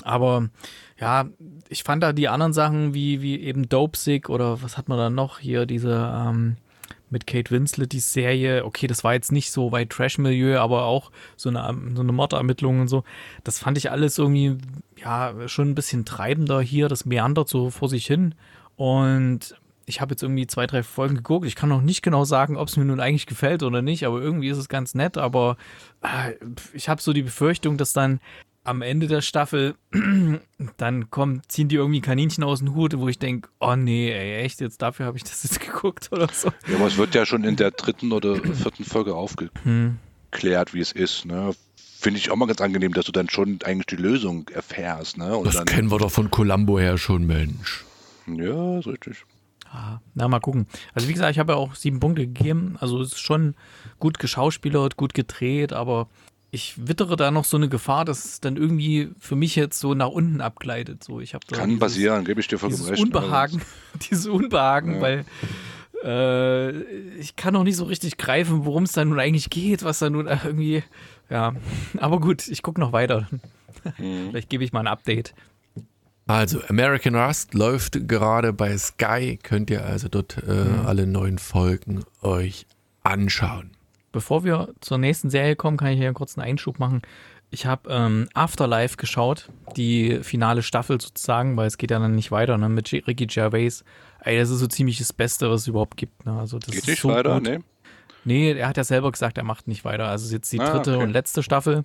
Aber 0.03 0.49
ja, 0.99 1.25
ich 1.69 1.83
fand 1.83 2.01
da 2.01 2.11
die 2.11 2.27
anderen 2.27 2.53
Sachen 2.53 2.93
wie, 2.95 3.21
wie 3.21 3.39
eben 3.39 3.69
Dope 3.69 3.97
Sick 3.97 4.29
oder 4.29 4.63
was 4.63 4.77
hat 4.77 4.89
man 4.89 4.97
da 4.97 5.09
noch 5.09 5.37
hier, 5.37 5.67
diese 5.67 6.11
ähm, 6.15 6.57
mit 7.11 7.27
Kate 7.27 7.51
Winslet 7.51 7.91
die 7.91 7.99
Serie, 7.99 8.65
okay, 8.65 8.87
das 8.87 9.03
war 9.03 9.13
jetzt 9.13 9.31
nicht 9.31 9.51
so 9.51 9.71
weit 9.71 9.89
Trash-Milieu, 9.89 10.57
aber 10.57 10.85
auch 10.85 11.11
so 11.35 11.49
eine, 11.49 11.61
so 11.93 12.01
eine 12.01 12.11
Mordermittlung 12.11 12.81
und 12.81 12.87
so. 12.87 13.03
Das 13.43 13.59
fand 13.59 13.77
ich 13.77 13.91
alles 13.91 14.17
irgendwie, 14.17 14.57
ja, 14.97 15.47
schon 15.47 15.69
ein 15.69 15.75
bisschen 15.75 16.05
treibender 16.05 16.61
hier. 16.61 16.87
Das 16.87 17.05
meandert 17.05 17.49
so 17.49 17.69
vor 17.69 17.89
sich 17.89 18.07
hin. 18.07 18.33
Und 18.77 19.55
ich 19.85 19.99
habe 19.99 20.13
jetzt 20.13 20.23
irgendwie 20.23 20.47
zwei, 20.47 20.65
drei 20.67 20.83
Folgen 20.83 21.15
geguckt. 21.15 21.45
Ich 21.45 21.55
kann 21.55 21.69
noch 21.69 21.81
nicht 21.81 22.01
genau 22.01 22.23
sagen, 22.23 22.55
ob 22.55 22.69
es 22.69 22.77
mir 22.77 22.85
nun 22.85 22.99
eigentlich 22.99 23.27
gefällt 23.27 23.61
oder 23.61 23.81
nicht, 23.81 24.05
aber 24.05 24.21
irgendwie 24.21 24.49
ist 24.49 24.57
es 24.57 24.69
ganz 24.69 24.95
nett. 24.95 25.17
Aber 25.17 25.57
äh, 26.01 26.33
ich 26.73 26.87
habe 26.87 27.01
so 27.01 27.13
die 27.13 27.23
Befürchtung, 27.23 27.77
dass 27.77 27.93
dann 27.93 28.19
am 28.63 28.81
Ende 28.81 29.07
der 29.07 29.21
Staffel, 29.21 29.75
dann 30.77 31.09
kommen, 31.09 31.41
ziehen 31.47 31.67
die 31.67 31.75
irgendwie 31.75 32.01
Kaninchen 32.01 32.43
aus 32.43 32.59
dem 32.59 32.75
Hut, 32.75 32.97
wo 32.97 33.07
ich 33.07 33.19
denke, 33.19 33.49
oh 33.59 33.75
nee, 33.75 34.11
ey, 34.11 34.43
echt, 34.43 34.61
jetzt 34.61 34.81
dafür 34.81 35.05
habe 35.05 35.17
ich 35.17 35.23
das 35.23 35.43
jetzt 35.43 35.59
geguckt 35.65 36.09
oder 36.11 36.27
so. 36.31 36.51
Ja, 36.67 36.75
aber 36.75 36.87
es 36.87 36.97
wird 36.97 37.15
ja 37.15 37.25
schon 37.25 37.43
in 37.43 37.55
der 37.55 37.71
dritten 37.71 38.11
oder 38.11 38.35
vierten 38.53 38.83
Folge 38.83 39.15
aufgeklärt, 39.15 40.73
wie 40.73 40.79
es 40.79 40.91
ist. 40.91 41.25
Ne? 41.25 41.53
Finde 41.75 42.19
ich 42.19 42.31
auch 42.31 42.35
mal 42.35 42.47
ganz 42.47 42.61
angenehm, 42.61 42.93
dass 42.93 43.05
du 43.05 43.11
dann 43.11 43.29
schon 43.29 43.59
eigentlich 43.63 43.87
die 43.87 43.95
Lösung 43.95 44.47
erfährst. 44.49 45.17
Ne? 45.17 45.35
Und 45.35 45.45
das 45.45 45.55
dann, 45.55 45.65
kennen 45.65 45.91
wir 45.91 45.97
doch 45.97 46.11
von 46.11 46.31
Columbo 46.31 46.79
her 46.79 46.97
schon, 46.97 47.25
Mensch. 47.25 47.85
Ja, 48.27 48.79
ist 48.79 48.87
richtig. 48.87 49.25
Ah, 49.73 50.01
na, 50.15 50.27
mal 50.27 50.39
gucken. 50.39 50.67
Also 50.93 51.07
wie 51.07 51.13
gesagt, 51.13 51.31
ich 51.31 51.39
habe 51.39 51.53
ja 51.53 51.57
auch 51.57 51.75
sieben 51.75 51.99
Punkte 52.01 52.27
gegeben. 52.27 52.75
Also 52.79 53.01
es 53.01 53.13
ist 53.13 53.19
schon 53.19 53.55
gut 53.99 54.19
geschauspielert, 54.19 54.97
gut 54.97 55.13
gedreht, 55.13 55.71
aber 55.71 56.09
ich 56.51 56.75
wittere 56.85 57.15
da 57.15 57.31
noch 57.31 57.45
so 57.45 57.55
eine 57.55 57.69
Gefahr, 57.69 58.03
dass 58.03 58.25
es 58.25 58.41
dann 58.41 58.57
irgendwie 58.57 59.09
für 59.17 59.37
mich 59.37 59.55
jetzt 59.55 59.79
so 59.79 59.93
nach 59.93 60.09
unten 60.09 60.41
abgleitet. 60.41 61.01
So, 61.01 61.21
ich 61.21 61.31
Kann 61.31 61.69
dieses, 61.69 61.79
passieren, 61.79 62.25
gebe 62.25 62.41
ich 62.41 62.47
dir 62.49 62.59
vollkommen 62.59 62.89
recht. 62.89 63.01
Unbehagen, 63.01 63.61
dieses 64.09 64.27
Unbehagen, 64.27 64.95
ja. 64.95 65.01
weil 65.01 65.25
äh, 66.03 66.81
ich 67.19 67.37
kann 67.37 67.53
noch 67.53 67.63
nicht 67.63 67.77
so 67.77 67.85
richtig 67.85 68.17
greifen, 68.17 68.65
worum 68.65 68.83
es 68.83 68.91
da 68.91 69.05
nun 69.05 69.19
eigentlich 69.19 69.49
geht, 69.49 69.83
was 69.83 69.99
da 69.99 70.09
nun 70.09 70.27
irgendwie, 70.43 70.83
ja. 71.29 71.55
Aber 71.97 72.19
gut, 72.19 72.47
ich 72.49 72.61
gucke 72.61 72.79
noch 72.79 72.91
weiter. 72.91 73.27
Mhm. 73.97 74.29
Vielleicht 74.29 74.49
gebe 74.49 74.63
ich 74.63 74.73
mal 74.73 74.81
ein 74.81 74.87
Update. 74.87 75.33
Also, 76.27 76.61
American 76.67 77.15
Rust 77.15 77.55
läuft 77.55 78.07
gerade 78.07 78.53
bei 78.53 78.77
Sky. 78.77 79.39
Könnt 79.41 79.71
ihr 79.71 79.83
also 79.83 80.07
dort 80.07 80.37
äh, 80.47 80.53
mhm. 80.53 80.85
alle 80.85 81.07
neuen 81.07 81.39
Folgen 81.39 82.03
euch 82.21 82.67
anschauen. 83.01 83.71
Bevor 84.11 84.43
wir 84.43 84.69
zur 84.81 84.97
nächsten 84.97 85.29
Serie 85.29 85.55
kommen, 85.55 85.77
kann 85.77 85.89
ich 85.89 85.97
hier 85.97 86.07
einen 86.07 86.15
kurzen 86.15 86.41
Einschub 86.41 86.79
machen. 86.79 87.01
Ich 87.49 87.65
habe 87.65 87.89
ähm, 87.89 88.27
Afterlife 88.33 88.95
geschaut, 88.97 89.49
die 89.75 90.19
finale 90.23 90.63
Staffel 90.63 90.99
sozusagen, 91.01 91.57
weil 91.57 91.67
es 91.67 91.77
geht 91.77 91.91
ja 91.91 91.99
dann 91.99 92.15
nicht 92.15 92.31
weiter 92.31 92.57
ne, 92.57 92.69
mit 92.69 92.91
Ricky 92.93 93.25
Gervais. 93.25 93.83
Ey, 94.23 94.37
das 94.37 94.49
ist 94.49 94.59
so 94.59 94.67
ziemlich 94.67 94.97
das 94.99 95.11
Beste, 95.11 95.49
was 95.49 95.61
es 95.61 95.67
überhaupt 95.67 95.97
gibt. 95.97 96.25
Ne? 96.25 96.37
Also 96.39 96.59
das 96.59 96.71
geht 96.71 96.79
ist 96.83 96.87
nicht 96.87 97.01
so 97.01 97.09
weiter, 97.09 97.35
gut. 97.35 97.43
nee? 97.43 97.59
Nee, 98.23 98.51
er 98.53 98.67
hat 98.67 98.77
ja 98.77 98.83
selber 98.83 99.11
gesagt, 99.11 99.37
er 99.37 99.43
macht 99.43 99.67
nicht 99.67 99.83
weiter. 99.83 100.07
Also 100.07 100.23
es 100.23 100.27
ist 100.27 100.33
jetzt 100.33 100.51
die 100.53 100.59
Ah, 100.59 100.71
dritte 100.71 100.95
okay. 100.95 101.03
und 101.03 101.09
letzte 101.11 101.41
Staffel. 101.43 101.83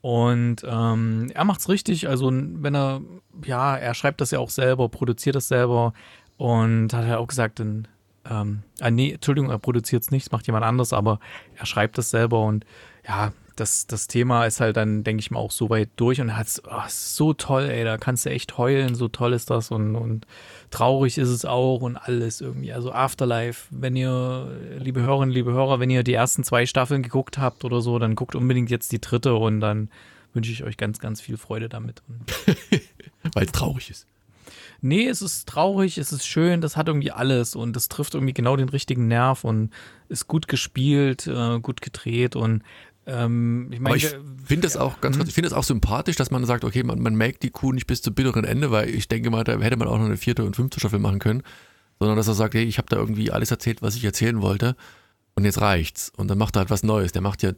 Und 0.00 0.64
ähm, 0.68 1.30
er 1.34 1.44
macht's 1.44 1.68
richtig. 1.68 2.08
Also 2.08 2.30
wenn 2.32 2.74
er, 2.74 3.00
ja, 3.44 3.76
er 3.76 3.94
schreibt 3.94 4.20
das 4.20 4.30
ja 4.30 4.38
auch 4.38 4.50
selber, 4.50 4.88
produziert 4.88 5.36
das 5.36 5.48
selber 5.48 5.92
und 6.36 6.92
hat 6.92 7.06
ja 7.06 7.18
auch 7.18 7.26
gesagt, 7.26 7.60
in, 7.60 7.86
ähm, 8.30 8.62
ah, 8.80 8.90
nee, 8.90 9.12
Entschuldigung, 9.12 9.50
er 9.50 9.58
produziert 9.58 10.02
es 10.02 10.10
nicht, 10.10 10.32
macht 10.32 10.46
jemand 10.46 10.64
anders, 10.64 10.92
aber 10.92 11.20
er 11.56 11.66
schreibt 11.66 11.98
das 11.98 12.10
selber 12.10 12.42
und 12.44 12.64
ja, 13.06 13.32
das, 13.56 13.86
das 13.86 14.06
Thema 14.06 14.44
ist 14.44 14.60
halt 14.60 14.76
dann, 14.76 15.02
denke 15.02 15.20
ich 15.20 15.30
mal, 15.30 15.40
auch 15.40 15.50
so 15.50 15.70
weit 15.70 15.88
durch 15.96 16.20
und 16.20 16.36
hat 16.36 16.46
oh, 16.70 16.82
so 16.88 17.32
toll, 17.32 17.64
ey, 17.64 17.84
da 17.84 17.96
kannst 17.96 18.26
du 18.26 18.30
echt 18.30 18.58
heulen, 18.58 18.94
so 18.94 19.08
toll 19.08 19.32
ist 19.32 19.50
das 19.50 19.70
und, 19.70 19.96
und 19.96 20.26
traurig 20.70 21.16
ist 21.16 21.30
es 21.30 21.44
auch 21.46 21.80
und 21.80 21.96
alles 21.96 22.42
irgendwie. 22.42 22.72
Also 22.72 22.92
Afterlife, 22.92 23.68
wenn 23.70 23.96
ihr, 23.96 24.50
liebe 24.78 25.00
Hörerinnen, 25.00 25.34
liebe 25.34 25.52
Hörer, 25.52 25.80
wenn 25.80 25.90
ihr 25.90 26.02
die 26.02 26.12
ersten 26.12 26.44
zwei 26.44 26.66
Staffeln 26.66 27.02
geguckt 27.02 27.38
habt 27.38 27.64
oder 27.64 27.80
so, 27.80 27.98
dann 27.98 28.14
guckt 28.14 28.34
unbedingt 28.34 28.70
jetzt 28.70 28.92
die 28.92 29.00
dritte 29.00 29.34
und 29.34 29.60
dann 29.60 29.88
wünsche 30.34 30.52
ich 30.52 30.62
euch 30.62 30.76
ganz, 30.76 30.98
ganz 30.98 31.22
viel 31.22 31.38
Freude 31.38 31.70
damit. 31.70 32.02
Weil 33.32 33.46
es 33.46 33.52
traurig 33.52 33.90
ist. 33.90 34.06
Nee, 34.80 35.08
es 35.08 35.22
ist 35.22 35.48
traurig, 35.48 35.98
es 35.98 36.12
ist 36.12 36.26
schön, 36.26 36.60
das 36.60 36.76
hat 36.76 36.88
irgendwie 36.88 37.12
alles 37.12 37.54
und 37.54 37.76
es 37.76 37.88
trifft 37.88 38.14
irgendwie 38.14 38.34
genau 38.34 38.56
den 38.56 38.68
richtigen 38.68 39.08
Nerv 39.08 39.44
und 39.44 39.70
ist 40.08 40.26
gut 40.26 40.48
gespielt, 40.48 41.26
äh, 41.26 41.60
gut 41.60 41.80
gedreht 41.80 42.36
und 42.36 42.62
ähm, 43.06 43.68
ich 43.70 43.78
meine, 43.78 43.94
Aber 43.94 43.96
ich 43.96 44.16
finde 44.44 44.66
das 44.66 44.76
auch 44.76 45.00
ganz 45.00 45.16
kurz, 45.16 45.28
ich 45.28 45.34
finde 45.34 45.48
das 45.48 45.56
auch 45.56 45.64
sympathisch, 45.64 46.16
dass 46.16 46.30
man 46.30 46.44
sagt, 46.44 46.64
okay, 46.64 46.82
man, 46.82 47.00
man 47.00 47.14
melkt 47.14 47.44
die 47.44 47.50
Kuh 47.50 47.72
nicht 47.72 47.86
bis 47.86 48.02
zum 48.02 48.14
bitteren 48.14 48.44
Ende, 48.44 48.70
weil 48.72 48.90
ich 48.90 49.06
denke 49.06 49.30
mal, 49.30 49.44
da 49.44 49.58
hätte 49.60 49.76
man 49.76 49.86
auch 49.86 49.98
noch 49.98 50.06
eine 50.06 50.16
vierte 50.16 50.44
und 50.44 50.56
fünfte 50.56 50.80
Staffel 50.80 50.98
machen 50.98 51.20
können, 51.20 51.42
sondern 52.00 52.16
dass 52.16 52.26
er 52.26 52.34
sagt, 52.34 52.54
hey, 52.54 52.64
ich 52.64 52.78
habe 52.78 52.88
da 52.88 52.96
irgendwie 52.96 53.30
alles 53.30 53.50
erzählt, 53.50 53.80
was 53.80 53.94
ich 53.94 54.04
erzählen 54.04 54.42
wollte 54.42 54.74
und 55.36 55.44
jetzt 55.44 55.60
reicht's. 55.60 56.10
Und 56.16 56.28
dann 56.28 56.38
macht 56.38 56.56
er 56.56 56.60
halt 56.60 56.70
was 56.70 56.82
Neues. 56.82 57.12
Der 57.12 57.22
macht 57.22 57.42
ja 57.44 57.52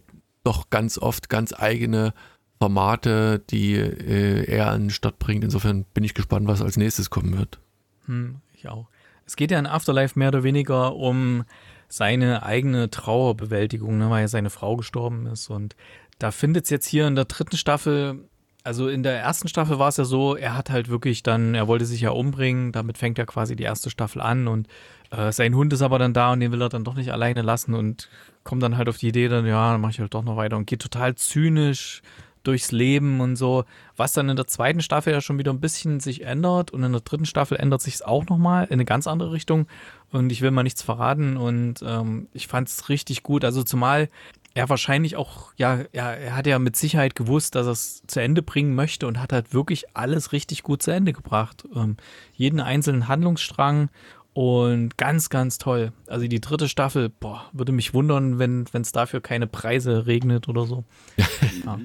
doch 0.45 0.69
ganz 0.71 0.99
oft 0.99 1.29
ganz 1.29 1.55
eigene 1.59 2.13
Formate, 2.61 3.41
die 3.51 3.75
äh, 3.75 4.45
er 4.45 4.71
an 4.71 4.85
den 4.85 4.91
Start 4.91 5.19
bringt. 5.19 5.45
Insofern 5.45 5.85
bin 5.95 6.05
ich 6.05 6.15
gespannt, 6.15 6.49
was 6.49 6.63
als 6.63 6.77
nächstes 6.77 7.11
kommen 7.11 7.39
wird. 7.39 7.59
Hm, 8.07 8.37
ich 8.55 8.69
auch. 8.69 8.89
Es 9.27 9.37
geht 9.37 9.51
ja 9.51 9.59
in 9.59 9.67
Afterlife 9.67 10.19
mehr 10.19 10.29
oder 10.29 10.43
weniger 10.43 10.97
um 10.97 11.45
seine 11.89 12.43
eigene 12.43 12.91
Trauerbewältigung, 12.91 13.99
ne, 13.99 14.11
weil 14.11 14.23
ja 14.23 14.29
seine 14.29 14.51
Frau 14.51 14.77
gestorben 14.77 15.27
ist. 15.27 15.51
Und 15.51 15.77
da 16.19 16.31
findet 16.31 16.65
es 16.65 16.71
jetzt 16.71 16.87
hier 16.87 17.07
in 17.07 17.15
der 17.15 17.25
dritten 17.27 17.57
Staffel, 17.57 18.29
also 18.65 18.89
in 18.89 19.03
der 19.03 19.19
ersten 19.19 19.49
Staffel 19.49 19.79
war 19.79 19.89
es 19.89 19.97
ja 19.97 20.05
so, 20.05 20.37
er 20.37 20.57
hat 20.57 20.71
halt 20.71 20.89
wirklich 20.89 21.23
dann, 21.23 21.55
er 21.55 21.69
wollte 21.69 21.87
sich 21.87 22.01
ja 22.01 22.11
umbringen, 22.11 22.73
damit 22.73 22.99
fängt 22.99 23.17
ja 23.17 23.25
quasi 23.25 23.57
die 23.57 23.63
erste 23.63 23.89
Staffel 23.89 24.21
an 24.21 24.49
und 24.49 24.69
äh, 25.11 25.33
sein 25.33 25.55
Hund 25.55 25.73
ist 25.73 25.81
aber 25.81 25.99
dann 25.99 26.13
da 26.13 26.33
und 26.33 26.41
den 26.41 26.53
will 26.53 26.61
er 26.61 26.69
dann 26.69 26.85
doch 26.85 26.95
nicht 26.95 27.13
alleine 27.13 27.43
lassen 27.43 27.73
und 27.75 28.11
kommt 28.45 28.63
dann 28.63 28.77
halt 28.77 28.89
auf 28.89 28.99
die 28.99 29.09
Idee, 29.09 29.29
dann, 29.29 29.47
ja, 29.47 29.73
dann 29.73 29.81
mache 29.81 29.93
ich 29.93 30.01
halt 30.01 30.13
doch 30.13 30.25
noch 30.25 30.37
weiter 30.37 30.57
und 30.57 30.67
geht 30.67 30.83
total 30.83 31.15
zynisch 31.15 32.03
durchs 32.43 32.73
Leben 32.73 33.21
und 33.21 33.37
so, 33.37 33.65
was 33.97 34.13
dann 34.13 34.29
in 34.29 34.37
der 34.37 34.47
zweiten 34.47 34.81
Staffel 34.81 35.13
ja 35.13 35.21
schon 35.21 35.39
wieder 35.39 35.53
ein 35.53 35.61
bisschen 35.61 36.01
sich 36.01 36.23
ändert 36.25 36.71
und 36.71 36.83
in 36.83 36.93
der 36.93 37.01
dritten 37.01 37.27
Staffel 37.27 37.59
ändert 37.59 37.83
sich 37.83 37.95
es 37.95 38.03
auch 38.03 38.27
nochmal 38.27 38.65
in 38.67 38.75
eine 38.75 38.85
ganz 38.85 39.07
andere 39.07 39.33
Richtung 39.33 39.67
und 40.11 40.31
ich 40.31 40.43
will 40.43 40.51
mal 40.51 40.63
nichts 40.63 40.83
verraten 40.83 41.37
und 41.37 41.83
ähm, 41.83 42.29
ich 42.33 42.47
fand 42.47 42.69
es 42.69 42.89
richtig 42.89 43.23
gut, 43.23 43.45
also 43.45 43.63
zumal 43.63 44.09
er 44.55 44.69
wahrscheinlich 44.69 45.15
auch, 45.17 45.53
ja, 45.57 45.85
ja, 45.93 46.11
er 46.13 46.35
hat 46.35 46.47
ja 46.47 46.59
mit 46.59 46.75
Sicherheit 46.75 47.15
gewusst, 47.15 47.55
dass 47.55 47.67
er 47.67 47.73
es 47.73 48.03
zu 48.07 48.21
Ende 48.21 48.43
bringen 48.43 48.75
möchte 48.75 49.07
und 49.07 49.21
hat 49.21 49.33
halt 49.33 49.55
wirklich 49.55 49.97
alles 49.97 50.33
richtig 50.33 50.65
gut 50.65 50.83
zu 50.83 50.91
Ende 50.91 51.13
gebracht. 51.13 51.65
Ähm, 51.77 51.97
jeden 52.33 52.59
einzelnen 52.59 53.07
Handlungsstrang 53.07 53.89
und 54.33 54.97
ganz, 54.99 55.31
ganz 55.31 55.59
toll. 55.59 55.93
Also 56.07 56.27
die 56.27 56.41
dritte 56.41 56.69
Staffel, 56.69 57.09
boah, 57.09 57.47
würde 57.53 57.73
mich 57.73 57.95
wundern, 57.95 58.39
wenn 58.39 58.67
es 58.73 58.93
dafür 58.93 59.21
keine 59.21 59.47
Preise 59.47 60.07
regnet 60.07 60.49
oder 60.49 60.67
so. 60.67 60.85
ja. 61.65 61.79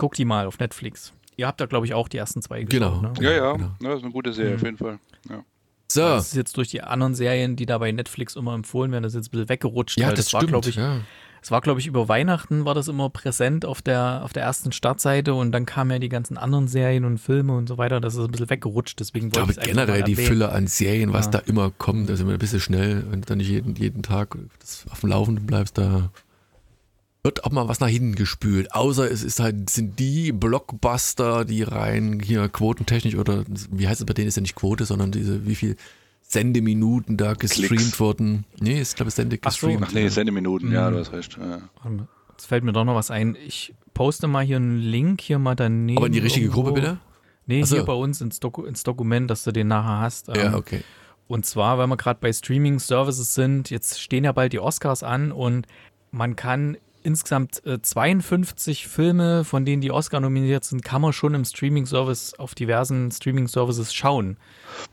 Guck 0.00 0.14
die 0.14 0.24
mal 0.24 0.46
auf 0.46 0.58
Netflix. 0.58 1.12
Ihr 1.36 1.46
habt 1.46 1.60
da, 1.60 1.66
glaube 1.66 1.86
ich, 1.86 1.94
auch 1.94 2.08
die 2.08 2.16
ersten 2.18 2.42
zwei 2.42 2.64
Genau. 2.64 3.00
geschaut, 3.00 3.18
ne? 3.20 3.24
Ja, 3.24 3.30
ja, 3.32 3.52
Genau. 3.52 3.70
ja, 3.80 3.88
das 3.88 3.98
ist 3.98 4.04
eine 4.04 4.12
gute 4.12 4.32
Serie, 4.32 4.50
Mhm. 4.52 4.56
auf 4.56 4.62
jeden 4.64 4.76
Fall. 4.78 4.98
Ja. 5.28 5.44
So, 5.92 6.00
Das 6.02 6.28
ist 6.28 6.34
jetzt 6.36 6.56
durch 6.56 6.68
die 6.68 6.82
anderen 6.82 7.14
Serien, 7.14 7.56
die 7.56 7.66
da 7.66 7.78
bei 7.78 7.90
Netflix 7.92 8.36
immer 8.36 8.54
empfohlen 8.54 8.92
werden, 8.92 9.02
das 9.02 9.12
ist 9.14 9.16
jetzt 9.18 9.28
ein 9.28 9.30
bisschen 9.32 9.48
weggerutscht. 9.48 9.98
ja, 9.98 10.08
weil 10.08 10.14
das, 10.14 10.32
war, 10.32 10.40
stimmt. 10.40 10.52
glaube 10.52 10.68
ich, 10.68 10.76
ja. 10.76 10.98
Es 11.42 11.50
war, 11.50 11.62
glaube 11.62 11.80
ich, 11.80 11.86
über 11.86 12.06
Weihnachten 12.06 12.66
war 12.66 12.74
das 12.74 12.86
immer 12.88 13.08
präsent 13.08 13.64
auf 13.64 13.80
der, 13.80 14.20
auf 14.24 14.32
der 14.34 14.42
ersten 14.42 14.72
Startseite 14.72 15.32
und 15.34 15.52
dann 15.52 15.64
kamen 15.64 15.90
ja 15.92 15.98
die 15.98 16.10
ganzen 16.10 16.36
anderen 16.36 16.68
Serien 16.68 17.06
und 17.06 17.16
Filme 17.16 17.54
und 17.56 17.66
so 17.66 17.78
weiter. 17.78 17.98
Das 17.98 18.14
ist 18.14 18.20
ein 18.20 18.30
bisschen 18.30 18.50
weggerutscht, 18.50 19.00
deswegen 19.00 19.28
Ich 19.28 19.34
wollte 19.34 19.46
glaube 19.46 19.52
ich 19.52 19.58
es 19.58 19.64
generell 19.64 20.00
mal 20.00 20.04
die 20.04 20.12
erwähnen. 20.12 20.28
Fülle 20.28 20.52
an 20.52 20.66
Serien, 20.66 21.12
was 21.14 21.24
Ja. 21.26 21.30
da 21.32 21.38
immer 21.40 21.70
kommt, 21.70 22.10
also 22.10 22.24
immer 22.24 22.34
ein 22.34 22.38
bisschen 22.38 22.60
schnell, 22.60 23.04
wenn 23.10 23.22
du 23.22 23.26
dann 23.26 23.38
nicht 23.38 23.48
jeden, 23.48 23.74
jeden 23.74 24.02
Tag 24.02 24.36
das 24.60 24.84
auf 24.90 25.00
dem 25.00 25.08
Laufenden 25.08 25.46
bleibst, 25.46 25.78
da 25.78 26.10
wird 27.22 27.44
auch 27.44 27.50
mal 27.50 27.68
was 27.68 27.80
nach 27.80 27.88
hinten 27.88 28.14
gespült. 28.14 28.72
Außer 28.74 29.10
es 29.10 29.22
ist 29.22 29.40
halt, 29.40 29.68
sind 29.70 29.98
die 29.98 30.32
Blockbuster, 30.32 31.44
die 31.44 31.62
rein 31.62 32.20
hier 32.22 32.48
quotentechnisch 32.48 33.14
oder 33.16 33.44
wie 33.70 33.86
heißt 33.88 34.00
es 34.00 34.06
bei 34.06 34.14
denen 34.14 34.28
ist 34.28 34.36
ja 34.36 34.42
nicht 34.42 34.54
Quote, 34.56 34.84
sondern 34.86 35.10
diese, 35.12 35.46
wie 35.46 35.54
viel 35.54 35.76
Sendeminuten 36.22 37.16
da 37.16 37.34
gestreamt 37.34 37.68
Klicks. 37.68 38.00
wurden. 38.00 38.44
Nee, 38.60 38.80
ich 38.80 38.94
glaube, 38.94 39.08
es 39.08 39.16
Sende 39.16 39.36
Ach 39.42 39.50
so. 39.50 39.66
gestreamt. 39.66 39.84
Ach 39.88 39.92
nee, 39.92 40.08
Sendeminuten, 40.08 40.70
ja, 40.72 40.88
Mhm. 40.88 40.94
du 40.94 41.00
hast 41.00 41.12
recht. 41.12 41.36
Ja. 41.38 41.58
Jetzt 42.30 42.46
fällt 42.46 42.64
mir 42.64 42.72
doch 42.72 42.84
noch 42.84 42.94
was 42.94 43.10
ein. 43.10 43.36
Ich 43.46 43.74
poste 43.94 44.26
mal 44.28 44.44
hier 44.44 44.56
einen 44.56 44.78
Link 44.78 45.20
hier 45.20 45.38
mal 45.38 45.56
daneben. 45.56 45.98
Aber 45.98 46.06
in 46.06 46.12
die 46.12 46.20
richtige 46.20 46.46
irgendwo. 46.46 46.62
Gruppe 46.62 46.80
bitte? 46.80 46.98
Nee, 47.46 47.64
so. 47.64 47.76
hier 47.76 47.84
bei 47.84 47.92
uns 47.92 48.20
ins, 48.20 48.38
Doku 48.38 48.64
ins 48.64 48.84
Dokument, 48.84 49.28
dass 49.28 49.42
du 49.42 49.50
den 49.52 49.66
nachher 49.68 49.98
hast. 50.00 50.28
Ja, 50.28 50.34
Ähm, 50.36 50.54
okay. 50.54 50.82
Und 51.26 51.46
zwar, 51.46 51.78
weil 51.78 51.86
wir 51.88 51.96
gerade 51.96 52.18
bei 52.20 52.32
Streaming-Services 52.32 53.34
sind, 53.34 53.70
jetzt 53.70 54.00
stehen 54.00 54.24
ja 54.24 54.32
bald 54.32 54.52
die 54.52 54.60
Oscars 54.60 55.02
an 55.02 55.32
und 55.32 55.66
man 56.12 56.34
kann 56.36 56.76
insgesamt 57.02 57.64
äh, 57.66 57.80
52 57.80 58.86
Filme, 58.86 59.44
von 59.44 59.64
denen 59.64 59.80
die 59.80 59.90
Oscar 59.90 60.20
nominiert 60.20 60.64
sind, 60.64 60.84
kann 60.84 61.02
man 61.02 61.12
schon 61.12 61.34
im 61.34 61.44
Streaming-Service 61.44 62.38
auf 62.38 62.54
diversen 62.54 63.10
Streaming-Services 63.10 63.94
schauen. 63.94 64.36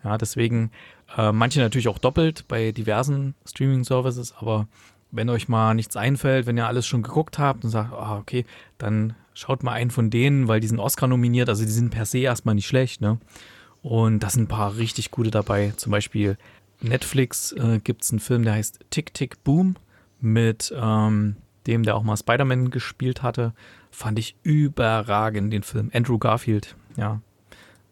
Ja, 0.04 0.18
deswegen 0.18 0.72
äh, 1.18 1.32
manche 1.32 1.60
natürlich 1.60 1.88
auch 1.88 2.00
doppelt 2.00 2.46
bei 2.48 2.72
diversen 2.72 3.36
Streaming-Services, 3.46 4.36
aber 4.38 4.68
wenn 5.12 5.30
euch 5.30 5.48
mal 5.48 5.74
nichts 5.74 5.96
einfällt, 5.96 6.46
wenn 6.46 6.58
ihr 6.58 6.68
alles 6.68 6.86
schon 6.86 7.04
geguckt 7.04 7.40
habt 7.40 7.64
und 7.64 7.70
sagt, 7.70 7.94
ah, 7.94 8.18
okay, 8.18 8.46
dann 8.78 9.16
schaut 9.34 9.64
mal 9.64 9.74
einen 9.74 9.92
von 9.92 10.10
denen, 10.10 10.48
weil 10.48 10.60
die 10.60 10.68
sind 10.68 10.80
Oscar 10.80 11.08
nominiert, 11.08 11.50
also 11.50 11.64
die 11.64 11.72
sind 11.72 11.92
per 11.92 12.06
se 12.06 12.20
erstmal 12.20 12.56
nicht 12.56 12.68
schlecht, 12.68 13.02
ne? 13.02 13.20
Und 13.84 14.20
da 14.20 14.30
sind 14.30 14.44
ein 14.44 14.48
paar 14.48 14.76
richtig 14.76 15.12
gute 15.12 15.32
dabei. 15.32 15.72
Zum 15.78 15.92
Beispiel 15.92 16.38
Netflix 16.82 17.54
äh, 17.54 17.80
gibt 17.82 18.04
es 18.04 18.12
einen 18.12 18.20
Film, 18.20 18.44
der 18.44 18.54
heißt 18.54 18.80
Tick 18.90 19.14
Tick 19.14 19.44
Boom 19.44 19.76
mit 20.20 20.74
ähm, 20.76 21.38
dem, 21.68 21.84
der 21.84 21.96
auch 21.96 22.04
mal 22.04 22.18
Spider-Man 22.18 22.72
gespielt 22.72 23.22
hatte. 23.22 23.54
Fand 23.92 24.18
ich 24.20 24.36
überragend, 24.44 25.52
den 25.54 25.64
Film. 25.64 25.92
Andrew 25.94 26.18
Garfield, 26.18 26.76
ja. 26.96 27.22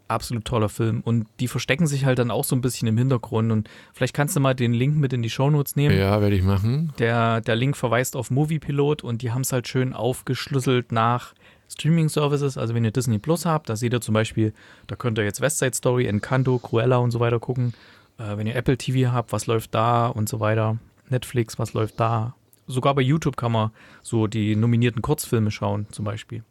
Absolut 0.07 0.45
toller 0.45 0.69
Film. 0.69 1.01
Und 1.01 1.25
die 1.39 1.47
verstecken 1.47 1.87
sich 1.87 2.05
halt 2.05 2.19
dann 2.19 2.29
auch 2.29 2.43
so 2.43 2.55
ein 2.55 2.61
bisschen 2.61 2.87
im 2.87 2.97
Hintergrund. 2.97 3.51
Und 3.51 3.67
vielleicht 3.91 4.13
kannst 4.13 4.35
du 4.35 4.39
mal 4.39 4.53
den 4.53 4.71
Link 4.71 4.97
mit 4.97 5.13
in 5.13 5.23
die 5.23 5.31
Shownotes 5.31 5.75
nehmen. 5.75 5.97
Ja, 5.97 6.21
werde 6.21 6.35
ich 6.35 6.43
machen. 6.43 6.93
Der, 6.99 7.41
der 7.41 7.55
Link 7.55 7.75
verweist 7.75 8.15
auf 8.15 8.29
Moviepilot 8.29 9.03
und 9.03 9.23
die 9.23 9.31
haben 9.31 9.41
es 9.41 9.51
halt 9.51 9.67
schön 9.67 9.93
aufgeschlüsselt 9.93 10.91
nach 10.91 11.33
Streaming-Services. 11.69 12.55
Also 12.57 12.75
wenn 12.75 12.85
ihr 12.85 12.91
Disney 12.91 13.17
Plus 13.17 13.47
habt, 13.47 13.67
da 13.67 13.75
seht 13.75 13.93
ihr 13.93 14.01
zum 14.01 14.13
Beispiel, 14.13 14.53
da 14.85 14.95
könnt 14.95 15.17
ihr 15.17 15.23
jetzt 15.23 15.41
West 15.41 15.57
Side 15.57 15.73
Story, 15.73 16.05
Encanto, 16.05 16.59
Cruella 16.59 16.97
und 16.97 17.09
so 17.09 17.19
weiter 17.19 17.39
gucken. 17.39 17.73
Äh, 18.19 18.37
wenn 18.37 18.45
ihr 18.45 18.55
Apple 18.55 18.77
TV 18.77 19.11
habt, 19.11 19.31
was 19.31 19.47
läuft 19.47 19.73
da 19.73 20.07
und 20.07 20.29
so 20.29 20.39
weiter. 20.39 20.77
Netflix, 21.09 21.59
was 21.59 21.73
läuft 21.73 21.99
da. 21.99 22.35
Sogar 22.67 22.95
bei 22.95 23.01
YouTube 23.01 23.37
kann 23.37 23.51
man 23.51 23.71
so 24.01 24.27
die 24.27 24.55
nominierten 24.55 25.01
Kurzfilme 25.01 25.51
schauen, 25.51 25.85
zum 25.91 26.05
Beispiel. 26.05 26.43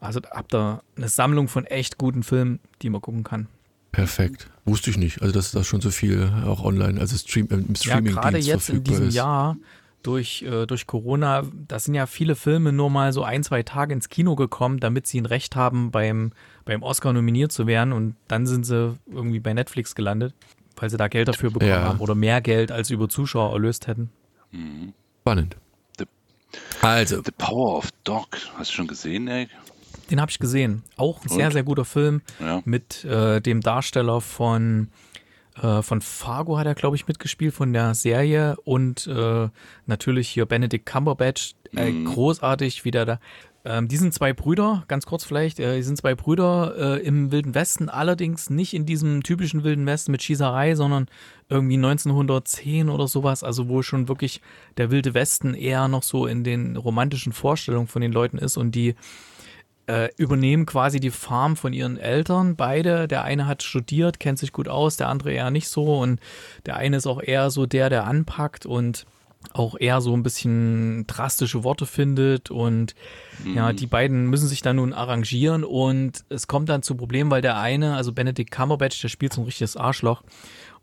Also 0.00 0.20
da 0.20 0.30
habt 0.32 0.54
ihr 0.54 0.82
eine 0.96 1.08
Sammlung 1.08 1.48
von 1.48 1.64
echt 1.64 1.98
guten 1.98 2.22
Filmen, 2.22 2.60
die 2.82 2.90
man 2.90 3.00
gucken 3.00 3.24
kann. 3.24 3.48
Perfekt. 3.92 4.50
Wusste 4.64 4.90
ich 4.90 4.96
nicht. 4.98 5.22
Also, 5.22 5.32
dass 5.32 5.52
das 5.52 5.66
schon 5.66 5.80
so 5.80 5.90
viel 5.90 6.30
auch 6.44 6.64
online, 6.64 7.00
also 7.00 7.16
Stream, 7.16 7.46
äh, 7.50 7.54
im 7.54 7.68
Ja, 7.68 7.74
Streaming 7.76 8.12
gerade 8.14 8.38
jetzt 8.38 8.68
in 8.68 8.82
diesem 8.82 9.08
ist. 9.08 9.14
Jahr 9.14 9.56
durch, 10.02 10.42
äh, 10.42 10.66
durch 10.66 10.86
Corona, 10.86 11.44
da 11.68 11.78
sind 11.78 11.94
ja 11.94 12.06
viele 12.06 12.34
Filme 12.34 12.72
nur 12.72 12.90
mal 12.90 13.12
so 13.12 13.22
ein, 13.22 13.42
zwei 13.44 13.62
Tage 13.62 13.94
ins 13.94 14.08
Kino 14.08 14.34
gekommen, 14.34 14.80
damit 14.80 15.06
sie 15.06 15.20
ein 15.20 15.26
Recht 15.26 15.54
haben, 15.56 15.90
beim, 15.92 16.32
beim 16.64 16.82
Oscar 16.82 17.12
nominiert 17.12 17.52
zu 17.52 17.66
werden. 17.66 17.92
Und 17.92 18.16
dann 18.28 18.46
sind 18.46 18.66
sie 18.66 18.98
irgendwie 19.06 19.40
bei 19.40 19.54
Netflix 19.54 19.94
gelandet, 19.94 20.34
weil 20.76 20.90
sie 20.90 20.96
da 20.96 21.06
Geld 21.08 21.28
dafür 21.28 21.50
bekommen 21.50 21.70
Ja. 21.70 21.84
haben 21.84 22.00
oder 22.00 22.14
mehr 22.16 22.40
Geld 22.40 22.72
als 22.72 22.90
über 22.90 23.08
Zuschauer 23.08 23.52
erlöst 23.52 23.86
hätten. 23.86 24.10
Spannend. 25.26 25.56
The- 25.98 26.04
Also, 26.82 27.22
The 27.24 27.30
Power 27.32 27.78
of 27.78 27.88
Dog. 28.04 28.26
Hast 28.58 28.70
du 28.72 28.74
schon 28.74 28.86
gesehen, 28.86 29.26
Eric? 29.26 29.48
Den 30.10 30.20
habe 30.20 30.30
ich 30.30 30.38
gesehen. 30.38 30.82
Auch 30.98 31.22
ein 31.24 31.30
sehr, 31.30 31.46
Und? 31.46 31.52
sehr 31.54 31.62
guter 31.62 31.86
Film 31.86 32.20
Ja. 32.38 32.60
mit 32.66 33.06
äh, 33.06 33.40
dem 33.40 33.62
Darsteller 33.62 34.20
von, 34.20 34.90
äh, 35.62 35.80
von 35.80 36.02
Fargo 36.02 36.58
hat 36.58 36.66
er, 36.66 36.74
glaube 36.74 36.96
ich, 36.96 37.08
mitgespielt 37.08 37.54
von 37.54 37.72
der 37.72 37.94
Serie 37.94 38.56
und 38.64 39.06
äh, 39.06 39.48
natürlich 39.86 40.28
hier 40.28 40.44
Benedict 40.44 40.84
Cumberbatch. 40.84 41.54
Äh, 41.74 41.90
Mhm. 41.90 42.04
Großartig, 42.04 42.84
wie 42.84 42.90
der 42.90 43.06
da. 43.06 43.18
Ähm, 43.66 43.88
die 43.88 43.96
sind 43.96 44.12
zwei 44.12 44.34
Brüder, 44.34 44.84
ganz 44.88 45.06
kurz 45.06 45.24
vielleicht, 45.24 45.58
äh, 45.58 45.76
die 45.76 45.82
sind 45.82 45.96
zwei 45.96 46.14
Brüder 46.14 46.74
äh, 46.76 47.02
im 47.02 47.32
Wilden 47.32 47.54
Westen, 47.54 47.88
allerdings 47.88 48.50
nicht 48.50 48.74
in 48.74 48.84
diesem 48.84 49.22
typischen 49.22 49.64
Wilden 49.64 49.86
Westen 49.86 50.12
mit 50.12 50.22
Schießerei, 50.22 50.74
sondern 50.74 51.06
irgendwie 51.48 51.76
1910 51.76 52.90
oder 52.90 53.08
sowas, 53.08 53.42
also 53.42 53.68
wo 53.68 53.80
schon 53.82 54.08
wirklich 54.08 54.42
der 54.76 54.90
Wilde 54.90 55.14
Westen 55.14 55.54
eher 55.54 55.88
noch 55.88 56.02
so 56.02 56.26
in 56.26 56.44
den 56.44 56.76
romantischen 56.76 57.32
Vorstellungen 57.32 57.86
von 57.86 58.02
den 58.02 58.12
Leuten 58.12 58.36
ist 58.36 58.58
und 58.58 58.74
die 58.74 58.94
äh, 59.86 60.08
übernehmen 60.16 60.66
quasi 60.66 61.00
die 61.00 61.10
Farm 61.10 61.56
von 61.56 61.72
ihren 61.72 61.96
Eltern. 61.96 62.56
Beide, 62.56 63.08
der 63.08 63.24
eine 63.24 63.46
hat 63.46 63.62
studiert, 63.62 64.20
kennt 64.20 64.38
sich 64.38 64.52
gut 64.52 64.68
aus, 64.68 64.96
der 64.96 65.08
andere 65.08 65.32
eher 65.32 65.50
nicht 65.50 65.68
so. 65.68 65.98
Und 65.98 66.20
der 66.66 66.76
eine 66.76 66.96
ist 66.98 67.06
auch 67.06 67.22
eher 67.22 67.50
so 67.50 67.66
der, 67.66 67.90
der 67.90 68.06
anpackt 68.06 68.66
und 68.66 69.06
auch 69.52 69.76
eher 69.78 70.00
so 70.00 70.14
ein 70.14 70.22
bisschen 70.22 71.06
drastische 71.06 71.64
Worte 71.64 71.86
findet. 71.86 72.50
Und 72.50 72.94
ja, 73.54 73.72
die 73.72 73.86
beiden 73.86 74.26
müssen 74.26 74.48
sich 74.48 74.62
dann 74.62 74.76
nun 74.76 74.92
arrangieren. 74.92 75.64
Und 75.64 76.24
es 76.28 76.46
kommt 76.46 76.68
dann 76.68 76.82
zu 76.82 76.96
Problemen, 76.96 77.30
weil 77.30 77.42
der 77.42 77.58
eine, 77.58 77.96
also 77.96 78.12
Benedict 78.12 78.50
Cumberbatch, 78.50 79.00
der 79.00 79.08
spielt 79.08 79.32
so 79.32 79.42
ein 79.42 79.44
richtiges 79.44 79.76
Arschloch. 79.76 80.22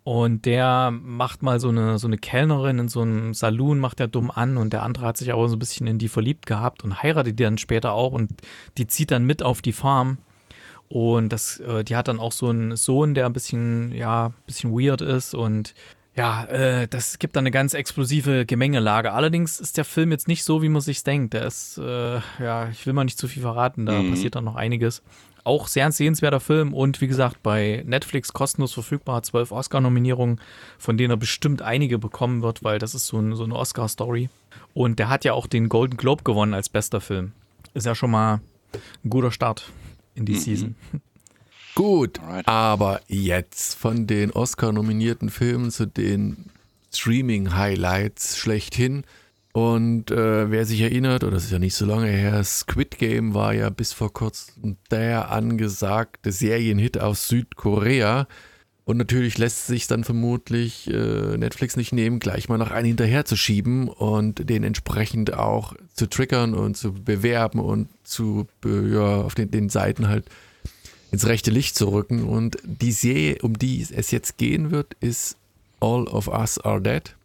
Und 0.04 0.46
der 0.46 0.90
macht 0.92 1.44
mal 1.44 1.60
so 1.60 1.70
eine, 1.70 2.00
so 2.00 2.08
eine 2.08 2.18
Kellnerin 2.18 2.80
in 2.80 2.88
so 2.88 3.02
einem 3.02 3.36
Saloon, 3.36 3.80
macht 3.80 4.00
er 4.00 4.08
dumm 4.08 4.32
an 4.32 4.58
und 4.58 4.74
der 4.74 4.82
andere 4.82 5.06
hat 5.06 5.18
sich 5.18 5.32
aber 5.32 5.48
so 5.48 5.56
ein 5.56 5.60
bisschen 5.60 5.86
in 5.86 6.00
die 6.00 6.08
verliebt 6.08 6.48
gehabt 6.48 6.84
und 6.84 7.04
heiratet 7.04 7.38
die 7.38 7.44
dann 7.44 7.60
später 7.60 7.94
auch 7.94 8.12
und 8.12 8.32
die 8.80 8.88
zieht 8.88 9.12
dann 9.12 9.26
mit 9.26 9.44
auf 9.44 9.62
die 9.62 9.74
Farm. 9.74 10.18
Und 10.90 11.30
das, 11.30 11.60
äh, 11.60 11.84
die 11.84 11.96
hat 11.96 12.08
dann 12.08 12.20
auch 12.20 12.32
so 12.32 12.50
einen 12.50 12.76
Sohn, 12.76 13.14
der 13.14 13.28
ein 13.28 13.34
bisschen, 13.34 13.94
ja, 13.94 14.28
ein 14.28 14.34
bisschen 14.46 14.72
weird 14.72 15.02
ist 15.02 15.36
und 15.36 15.74
ja, 16.22 16.44
äh, 16.46 16.88
das 16.88 17.18
gibt 17.20 17.36
dann 17.36 17.42
eine 17.44 17.52
ganz 17.52 17.74
explosive 17.74 18.46
Gemengelage. 18.46 19.12
Allerdings 19.12 19.60
ist 19.60 19.78
der 19.78 19.86
Film 19.86 20.12
jetzt 20.12 20.28
nicht 20.28 20.44
so, 20.44 20.62
wie 20.62 20.70
man 20.70 20.82
sich 20.82 21.04
denkt. 21.04 21.34
Der 21.34 21.46
ist, 21.46 21.78
äh, 21.80 22.20
ja, 22.40 22.70
ich 22.70 22.86
will 22.86 22.94
mal 22.94 23.04
nicht 23.06 23.18
zu 23.18 23.28
viel 23.28 23.42
verraten, 23.42 23.86
da 23.88 24.02
Mhm. 24.02 24.12
passiert 24.12 24.36
dann 24.36 24.44
noch 24.44 24.56
einiges. 24.56 25.02
Auch 25.44 25.68
sehr 25.68 25.88
ein 25.88 25.92
sehenswerter 25.92 26.40
Film 26.40 26.74
und 26.76 27.02
wie 27.02 27.08
gesagt, 27.08 27.42
bei 27.42 27.82
Netflix 27.88 28.32
kostenlos 28.34 28.74
verfügbar, 28.74 29.24
zwölf 29.24 29.52
Oscar-Nominierungen, 29.52 30.40
von 30.78 30.98
denen 30.98 31.10
er 31.10 31.18
bestimmt 31.18 31.64
einige 31.64 31.98
bekommen 31.98 32.44
wird, 32.44 32.64
weil 32.64 32.78
das 32.78 32.94
ist 32.94 33.08
so, 33.08 33.18
ein, 33.18 33.36
so 33.36 33.44
eine 33.44 33.56
Oscar-Story. 33.56 34.30
Und 34.76 35.00
der 35.00 35.10
hat 35.10 35.26
ja 35.26 35.34
auch 35.34 35.48
den 35.48 35.68
Golden 35.70 35.98
Globe 35.98 36.24
gewonnen 36.24 36.54
als 36.54 36.70
bester 36.70 37.02
Film. 37.02 37.32
Ist 37.74 37.88
ja 37.88 37.96
schon 37.96 38.12
mal 38.12 38.42
ein 39.04 39.10
guter 39.10 39.32
Start 39.32 39.72
in 40.14 40.26
die 40.26 40.36
Season. 40.36 40.76
Gut. 41.82 42.20
Alright. 42.20 42.48
Aber 42.48 43.02
jetzt 43.08 43.76
von 43.76 44.06
den 44.06 44.32
Oscar-nominierten 44.32 45.30
Filmen 45.30 45.72
zu 45.72 45.88
den 45.88 46.46
Streaming-Highlights 46.94 48.38
schlechthin. 48.38 49.04
Und 49.54 50.12
äh, 50.12 50.50
wer 50.50 50.66
sich 50.66 50.82
erinnert, 50.82 51.24
oder 51.24 51.34
das 51.34 51.46
ist 51.46 51.52
ja 51.52 51.60
nicht 51.60 51.76
so 51.76 51.86
lange 51.86 52.08
her, 52.08 52.44
Squid 52.44 52.98
Game 53.00 53.34
war 53.34 53.54
ja 53.54 53.70
bis 53.70 53.92
vor 53.92 54.14
kurzem 54.14 54.78
der 54.92 55.32
angesagte 55.32 56.32
Serienhit 56.32 57.00
aus 57.00 57.28
Südkorea. 57.28 58.28
Und 58.86 58.98
natürlich 58.98 59.38
lässt 59.38 59.68
sich 59.68 59.88
dann 59.88 60.04
vermutlich 60.04 60.88
äh, 60.88 61.38
Netflix 61.38 61.78
nicht 61.78 61.94
nehmen, 61.94 62.20
gleich 62.20 62.48
mal 62.48 62.58
noch 62.58 62.72
einen 62.72 62.88
hinterher 62.88 63.26
zu 63.26 63.36
schieben 63.36 63.90
und 63.90 64.50
den 64.50 64.64
entsprechend 64.64 65.34
auch 65.34 65.74
zu 65.94 66.08
triggern 66.08 66.54
und 66.54 66.78
zu 66.78 66.94
bewerben 66.94 67.60
und 67.60 67.90
zu 68.04 68.48
äh, 68.66 68.94
ja, 68.94 69.22
auf 69.22 69.36
den, 69.36 69.52
den 69.52 69.70
Seiten 69.70 70.08
halt 70.08 70.26
ins 71.12 71.28
rechte 71.28 71.52
Licht 71.52 71.76
zu 71.76 71.90
rücken. 71.90 72.24
Und 72.24 72.58
die 72.64 72.92
Serie, 72.92 73.38
um 73.42 73.60
die 73.60 73.82
es 73.82 74.12
jetzt 74.12 74.38
gehen 74.38 74.72
wird, 74.72 74.96
ist 75.00 75.38
All 75.80 76.08
of 76.08 76.28
Us 76.28 76.58
Are 76.60 76.82
Dead, 76.82 77.16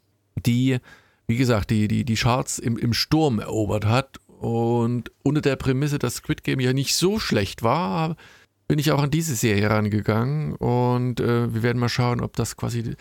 die, 0.44 0.78
wie 1.26 1.36
gesagt, 1.36 1.70
die, 1.70 1.88
die, 1.88 2.04
die 2.04 2.16
Charts 2.16 2.58
im, 2.58 2.76
im 2.76 2.92
Sturm 2.92 3.38
erobert 3.38 3.86
hat. 3.86 4.18
Und 4.40 5.10
unter 5.22 5.40
der 5.40 5.56
Prämisse, 5.56 5.98
dass 5.98 6.16
Squid 6.16 6.44
Game 6.44 6.60
ja 6.60 6.72
nicht 6.72 6.94
so 6.94 7.18
schlecht 7.18 7.62
war, 7.62 8.16
bin 8.68 8.78
ich 8.78 8.90
auch 8.90 9.02
an 9.02 9.10
diese 9.10 9.34
Serie 9.34 9.70
rangegangen. 9.70 10.54
Und 10.56 11.20
äh, 11.20 11.54
wir 11.54 11.62
werden 11.62 11.78
mal 11.78 11.88
schauen, 11.88 12.20
ob 12.20 12.36
das 12.36 12.56
quasi, 12.56 12.96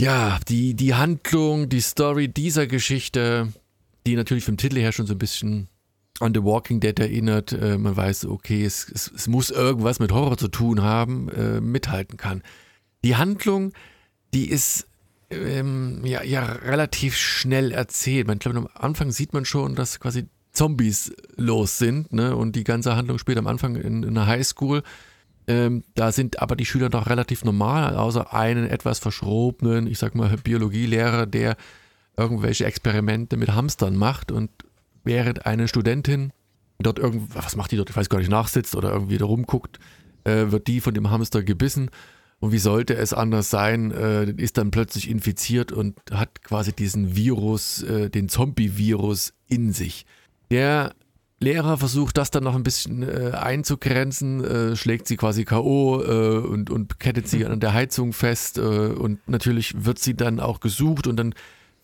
ja, 0.00 0.38
die, 0.48 0.74
die 0.74 0.94
Handlung, 0.94 1.68
die 1.68 1.80
Story 1.80 2.28
dieser 2.28 2.66
Geschichte, 2.66 3.52
die 4.06 4.14
natürlich 4.14 4.44
vom 4.44 4.56
Titel 4.56 4.76
her 4.76 4.92
schon 4.92 5.06
so 5.06 5.14
ein 5.14 5.18
bisschen 5.18 5.68
an 6.20 6.34
The 6.34 6.42
Walking 6.42 6.80
Dead 6.80 6.98
erinnert. 6.98 7.52
Äh, 7.52 7.78
man 7.78 7.96
weiß, 7.96 8.26
okay, 8.26 8.64
es, 8.64 8.90
es, 8.92 9.10
es 9.14 9.28
muss 9.28 9.50
irgendwas 9.50 10.00
mit 10.00 10.12
Horror 10.12 10.36
zu 10.36 10.48
tun 10.48 10.82
haben, 10.82 11.28
äh, 11.30 11.60
mithalten 11.60 12.16
kann. 12.16 12.42
Die 13.04 13.16
Handlung, 13.16 13.72
die 14.34 14.48
ist 14.48 14.86
ähm, 15.30 16.00
ja, 16.04 16.22
ja 16.22 16.44
relativ 16.44 17.16
schnell 17.16 17.72
erzählt. 17.72 18.26
Man, 18.26 18.36
ich 18.36 18.40
glaube, 18.40 18.58
am 18.58 18.68
Anfang 18.74 19.10
sieht 19.10 19.32
man 19.32 19.44
schon, 19.44 19.74
dass 19.74 20.00
quasi 20.00 20.26
Zombies 20.52 21.12
los 21.36 21.78
sind, 21.78 22.12
ne? 22.12 22.34
Und 22.34 22.56
die 22.56 22.64
ganze 22.64 22.96
Handlung 22.96 23.18
spielt 23.18 23.38
am 23.38 23.46
Anfang 23.46 23.76
in, 23.76 24.02
in 24.02 24.16
einer 24.16 24.26
Highschool. 24.26 24.82
Ähm, 25.46 25.84
da 25.94 26.12
sind 26.12 26.42
aber 26.42 26.56
die 26.56 26.66
Schüler 26.66 26.88
noch 26.90 27.08
relativ 27.08 27.44
normal, 27.44 27.96
außer 27.96 28.34
einen 28.34 28.66
etwas 28.66 28.98
verschrobenen, 28.98 29.86
ich 29.86 29.98
sag 29.98 30.14
mal, 30.14 30.36
Biologielehrer, 30.36 31.26
der 31.26 31.56
irgendwelche 32.16 32.64
Experimente 32.64 33.36
mit 33.36 33.54
Hamstern 33.54 33.96
macht 33.96 34.32
und 34.32 34.50
während 35.04 35.46
eine 35.46 35.68
Studentin 35.68 36.32
dort 36.78 36.98
irgendwie, 36.98 37.34
was 37.34 37.56
macht 37.56 37.72
die 37.72 37.76
dort, 37.76 37.90
ich 37.90 37.96
weiß 37.96 38.08
gar 38.08 38.18
nicht, 38.18 38.30
nachsitzt 38.30 38.76
oder 38.76 38.92
irgendwie 38.92 39.18
da 39.18 39.24
rumguckt, 39.24 39.78
äh, 40.24 40.50
wird 40.50 40.66
die 40.66 40.80
von 40.80 40.94
dem 40.94 41.10
Hamster 41.10 41.42
gebissen. 41.42 41.90
Und 42.40 42.52
wie 42.52 42.58
sollte 42.58 42.94
es 42.94 43.12
anders 43.12 43.50
sein, 43.50 43.90
äh, 43.90 44.30
ist 44.30 44.58
dann 44.58 44.70
plötzlich 44.70 45.10
infiziert 45.10 45.72
und 45.72 45.98
hat 46.12 46.42
quasi 46.42 46.72
diesen 46.72 47.16
Virus, 47.16 47.82
äh, 47.82 48.10
den 48.10 48.28
Zombie-Virus 48.28 49.34
in 49.48 49.72
sich. 49.72 50.06
Der 50.50 50.94
Lehrer 51.40 51.78
versucht 51.78 52.16
das 52.16 52.30
dann 52.30 52.44
noch 52.44 52.54
ein 52.54 52.62
bisschen 52.62 53.02
äh, 53.02 53.32
einzugrenzen, 53.32 54.44
äh, 54.44 54.76
schlägt 54.76 55.06
sie 55.08 55.16
quasi 55.16 55.44
K.O. 55.44 56.02
Äh, 56.02 56.38
und, 56.38 56.70
und 56.70 56.98
kettet 57.00 57.28
sie 57.28 57.44
an 57.44 57.60
der 57.60 57.74
Heizung 57.74 58.12
fest 58.12 58.58
äh, 58.58 58.60
und 58.60 59.26
natürlich 59.28 59.84
wird 59.84 59.98
sie 59.98 60.16
dann 60.16 60.40
auch 60.40 60.60
gesucht 60.60 61.06
und 61.06 61.16
dann 61.16 61.34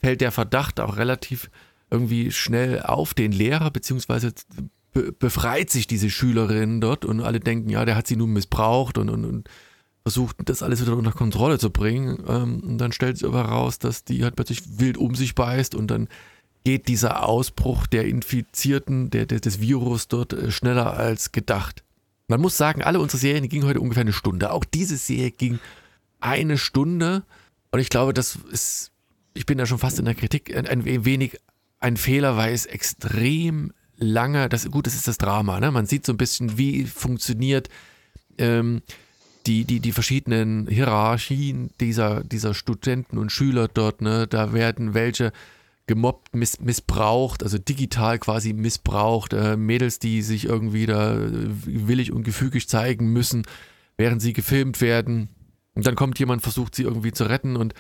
fällt 0.01 0.21
der 0.21 0.33
Verdacht 0.33 0.81
auch 0.81 0.97
relativ 0.97 1.51
irgendwie 1.91 2.31
schnell 2.31 2.83
auf 2.83 3.15
den 3.15 3.33
Lehrer, 3.33 3.71
beziehungsweise 3.71 4.33
be 4.93 5.13
befreit 5.13 5.71
sich 5.71 5.87
diese 5.87 6.11
Schülerin 6.11 6.81
dort 6.81 7.05
und 7.05 7.21
alle 7.21 7.41
denken, 7.41 7.69
ja, 7.69 7.85
der 7.85 7.97
hat 7.97 8.07
sie 8.07 8.17
nun 8.17 8.33
missbraucht 8.33 8.99
und, 8.99 9.09
und, 9.11 9.25
und 9.25 9.49
versucht, 10.03 10.37
das 10.45 10.63
alles 10.63 10.83
wieder 10.83 10.97
unter 10.97 11.13
Kontrolle 11.13 11.59
zu 11.59 11.71
bringen. 11.71 12.23
Ähm, 12.29 12.61
und 12.61 12.79
dann 12.79 12.93
stellt 12.93 13.19
sich 13.19 13.27
aber 13.27 13.43
raus, 13.43 13.79
dass 13.79 14.05
die 14.05 14.23
halt 14.23 14.37
plötzlich 14.37 14.79
wild 14.79 14.97
um 14.97 15.15
sich 15.15 15.35
beißt 15.35 15.75
und 15.75 15.91
dann 15.91 16.09
geht 16.65 16.89
dieser 16.89 17.29
Ausbruch 17.29 17.87
der 17.87 18.07
Infizierten, 18.07 19.11
der, 19.11 19.27
der 19.27 19.41
des 19.41 19.61
Virus 19.61 20.09
dort 20.09 20.33
äh, 20.33 20.51
schneller 20.51 20.95
als 20.95 21.33
gedacht. 21.33 21.85
Man 22.29 22.41
muss 22.41 22.57
sagen, 22.57 22.83
alle 22.83 23.01
unsere 23.01 23.19
Serien 23.19 23.49
gingen 23.49 23.67
heute 23.67 23.81
ungefähr 23.81 24.03
eine 24.03 24.15
Stunde. 24.15 24.51
Auch 24.51 24.65
diese 24.65 24.97
Serie 24.97 25.31
ging 25.31 25.59
eine 26.21 26.57
Stunde. 26.57 27.25
Und 27.71 27.81
ich 27.81 27.91
glaube, 27.91 28.15
das 28.15 28.39
ist, 28.51 28.93
ich 29.35 29.45
bin 29.45 29.59
da 29.59 29.67
schon 29.67 29.79
fast 29.79 29.99
in 29.99 30.07
der 30.07 30.15
Kritik, 30.15 30.57
ein, 30.57 30.67
ein 30.67 31.05
wenig 31.05 31.39
ein 31.85 31.99
Fehler, 31.99 32.39
weil 32.39 32.55
es 32.55 32.65
extrem 32.65 33.73
lange, 33.99 34.49
das, 34.49 34.71
gut, 34.71 34.87
das 34.87 34.95
ist 34.95 35.07
das 35.07 35.19
Drama, 35.19 35.61
ne? 35.61 35.71
Man 35.71 35.85
sieht 35.85 36.07
so 36.07 36.15
ein 36.15 36.17
bisschen, 36.17 36.57
wie 36.57 36.85
funktioniert 36.85 37.69
ähm, 38.39 38.81
die, 39.47 39.65
die, 39.65 39.81
die 39.81 39.93
verschiedenen 39.93 40.67
Hierarchien 40.67 41.71
dieser, 41.81 42.25
dieser 42.25 42.55
Studenten 42.55 43.19
und 43.19 43.31
Schüler 43.31 43.69
dort, 43.69 44.01
ne? 44.01 44.27
Da 44.27 44.55
werden 44.55 44.95
welche 44.95 45.31
gemobbt, 45.87 46.35
miss, 46.35 46.59
missbraucht, 46.61 47.43
also 47.43 47.59
digital 47.59 48.19
quasi 48.19 48.55
missbraucht, 48.55 49.35
äh, 49.35 49.59
Mädels, 49.59 49.99
die 49.99 50.23
sich 50.23 50.47
irgendwie 50.47 50.87
da 50.87 51.19
willig 51.19 52.13
und 52.13 52.23
gefügig 52.25 52.67
zeigen 52.67 53.13
müssen, 53.13 53.43
während 53.99 54.23
sie 54.23 54.33
gefilmt 54.33 54.81
werden. 54.81 55.29
Und 55.75 55.87
dann 55.87 55.97
kommt 55.97 56.19
jemand, 56.19 56.41
versucht 56.41 56.75
sie 56.75 56.85
irgendwie 56.85 57.13
zu 57.13 57.25
retten 57.25 57.57
und 57.57 57.75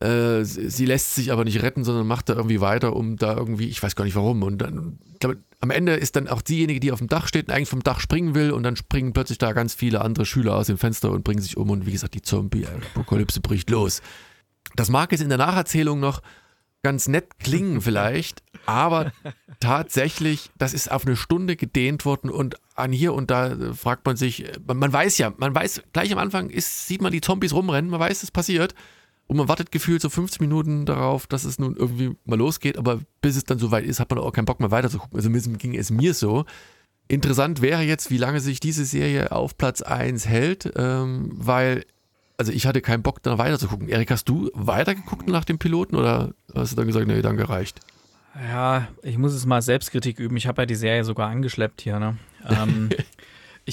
äh, 0.00 0.44
sie 0.44 0.86
lässt 0.86 1.14
sich 1.14 1.30
aber 1.30 1.44
nicht 1.44 1.62
retten, 1.62 1.84
sondern 1.84 2.06
macht 2.06 2.30
da 2.30 2.34
irgendwie 2.34 2.62
weiter, 2.62 2.96
um 2.96 3.16
da 3.16 3.36
irgendwie, 3.36 3.68
ich 3.68 3.82
weiß 3.82 3.96
gar 3.96 4.04
nicht 4.04 4.16
warum. 4.16 4.42
Und 4.42 4.58
dann, 4.58 4.98
ich 5.12 5.18
glaube, 5.18 5.38
am 5.60 5.70
Ende 5.70 5.92
ist 5.92 6.16
dann 6.16 6.26
auch 6.26 6.40
diejenige, 6.40 6.80
die 6.80 6.90
auf 6.90 7.00
dem 7.00 7.08
Dach 7.08 7.28
steht 7.28 7.48
und 7.48 7.54
eigentlich 7.54 7.68
vom 7.68 7.82
Dach 7.82 8.00
springen 8.00 8.34
will 8.34 8.50
und 8.50 8.62
dann 8.62 8.76
springen 8.76 9.12
plötzlich 9.12 9.36
da 9.36 9.52
ganz 9.52 9.74
viele 9.74 10.00
andere 10.00 10.24
Schüler 10.24 10.56
aus 10.56 10.68
dem 10.68 10.78
Fenster 10.78 11.10
und 11.10 11.22
bringen 11.22 11.42
sich 11.42 11.58
um 11.58 11.68
und 11.68 11.84
wie 11.84 11.92
gesagt, 11.92 12.14
die 12.14 12.22
Zombie-Apokalypse 12.22 13.40
bricht 13.40 13.68
los. 13.68 14.00
Das 14.74 14.88
mag 14.88 15.12
jetzt 15.12 15.20
in 15.20 15.28
der 15.28 15.36
Nacherzählung 15.36 16.00
noch 16.00 16.22
ganz 16.82 17.06
nett 17.06 17.38
klingen 17.38 17.80
vielleicht, 17.82 18.42
aber 18.64 19.12
tatsächlich, 19.60 20.48
das 20.56 20.72
ist 20.72 20.90
auf 20.90 21.06
eine 21.06 21.16
Stunde 21.16 21.56
gedehnt 21.56 22.06
worden 22.06 22.30
und 22.30 22.56
an 22.74 22.90
hier 22.90 23.12
und 23.12 23.30
da 23.30 23.54
fragt 23.74 24.06
man 24.06 24.16
sich, 24.16 24.46
man, 24.66 24.78
man 24.78 24.90
weiß 24.94 25.18
ja, 25.18 25.34
man 25.36 25.54
weiß, 25.54 25.82
gleich 25.92 26.10
am 26.10 26.18
Anfang 26.18 26.48
ist, 26.48 26.86
sieht 26.86 27.02
man 27.02 27.12
die 27.12 27.20
Zombies 27.20 27.52
rumrennen, 27.52 27.90
man 27.90 28.00
weiß, 28.00 28.22
es 28.22 28.30
passiert 28.30 28.74
und 29.30 29.36
man 29.36 29.46
wartet 29.46 29.70
gefühlt 29.70 30.02
so 30.02 30.10
50 30.10 30.40
Minuten 30.40 30.86
darauf, 30.86 31.28
dass 31.28 31.44
es 31.44 31.60
nun 31.60 31.76
irgendwie 31.76 32.16
mal 32.24 32.36
losgeht, 32.36 32.76
aber 32.76 32.98
bis 33.22 33.36
es 33.36 33.44
dann 33.44 33.60
soweit 33.60 33.84
ist, 33.84 34.00
hat 34.00 34.10
man 34.10 34.18
auch 34.18 34.32
keinen 34.32 34.44
Bock 34.44 34.58
mehr 34.58 34.72
weiter 34.72 34.90
zu 34.90 34.98
gucken. 34.98 35.16
Also 35.16 35.30
ging 35.30 35.76
es 35.76 35.92
mir 35.92 36.14
so. 36.14 36.46
Interessant 37.06 37.62
wäre 37.62 37.82
jetzt, 37.82 38.10
wie 38.10 38.16
lange 38.16 38.40
sich 38.40 38.58
diese 38.58 38.84
Serie 38.84 39.30
auf 39.30 39.56
Platz 39.56 39.82
1 39.82 40.26
hält, 40.26 40.72
ähm, 40.74 41.30
weil, 41.32 41.84
also 42.38 42.50
ich 42.50 42.66
hatte 42.66 42.80
keinen 42.80 43.04
Bock, 43.04 43.22
da 43.22 43.38
weiter 43.38 43.60
zu 43.60 43.68
gucken. 43.68 43.88
Erik, 43.88 44.10
hast 44.10 44.28
du 44.28 44.50
weitergeguckt 44.52 45.28
nach 45.28 45.44
dem 45.44 45.60
Piloten 45.60 45.94
oder 45.94 46.34
hast 46.52 46.72
du 46.72 46.76
dann 46.76 46.88
gesagt, 46.88 47.06
nee, 47.06 47.22
danke, 47.22 47.48
reicht? 47.48 47.78
Ja, 48.34 48.88
ich 49.04 49.16
muss 49.16 49.32
es 49.32 49.46
mal 49.46 49.62
Selbstkritik 49.62 50.18
üben. 50.18 50.36
Ich 50.38 50.48
habe 50.48 50.62
ja 50.62 50.66
die 50.66 50.74
Serie 50.74 51.04
sogar 51.04 51.30
angeschleppt 51.30 51.82
hier, 51.82 52.00
ne? 52.00 52.16
Ähm, 52.48 52.88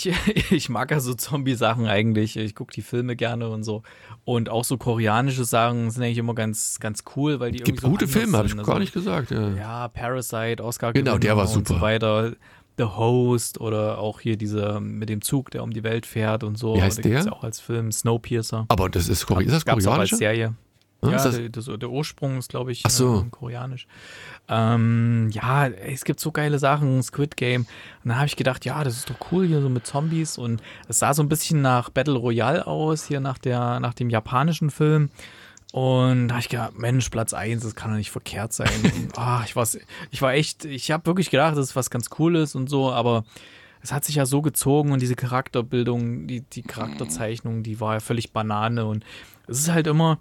Ich, 0.06 0.52
ich 0.52 0.70
mag 0.70 0.92
ja 0.92 1.00
so 1.00 1.14
Zombie-Sachen 1.14 1.88
eigentlich. 1.88 2.38
Ich 2.38 2.56
gucke 2.56 2.74
die 2.74 2.82
Filme 2.82 3.16
gerne 3.16 3.50
und 3.50 3.64
so. 3.64 3.84
Und 4.26 4.50
auch 4.50 4.64
so 4.64 4.78
koreanische 4.78 5.46
Sachen 5.46 5.90
sind 5.90 6.04
eigentlich 6.04 6.18
immer 6.18 6.36
ganz, 6.36 6.80
ganz 6.80 7.04
cool, 7.16 7.40
weil 7.40 7.52
die 7.52 7.58
Gibt 7.58 7.70
irgendwie 7.70 7.82
so 7.82 7.90
gute 7.90 8.08
Filme, 8.08 8.38
habe 8.38 8.48
ich 8.48 8.54
also, 8.54 8.72
gar 8.72 8.80
nicht 8.80 8.94
gesagt. 8.94 9.32
Ja, 9.32 9.50
ja 9.50 9.88
Parasite, 9.88 10.64
Oscar 10.64 10.94
Genau, 10.94 11.18
der 11.18 11.36
war 11.36 11.48
super. 11.48 11.74
Und 11.74 11.80
so 11.80 11.82
weiter. 11.82 12.34
The 12.78 12.84
Host 12.84 13.60
oder 13.60 13.98
auch 13.98 14.20
hier 14.20 14.38
diese 14.38 14.80
mit 14.80 15.10
dem 15.10 15.22
Zug, 15.22 15.50
der 15.50 15.64
um 15.64 15.72
die 15.72 15.84
Welt 15.84 16.06
fährt 16.06 16.44
und 16.44 16.60
so. 16.60 16.76
Wie 16.76 16.82
heißt 16.82 17.04
der? 17.04 17.34
auch 17.34 17.44
als 17.44 17.60
Film 17.60 17.92
Snowpiercer. 17.92 18.66
Aber 18.70 18.88
das 18.90 19.10
ist, 19.10 19.26
Kore 19.26 19.44
ist 19.44 19.52
das 19.52 19.66
koreanisch? 19.66 19.88
Auch 19.88 19.98
als 19.98 20.10
Serie. 20.12 20.54
Ja, 21.12 21.26
ja 21.26 21.32
der, 21.32 21.50
das, 21.50 21.66
der, 21.66 21.90
Ursprung 21.90 22.38
ist, 22.38 22.50
glaube 22.50 22.72
ich, 22.72 22.84
Ach 22.86 22.90
so. 22.90 23.22
äh, 23.22 23.30
koreanisch. 23.30 23.88
Ähm, 24.48 25.30
ja, 25.32 25.68
es 25.68 26.06
gibt 26.06 26.20
so 26.20 26.32
geile 26.32 26.60
Sachen, 26.60 27.02
Squid 27.04 27.38
Game. 27.38 27.62
Und 27.62 28.10
dann 28.10 28.18
habe 28.18 28.28
ich 28.28 28.36
gedacht, 28.36 28.66
ja, 28.66 28.84
das 28.84 28.98
ist 28.98 29.10
doch 29.10 29.32
cool 29.32 29.46
hier 29.46 29.62
so 29.62 29.70
mit 29.70 29.86
Zombies. 29.86 30.38
Und 30.38 30.62
es 30.88 31.00
sah 31.00 31.14
so 31.14 31.24
ein 31.24 31.30
bisschen 31.30 31.62
nach 31.62 31.90
Battle 31.90 32.16
Royale 32.18 32.66
aus, 32.66 33.06
hier 33.06 33.20
nach, 33.20 33.38
der, 33.38 33.80
nach 33.80 33.94
dem 33.94 34.10
japanischen 34.10 34.70
Film. 34.70 35.10
Und 35.74 36.30
da 36.30 36.36
habe 36.36 36.42
ich 36.42 36.50
gedacht, 36.50 36.78
Mensch, 36.78 37.10
Platz 37.10 37.34
1, 37.34 37.64
das 37.64 37.76
kann 37.76 37.92
doch 37.92 37.98
nicht 37.98 38.12
verkehrt 38.12 38.54
sein. 38.54 38.70
und, 38.84 39.14
oh, 39.18 39.40
ich, 39.46 39.54
ich 40.12 40.22
war 40.22 40.34
echt, 40.34 40.66
ich 40.66 40.92
habe 40.92 41.06
wirklich 41.06 41.30
gedacht, 41.30 41.58
das 41.58 41.70
ist 41.70 41.76
was 41.76 41.90
ganz 41.90 42.10
Cooles 42.10 42.56
und 42.56 42.70
so, 42.70 42.92
aber 42.92 43.26
es 43.82 43.92
hat 43.92 44.06
sich 44.06 44.16
ja 44.16 44.26
so 44.26 44.42
gezogen 44.42 44.92
und 44.92 45.02
diese 45.02 45.16
Charakterbildung, 45.16 46.28
die, 46.28 46.42
die 46.42 46.64
Charakterzeichnung, 46.64 47.64
die 47.64 47.80
war 47.80 47.96
ja 47.96 48.00
völlig 48.00 48.32
Banane. 48.32 48.86
Und 48.86 49.06
es 49.48 49.60
ist 49.60 49.72
halt 49.72 49.88
immer, 49.88 50.20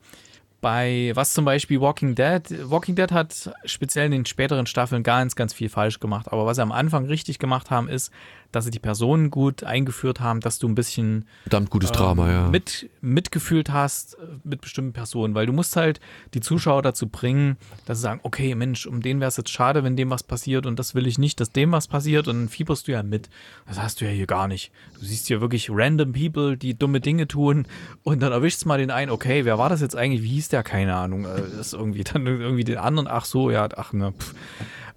bei 0.61 1.13
was 1.15 1.33
zum 1.33 1.45
Beispiel 1.45 1.81
Walking 1.81 2.15
Dead. 2.15 2.43
Walking 2.71 2.95
Dead 2.95 3.13
hat 3.13 3.53
speziell 3.65 4.07
in 4.07 4.13
den 4.13 4.27
späteren 4.27 4.67
Staffeln 4.67 5.03
ganz, 5.03 5.37
ganz 5.37 5.53
viel 5.53 5.69
falsch 5.69 6.01
gemacht. 6.01 6.33
Aber 6.33 6.47
was 6.47 6.57
sie 6.57 6.63
am 6.63 6.73
Anfang 6.73 7.07
richtig 7.07 7.39
gemacht 7.39 7.71
haben, 7.71 7.89
ist, 7.89 8.11
dass 8.53 8.65
sie 8.65 8.71
die 8.71 8.79
Personen 8.79 9.31
gut 9.31 9.65
eingeführt 9.65 10.21
haben, 10.21 10.41
dass 10.41 10.59
du 10.59 10.69
ein 10.69 10.75
bisschen 10.75 11.27
verdammt 11.43 11.71
gutes 11.71 11.91
ähm, 11.91 11.97
Drama, 11.97 12.31
ja. 12.31 12.49
mit, 12.49 12.89
mitgefühlt 13.01 13.71
hast 13.71 14.15
äh, 14.15 14.27
mit 14.45 14.61
bestimmten 14.61 14.93
Personen, 14.93 15.35
weil 15.35 15.47
du 15.47 15.53
musst 15.53 15.77
halt 15.77 16.01
die 16.35 16.41
Zuschauer 16.41 16.83
dazu 16.83 17.09
bringen, 17.09 17.57
dass 17.85 17.99
sie 17.99 18.03
sagen, 18.03 18.21
okay, 18.23 18.55
Mensch, 18.55 18.87
um 18.87 19.03
den 19.03 19.21
wäre 19.21 19.29
es 19.29 19.37
jetzt 19.37 19.51
schade, 19.51 19.85
wenn 19.85 19.97
dem 19.97 20.11
was 20.11 20.23
passiert 20.23 20.65
und 20.65 20.79
das 20.79 20.95
will 20.95 21.07
ich 21.07 21.19
nicht, 21.19 21.41
dass 21.41 21.53
dem 21.53 21.73
was 21.73 21.87
passiert 21.87 22.29
und 22.29 22.37
dann 22.37 22.49
fieberst 22.49 22.89
du 22.89 22.93
ja 22.93 23.03
mit. 23.03 23.29
Das 23.67 23.81
hast 23.81 24.01
du 24.01 24.05
ja 24.07 24.11
hier 24.11 24.27
gar 24.27 24.49
nicht. 24.49 24.73
Du 24.99 25.05
siehst 25.05 25.27
hier 25.27 25.41
wirklich 25.41 25.69
random 25.71 26.13
People, 26.13 26.57
die 26.57 26.79
dumme 26.79 27.01
Dinge 27.01 27.29
tun 27.29 27.67
und 28.05 28.21
dann 28.23 28.33
erwischst 28.33 28.65
mal 28.65 28.79
den 28.79 28.91
einen, 28.91 29.11
okay, 29.11 29.45
wer 29.45 29.59
war 29.59 29.69
das 29.69 29.81
jetzt 29.81 29.97
eigentlich? 29.97 30.23
Wie 30.23 30.29
hieß 30.29 30.46
der? 30.53 30.63
Keine 30.63 30.97
Ahnung. 30.97 31.25
Äh, 31.25 31.43
das 31.57 31.69
ist 31.69 31.73
irgendwie 31.75 32.05
dann 32.05 32.27
irgendwie 32.27 32.65
den 32.65 32.79
anderen, 32.79 33.09
ach 33.09 33.25
so, 33.25 33.51
ja, 33.51 33.69
ach 33.77 33.93
ne. 33.93 34.13
Pff. 34.13 34.35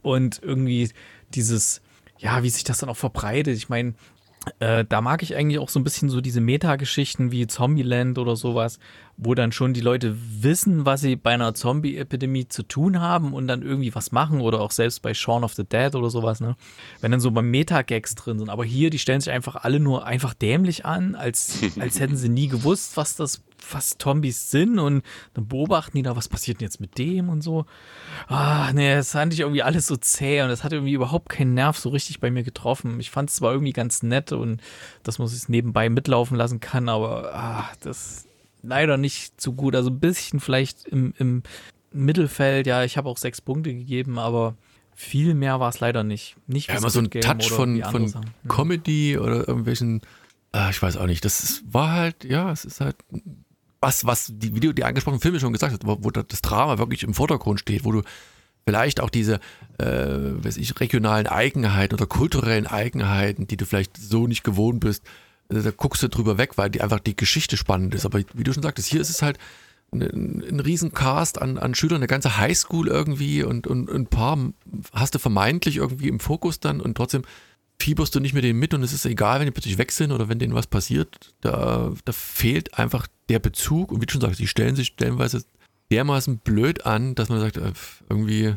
Und 0.01 0.41
irgendwie 0.41 0.89
dieses 1.33 1.81
ja, 2.19 2.43
wie 2.43 2.49
sich 2.49 2.63
das 2.63 2.79
dann 2.79 2.89
auch 2.89 2.97
verbreitet. 2.97 3.55
Ich 3.55 3.69
meine, 3.69 3.93
äh, 4.59 4.85
da 4.87 5.01
mag 5.01 5.23
ich 5.23 5.35
eigentlich 5.35 5.59
auch 5.59 5.69
so 5.69 5.79
ein 5.79 5.83
bisschen 5.83 6.09
so 6.09 6.21
diese 6.21 6.41
Metageschichten 6.41 7.31
wie 7.31 7.47
Zombieland 7.47 8.17
oder 8.17 8.35
sowas, 8.35 8.79
wo 9.17 9.35
dann 9.35 9.51
schon 9.51 9.73
die 9.73 9.81
Leute 9.81 10.15
wissen, 10.41 10.85
was 10.85 11.01
sie 11.01 11.15
bei 11.15 11.31
einer 11.31 11.53
Zombie-Epidemie 11.53 12.47
zu 12.47 12.63
tun 12.63 12.99
haben 12.99 13.33
und 13.33 13.47
dann 13.47 13.61
irgendwie 13.61 13.93
was 13.95 14.11
machen 14.11 14.41
oder 14.41 14.61
auch 14.61 14.71
selbst 14.71 15.01
bei 15.01 15.13
Shaun 15.13 15.43
of 15.43 15.53
the 15.53 15.65
Dead 15.65 15.95
oder 15.95 16.09
sowas, 16.09 16.39
ne? 16.39 16.55
Wenn 17.01 17.11
dann 17.11 17.19
so 17.19 17.31
bei 17.31 17.41
Metagags 17.41 18.15
drin 18.15 18.39
sind. 18.39 18.49
Aber 18.49 18.63
hier, 18.65 18.89
die 18.89 18.99
stellen 18.99 19.21
sich 19.21 19.31
einfach 19.31 19.55
alle 19.55 19.79
nur 19.79 20.05
einfach 20.05 20.33
dämlich 20.33 20.85
an, 20.85 21.15
als, 21.15 21.59
als 21.79 21.99
hätten 21.99 22.17
sie 22.17 22.29
nie 22.29 22.47
gewusst, 22.47 22.97
was 22.97 23.15
das 23.15 23.41
was 23.71 23.97
Zombies 23.97 24.51
sind 24.51 24.79
und 24.79 25.03
dann 25.33 25.47
beobachten 25.47 25.97
die 25.97 26.03
da, 26.03 26.15
was 26.15 26.27
passiert 26.27 26.59
denn 26.59 26.65
jetzt 26.65 26.79
mit 26.79 26.97
dem 26.97 27.29
und 27.29 27.41
so. 27.41 27.65
Ah, 28.27 28.71
nee, 28.73 28.95
das 28.95 29.11
fand 29.11 29.33
ich 29.33 29.41
irgendwie 29.41 29.63
alles 29.63 29.87
so 29.87 29.95
zäh 29.95 30.41
und 30.41 30.49
das 30.49 30.63
hat 30.63 30.73
irgendwie 30.73 30.93
überhaupt 30.93 31.29
keinen 31.29 31.53
Nerv 31.53 31.77
so 31.77 31.89
richtig 31.89 32.19
bei 32.19 32.31
mir 32.31 32.43
getroffen. 32.43 32.99
Ich 32.99 33.11
fand 33.11 33.29
es 33.29 33.37
zwar 33.37 33.51
irgendwie 33.51 33.73
ganz 33.73 34.03
nett 34.03 34.31
und 34.31 34.61
dass 35.03 35.19
man 35.19 35.27
es 35.27 35.49
nebenbei 35.49 35.89
mitlaufen 35.89 36.37
lassen 36.37 36.59
kann, 36.59 36.89
aber 36.89 37.33
ah, 37.33 37.69
das 37.81 38.25
leider 38.61 38.97
nicht 38.97 39.39
zu 39.39 39.53
gut. 39.53 39.75
Also 39.75 39.89
ein 39.89 39.99
bisschen 39.99 40.39
vielleicht 40.39 40.87
im, 40.87 41.13
im 41.17 41.43
Mittelfeld, 41.91 42.67
ja, 42.67 42.83
ich 42.83 42.97
habe 42.97 43.09
auch 43.09 43.17
sechs 43.17 43.41
Punkte 43.41 43.73
gegeben, 43.73 44.19
aber 44.19 44.55
viel 44.95 45.33
mehr 45.33 45.59
war 45.59 45.69
es 45.69 45.79
leider 45.79 46.03
nicht. 46.03 46.35
Nicht 46.47 46.69
ja, 46.69 46.77
immer 46.77 46.89
so 46.89 46.99
ein 46.99 47.09
Touch 47.09 47.49
von, 47.49 47.81
von 47.83 48.13
Comedy 48.47 49.17
oder 49.17 49.47
irgendwelchen, 49.47 50.01
ah, 50.51 50.69
ich 50.69 50.81
weiß 50.81 50.97
auch 50.97 51.05
nicht. 51.05 51.23
Das 51.23 51.41
ist, 51.41 51.73
war 51.73 51.91
halt, 51.91 52.25
ja, 52.25 52.51
es 52.51 52.65
ist 52.65 52.81
halt 52.81 52.97
was, 53.81 54.05
was 54.05 54.31
die, 54.33 54.51
du 54.51 54.73
die 54.73 54.83
angesprochenen 54.83 55.21
Filme 55.21 55.39
schon 55.39 55.53
gesagt 55.53 55.73
hast, 55.73 55.85
wo, 55.85 55.97
wo 56.01 56.11
das 56.11 56.41
Drama 56.41 56.77
wirklich 56.77 57.03
im 57.03 57.13
Vordergrund 57.13 57.59
steht, 57.59 57.85
wo 57.85 57.91
du 57.91 58.01
vielleicht 58.65 58.99
auch 58.99 59.09
diese, 59.09 59.39
äh, 59.77 59.85
weiß 59.85 60.57
ich, 60.57 60.79
regionalen 60.79 61.27
Eigenheiten 61.27 61.95
oder 61.95 62.05
kulturellen 62.05 62.67
Eigenheiten, 62.67 63.47
die 63.47 63.57
du 63.57 63.65
vielleicht 63.65 63.97
so 63.97 64.27
nicht 64.27 64.43
gewohnt 64.43 64.81
bist, 64.81 65.03
äh, 65.49 65.61
da 65.61 65.71
guckst 65.71 66.03
du 66.03 66.09
drüber 66.09 66.37
weg, 66.37 66.57
weil 66.57 66.69
die 66.69 66.81
einfach 66.81 66.99
die 66.99 67.15
Geschichte 67.15 67.57
spannend 67.57 67.95
ist. 67.95 68.05
Aber 68.05 68.19
wie 68.33 68.43
du 68.43 68.53
schon 68.53 68.63
sagtest, 68.63 68.87
hier 68.87 69.01
ist 69.01 69.09
es 69.09 69.21
halt 69.21 69.37
ein, 69.91 70.01
ein 70.01 70.59
riesen 70.59 70.93
Cast 70.93 71.41
an, 71.41 71.57
an 71.57 71.73
Schülern, 71.73 71.97
eine 71.97 72.07
ganze 72.07 72.37
Highschool 72.37 72.87
irgendwie 72.87 73.43
und, 73.43 73.65
und, 73.65 73.89
ein 73.89 74.05
paar 74.05 74.37
hast 74.93 75.15
du 75.15 75.19
vermeintlich 75.19 75.77
irgendwie 75.77 76.09
im 76.09 76.19
Fokus 76.19 76.59
dann 76.59 76.79
und 76.79 76.95
trotzdem 76.95 77.23
fieberst 77.81 78.13
du 78.13 78.19
nicht 78.19 78.33
mit 78.33 78.43
denen 78.43 78.59
mit 78.59 78.73
und 78.73 78.83
es 78.83 78.93
ist 78.93 79.05
egal, 79.05 79.39
wenn 79.39 79.45
die 79.45 79.51
plötzlich 79.51 79.77
weg 79.77 79.91
sind 79.91 80.11
oder 80.11 80.29
wenn 80.29 80.39
denen 80.39 80.53
was 80.53 80.67
passiert. 80.67 81.33
Da, 81.41 81.93
da 82.03 82.11
fehlt 82.11 82.77
einfach 82.77 83.07
der 83.29 83.39
Bezug 83.39 83.91
und 83.91 84.01
wie 84.01 84.05
du 84.05 84.11
schon 84.11 84.21
sagst, 84.21 84.39
die 84.39 84.47
stellen 84.47 84.75
sich 84.75 84.87
stellenweise 84.87 85.43
dermaßen 85.91 86.37
blöd 86.39 86.85
an, 86.85 87.15
dass 87.15 87.29
man 87.29 87.39
sagt, 87.39 87.57
äh, 87.57 87.71
irgendwie, 88.09 88.55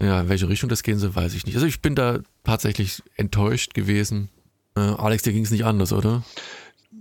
ja, 0.00 0.22
in 0.22 0.28
welche 0.28 0.48
Richtung 0.48 0.68
das 0.68 0.82
gehen 0.82 0.98
soll, 0.98 1.14
weiß 1.14 1.34
ich 1.34 1.46
nicht. 1.46 1.54
Also 1.54 1.66
ich 1.66 1.80
bin 1.80 1.94
da 1.94 2.20
tatsächlich 2.44 3.02
enttäuscht 3.16 3.74
gewesen. 3.74 4.30
Äh, 4.74 4.80
Alex, 4.80 5.22
dir 5.22 5.32
ging 5.32 5.44
es 5.44 5.50
nicht 5.50 5.64
anders, 5.64 5.92
oder? 5.92 6.24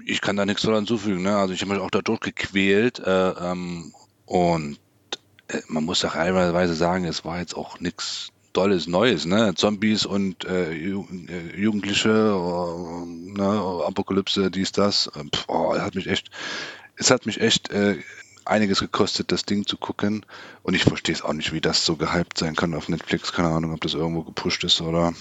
Ich 0.05 0.21
kann 0.21 0.35
da 0.35 0.45
nichts 0.45 0.63
daran 0.63 0.79
hinzufügen. 0.79 1.23
Ne? 1.23 1.35
Also 1.35 1.53
ich 1.53 1.61
habe 1.61 1.73
mich 1.73 1.81
auch 1.81 1.89
da 1.89 2.01
durchgequält 2.01 2.99
äh, 2.99 3.29
ähm, 3.29 3.93
und 4.25 4.77
äh, 5.47 5.61
man 5.67 5.85
muss 5.85 6.03
auch 6.03 6.13
teilweise 6.13 6.73
sagen, 6.75 7.05
es 7.05 7.23
war 7.23 7.39
jetzt 7.39 7.55
auch 7.55 7.79
nichts 7.79 8.29
Tolles 8.53 8.87
Neues, 8.87 9.25
ne? 9.25 9.53
Zombies 9.55 10.05
und 10.05 10.45
äh, 10.45 10.73
äh 10.73 11.55
Jugendliche, 11.55 12.09
äh, 12.09 13.05
ne? 13.05 13.83
Apokalypse, 13.87 14.51
dies, 14.51 14.71
das. 14.71 15.11
Pff, 15.33 15.45
oh, 15.47 15.77
hat 15.77 15.95
mich 15.95 16.07
echt, 16.07 16.29
es 16.95 17.11
hat 17.11 17.25
mich 17.25 17.41
echt 17.41 17.71
äh, 17.71 17.97
einiges 18.45 18.79
gekostet, 18.79 19.31
das 19.31 19.43
Ding 19.43 19.65
zu 19.65 19.77
gucken. 19.77 20.25
Und 20.63 20.73
ich 20.73 20.83
verstehe 20.83 21.15
es 21.15 21.21
auch 21.21 21.33
nicht, 21.33 21.53
wie 21.53 21.61
das 21.61 21.85
so 21.85 21.95
gehypt 21.95 22.37
sein 22.37 22.55
kann 22.55 22.73
auf 22.73 22.89
Netflix. 22.89 23.33
Keine 23.33 23.49
Ahnung, 23.49 23.73
ob 23.73 23.81
das 23.81 23.93
irgendwo 23.93 24.23
gepusht 24.23 24.63
ist 24.63 24.81
oder. 24.81 25.13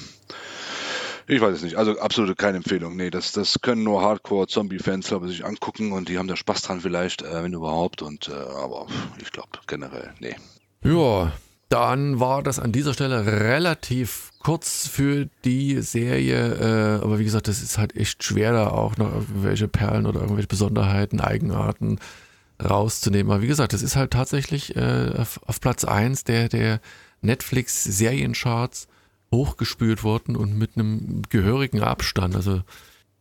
Ich 1.26 1.40
weiß 1.40 1.56
es 1.56 1.62
nicht. 1.62 1.76
Also 1.76 1.98
absolute 2.00 2.34
keine 2.34 2.56
Empfehlung. 2.56 2.96
Nee, 2.96 3.10
das, 3.10 3.30
das 3.30 3.60
können 3.60 3.84
nur 3.84 4.02
Hardcore-Zombie-Fans, 4.02 5.06
glaube 5.06 5.26
ich, 5.26 5.36
sich 5.36 5.44
angucken 5.44 5.92
und 5.92 6.08
die 6.08 6.18
haben 6.18 6.26
da 6.26 6.34
Spaß 6.34 6.62
dran 6.62 6.80
vielleicht, 6.80 7.22
äh, 7.22 7.44
wenn 7.44 7.52
überhaupt. 7.52 8.02
Und 8.02 8.28
äh, 8.28 8.32
aber 8.32 8.88
ich 9.22 9.30
glaube 9.30 9.50
generell, 9.68 10.12
nee. 10.18 10.34
Ja, 10.82 11.32
dann 11.70 12.18
war 12.18 12.42
das 12.42 12.58
an 12.58 12.72
dieser 12.72 12.92
Stelle 12.92 13.24
relativ 13.24 14.32
kurz 14.40 14.88
für 14.88 15.28
die 15.44 15.80
Serie. 15.82 16.98
Äh, 16.98 17.04
aber 17.04 17.20
wie 17.20 17.24
gesagt, 17.24 17.46
das 17.46 17.62
ist 17.62 17.78
halt 17.78 17.96
echt 17.96 18.24
schwer, 18.24 18.52
da 18.52 18.70
auch 18.70 18.96
noch 18.96 19.14
irgendwelche 19.14 19.68
Perlen 19.68 20.06
oder 20.06 20.20
irgendwelche 20.20 20.48
Besonderheiten, 20.48 21.20
Eigenarten 21.20 22.00
rauszunehmen. 22.60 23.30
Aber 23.30 23.40
wie 23.40 23.46
gesagt, 23.46 23.72
das 23.72 23.82
ist 23.82 23.94
halt 23.94 24.10
tatsächlich 24.10 24.74
äh, 24.74 25.12
auf, 25.16 25.40
auf, 25.46 25.60
Platz 25.60 25.84
1 25.84 26.24
der, 26.24 26.48
der 26.48 26.80
Netflix-Seriencharts 27.22 28.88
hochgespült 29.32 30.02
worden 30.02 30.34
und 30.34 30.58
mit 30.58 30.72
einem 30.74 31.22
gehörigen 31.28 31.82
Abstand. 31.82 32.34
Also 32.34 32.62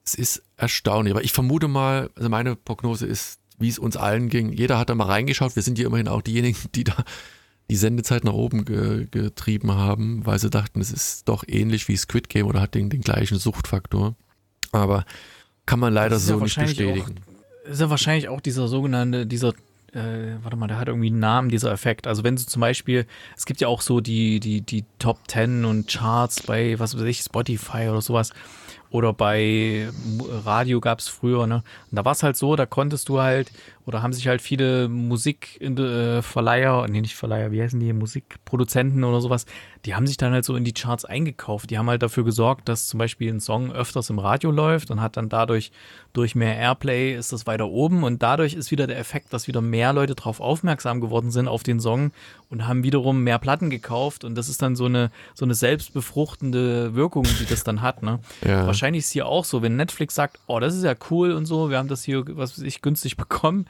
es 0.03 0.15
ist 0.15 0.41
erstaunlich. 0.57 1.13
Aber 1.13 1.23
ich 1.23 1.33
vermute 1.33 1.67
mal, 1.67 2.09
also 2.15 2.29
meine 2.29 2.55
Prognose 2.55 3.05
ist, 3.05 3.39
wie 3.59 3.69
es 3.69 3.77
uns 3.77 3.95
allen 3.95 4.27
ging. 4.29 4.51
Jeder 4.53 4.79
hat 4.79 4.89
da 4.89 4.95
mal 4.95 5.05
reingeschaut. 5.05 5.55
Wir 5.55 5.61
sind 5.61 5.77
ja 5.77 5.85
immerhin 5.85 6.07
auch 6.07 6.23
diejenigen, 6.23 6.57
die 6.73 6.83
da 6.83 6.95
die 7.69 7.75
Sendezeit 7.75 8.23
nach 8.23 8.33
oben 8.33 8.65
ge 8.65 9.07
getrieben 9.09 9.71
haben, 9.71 10.25
weil 10.25 10.39
sie 10.39 10.49
dachten, 10.49 10.81
es 10.81 10.91
ist 10.91 11.29
doch 11.29 11.43
ähnlich 11.47 11.87
wie 11.87 11.97
Squid 11.97 12.29
Game 12.29 12.47
oder 12.47 12.61
hat 12.61 12.75
den, 12.75 12.89
den 12.89 13.01
gleichen 13.01 13.37
Suchtfaktor. 13.37 14.15
Aber 14.71 15.05
kann 15.65 15.79
man 15.79 15.93
leider 15.93 16.19
so 16.19 16.37
ja 16.37 16.43
nicht 16.43 16.55
bestätigen. 16.57 17.01
Auch 17.01 17.29
ist 17.69 17.81
ja 17.81 17.89
wahrscheinlich 17.89 18.27
auch 18.29 18.41
dieser 18.41 18.67
sogenannte, 18.67 19.25
dieser, 19.25 19.49
äh, 19.93 20.35
warte 20.41 20.57
mal, 20.57 20.67
der 20.67 20.79
hat 20.79 20.87
irgendwie 20.87 21.07
einen 21.07 21.19
Namen, 21.19 21.49
dieser 21.49 21.71
Effekt. 21.71 22.07
Also 22.07 22.23
wenn 22.23 22.35
du 22.35 22.45
zum 22.45 22.59
Beispiel, 22.59 23.05
es 23.37 23.45
gibt 23.45 23.61
ja 23.61 23.67
auch 23.67 23.81
so 23.81 24.01
die, 24.01 24.39
die, 24.39 24.61
die 24.61 24.85
Top 24.97 25.27
Ten 25.27 25.65
und 25.65 25.87
Charts 25.87 26.43
bei, 26.43 26.79
was 26.79 26.95
weiß 26.95 27.03
ich, 27.03 27.19
Spotify 27.19 27.89
oder 27.89 28.01
sowas. 28.01 28.31
Oder 28.91 29.13
bei 29.13 29.87
Radio 30.43 30.81
gab 30.81 30.99
es 30.99 31.07
früher, 31.07 31.45
ne? 31.45 31.63
Und 31.91 31.95
da 31.95 32.05
war 32.05 32.13
es 32.13 32.23
halt 32.23 32.37
so, 32.37 32.55
da 32.55 32.65
konntest 32.65 33.07
du 33.07 33.19
halt 33.19 33.51
oder 33.89 34.03
haben 34.03 34.13
sich 34.13 34.27
halt 34.27 34.39
viele 34.39 34.87
Musikverleiher, 34.87 36.85
äh, 36.85 36.91
nee, 36.91 37.01
nicht 37.01 37.15
Verleiher, 37.15 37.51
wie 37.51 37.59
heißen 37.59 37.79
die, 37.79 37.91
Musikproduzenten 37.91 39.03
oder 39.03 39.19
sowas, 39.19 39.47
die 39.85 39.95
haben 39.95 40.05
sich 40.05 40.15
dann 40.15 40.31
halt 40.31 40.45
so 40.45 40.55
in 40.55 40.63
die 40.63 40.73
Charts 40.73 41.05
eingekauft. 41.05 41.71
Die 41.71 41.77
haben 41.79 41.89
halt 41.89 42.03
dafür 42.03 42.23
gesorgt, 42.23 42.69
dass 42.69 42.87
zum 42.87 42.99
Beispiel 42.99 43.33
ein 43.33 43.39
Song 43.39 43.71
öfters 43.71 44.11
im 44.11 44.19
Radio 44.19 44.51
läuft 44.51 44.91
und 44.91 45.01
hat 45.01 45.17
dann 45.17 45.27
dadurch, 45.27 45.71
durch 46.13 46.35
mehr 46.35 46.55
Airplay 46.55 47.15
ist 47.15 47.33
das 47.33 47.47
weiter 47.47 47.67
oben 47.67 48.03
und 48.03 48.21
dadurch 48.21 48.53
ist 48.53 48.69
wieder 48.69 48.85
der 48.85 48.99
Effekt, 48.99 49.33
dass 49.33 49.47
wieder 49.47 49.61
mehr 49.61 49.91
Leute 49.93 50.15
darauf 50.15 50.39
aufmerksam 50.39 51.01
geworden 51.01 51.31
sind 51.31 51.47
auf 51.47 51.63
den 51.63 51.79
Song 51.79 52.11
und 52.49 52.67
haben 52.67 52.83
wiederum 52.83 53.23
mehr 53.23 53.39
Platten 53.39 53.69
gekauft 53.69 54.23
und 54.23 54.35
das 54.35 54.49
ist 54.49 54.61
dann 54.61 54.75
so 54.75 54.85
eine, 54.85 55.11
so 55.33 55.45
eine 55.45 55.53
selbstbefruchtende 55.53 56.95
Wirkung, 56.95 57.23
die 57.39 57.45
das 57.45 57.63
dann 57.63 57.81
hat, 57.81 58.03
ne? 58.03 58.19
Ja. 58.45 58.65
Wahrscheinlich 58.65 59.01
ist 59.01 59.07
es 59.07 59.11
hier 59.11 59.27
auch 59.27 59.45
so, 59.45 59.61
wenn 59.61 59.75
Netflix 59.75 60.15
sagt, 60.15 60.39
oh, 60.47 60.59
das 60.59 60.75
ist 60.75 60.83
ja 60.83 60.95
cool 61.09 61.31
und 61.31 61.45
so, 61.45 61.69
wir 61.69 61.77
haben 61.77 61.87
das 61.87 62.03
hier, 62.03 62.23
was 62.37 62.57
weiß 62.57 62.65
ich, 62.65 62.81
günstig 62.81 63.17
bekommen, 63.17 63.65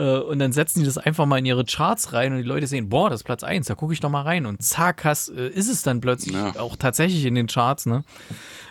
und 0.00 0.38
dann 0.38 0.52
setzen 0.52 0.80
die 0.80 0.86
das 0.86 0.98
einfach 0.98 1.26
mal 1.26 1.38
in 1.38 1.46
ihre 1.46 1.64
Charts 1.64 2.12
rein 2.12 2.32
und 2.32 2.38
die 2.38 2.44
Leute 2.44 2.66
sehen, 2.66 2.88
boah, 2.88 3.10
das 3.10 3.20
ist 3.20 3.24
Platz 3.24 3.42
1, 3.42 3.66
da 3.66 3.74
gucke 3.74 3.92
ich 3.92 4.00
doch 4.00 4.08
mal 4.08 4.22
rein. 4.22 4.46
Und 4.46 4.62
zack, 4.62 5.04
hast, 5.04 5.30
äh, 5.30 5.48
ist 5.48 5.68
es 5.68 5.82
dann 5.82 6.00
plötzlich 6.00 6.34
ja. 6.34 6.58
auch 6.58 6.76
tatsächlich 6.76 7.24
in 7.24 7.34
den 7.34 7.48
Charts, 7.48 7.86
ne? 7.86 8.04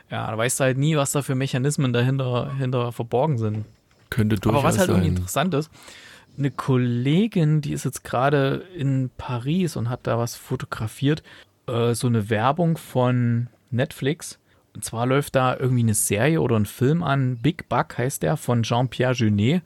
Ja, 0.10 0.32
da 0.32 0.38
weißt 0.38 0.60
du 0.60 0.64
halt 0.64 0.78
nie, 0.78 0.96
was 0.96 1.12
da 1.12 1.22
für 1.22 1.36
Mechanismen 1.36 1.94
dahinter 1.94 2.56
hinter 2.58 2.92
verborgen 2.92 3.38
sind. 3.38 3.66
Könnte 4.10 4.38
durchaus 4.38 4.60
Aber 4.60 4.68
was 4.68 4.80
halt 4.80 4.88
sein. 4.88 4.96
irgendwie 4.98 5.16
interessant 5.16 5.54
ist, 5.54 5.70
eine 6.38 6.52
Kollegin, 6.52 7.62
die 7.62 7.74
ist 7.74 7.86
jetzt 7.86 8.04
gerade 8.04 8.64
in 8.76 9.12
Paris 9.18 9.76
und 9.76 9.90
hat 9.90 10.08
da 10.08 10.18
was 10.18 10.36
fotografiert, 10.36 11.22
äh, 11.68 11.94
so 11.94 12.08
eine 12.08 12.30
Werbung 12.30 12.78
von 12.78 13.48
Netflix. 13.72 14.40
Und 14.74 14.86
zwar 14.86 15.06
läuft 15.06 15.36
da 15.36 15.56
irgendwie 15.58 15.82
eine 15.82 15.94
Serie 15.94 16.42
oder 16.42 16.56
ein 16.56 16.66
Film 16.66 17.04
an, 17.04 17.38
Big 17.38 17.68
Buck 17.70 17.98
heißt 17.98 18.24
der, 18.24 18.38
von 18.38 18.64
Jean-Pierre 18.64 19.14
Jeunet 19.14 19.62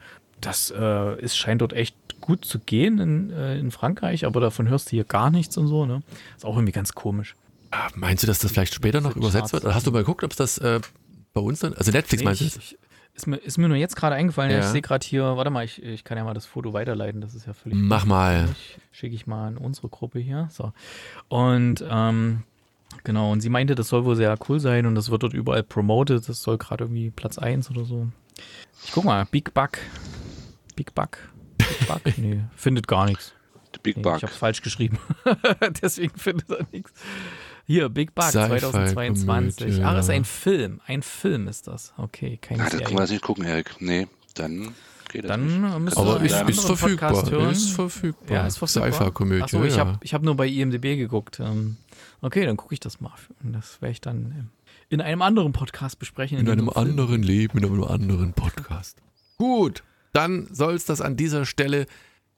das 0.46 0.74
äh, 0.76 1.20
ist, 1.22 1.38
scheint 1.38 1.62
dort 1.62 1.74
echt 1.74 1.96
gut 2.22 2.46
zu 2.46 2.60
gehen 2.60 3.00
in, 3.00 3.32
äh, 3.32 3.58
in 3.58 3.72
Frankreich, 3.72 4.26
aber 4.26 4.40
davon 4.40 4.70
hörst 4.70 4.88
du 4.88 4.92
hier 4.92 5.04
gar 5.04 5.30
nichts 5.30 5.58
und 5.58 5.68
so. 5.68 5.86
Ne? 5.86 6.02
Ist 6.36 6.46
auch 6.46 6.56
irgendwie 6.56 6.72
ganz 6.72 6.94
komisch. 6.94 7.36
Ah, 7.72 7.90
meinst 7.96 8.24
du, 8.24 8.28
dass 8.28 8.40
das 8.40 8.52
vielleicht 8.52 8.74
später 8.74 9.02
noch 9.02 9.16
übersetzt 9.16 9.52
wird? 9.52 9.66
Oder 9.66 9.76
hast 9.76 9.88
du 9.88 9.92
mal 9.92 10.00
geguckt, 10.00 10.24
ob 10.24 10.32
es 10.32 10.38
das 10.38 10.58
äh, 10.60 10.80
bei 11.34 11.42
uns 11.42 11.60
dann, 11.60 11.74
also 11.74 11.92
Netflix 11.92 12.22
nee, 12.22 12.26
meinst 12.26 12.42
du? 12.42 12.46
Ich, 12.46 12.78
ist 13.16 13.28
mir, 13.28 13.38
ist 13.38 13.58
mir 13.58 13.68
nur 13.68 13.78
jetzt 13.78 13.96
gerade 13.96 14.16
eingefallen, 14.16 14.52
ja. 14.52 14.60
ich 14.60 14.66
sehe 14.66 14.82
gerade 14.82 15.06
hier, 15.06 15.38
warte 15.38 15.52
mal, 15.52 15.64
ich, 15.64 15.84
ich 15.84 16.04
kann 16.04 16.18
ja 16.18 16.24
mal 16.24 16.34
das 16.34 16.48
Foto 16.48 16.74
weiterleiten, 16.74 17.22
das 17.22 17.36
ist 17.36 17.46
ja 17.46 17.54
völlig. 17.54 17.78
Mach 17.78 18.06
mal. 18.06 18.50
Schicke 18.92 19.16
ich 19.16 19.28
mal 19.28 19.50
in 19.50 19.58
unsere 19.58 19.90
Gruppe 19.90 20.20
hier. 20.20 20.48
So. 20.52 20.72
Und 21.28 21.86
ähm, 21.88 22.44
genau, 23.04 23.32
und 23.32 23.42
sie 23.42 23.50
meinte, 23.50 23.76
das 23.76 23.90
soll 23.90 24.06
wohl 24.06 24.16
sehr 24.16 24.36
cool 24.50 24.60
sein 24.60 24.88
und 24.88 24.96
das 24.96 25.12
wird 25.12 25.22
dort 25.22 25.34
überall 25.34 25.62
promoted, 25.62 26.28
das 26.28 26.42
soll 26.42 26.58
gerade 26.58 26.86
irgendwie 26.86 27.12
Platz 27.12 27.38
1 27.38 27.70
oder 27.70 27.86
so. 27.86 28.08
Ich 28.84 28.92
guck 28.92 29.04
mal, 29.04 29.26
Big 29.26 29.54
Buck. 29.54 29.78
Big 30.76 30.94
Bug? 30.94 31.18
Big 31.58 31.88
Bug? 31.88 32.02
nee, 32.18 32.44
findet 32.56 32.88
gar 32.88 33.06
nichts. 33.06 33.34
Big 33.82 33.98
nee, 33.98 34.04
Bug. 34.04 34.18
Ich 34.18 34.24
habe 34.24 34.34
falsch 34.34 34.62
geschrieben. 34.62 34.98
Deswegen 35.82 36.18
findet 36.18 36.50
er 36.50 36.66
nichts. 36.72 36.92
Hier, 37.66 37.90
Big 37.90 38.14
Bug 38.14 38.26
2022. 38.26 39.84
Ach, 39.84 39.98
ist 39.98 40.10
ein 40.10 40.26
Film. 40.26 40.82
Ein 40.86 41.02
Film 41.02 41.48
ist 41.48 41.68
das. 41.68 41.94
Okay, 41.98 42.38
kein 42.42 42.60
ah, 42.60 42.70
Das 42.70 42.82
kann 42.82 42.94
man 42.94 43.10
nicht 43.10 43.22
gucken, 43.22 43.46
Erik. 43.46 43.76
Nee, 43.80 44.08
dann 44.36 44.74
geht 45.10 45.24
das 45.24 45.30
dann 45.30 45.84
nicht. 45.84 45.98
Aber 45.98 46.22
ist, 46.22 46.50
ist 46.50 46.66
verfügbar. 46.66 47.52
Ist 47.52 47.72
verfügbar. 47.72 48.38
Ja, 48.38 48.48
ist 48.48 48.58
verfügbar. 48.58 48.92
Sci-Fi-Komödie. 48.92 49.44
Achso, 49.44 49.64
ich 49.64 49.80
habe 49.80 50.00
hab 50.06 50.22
nur 50.24 50.36
bei 50.36 50.48
IMDb 50.48 50.98
geguckt. 50.98 51.40
Ähm, 51.40 51.78
okay, 52.22 52.46
dann 52.46 52.58
gucke 52.58 52.74
ich 52.74 52.80
das 52.80 53.00
mal. 53.00 53.14
Das 53.42 53.82
werde 53.82 53.92
ich 53.92 54.02
dann 54.02 54.50
in 54.90 55.02
einem 55.02 55.22
anderen 55.22 55.54
Podcast 55.54 56.00
besprechen. 56.00 56.38
In, 56.40 56.46
in 56.46 56.52
einem 56.52 56.70
anderen 56.70 57.24
Leben, 57.24 57.58
in 57.58 57.66
einem 57.66 57.84
anderen 57.84 58.34
Podcast. 58.34 58.98
Gut 59.38 59.84
dann 60.14 60.48
soll 60.52 60.76
es 60.76 60.86
das 60.86 61.02
an 61.02 61.18
dieser 61.18 61.46
Stelle 61.46 61.86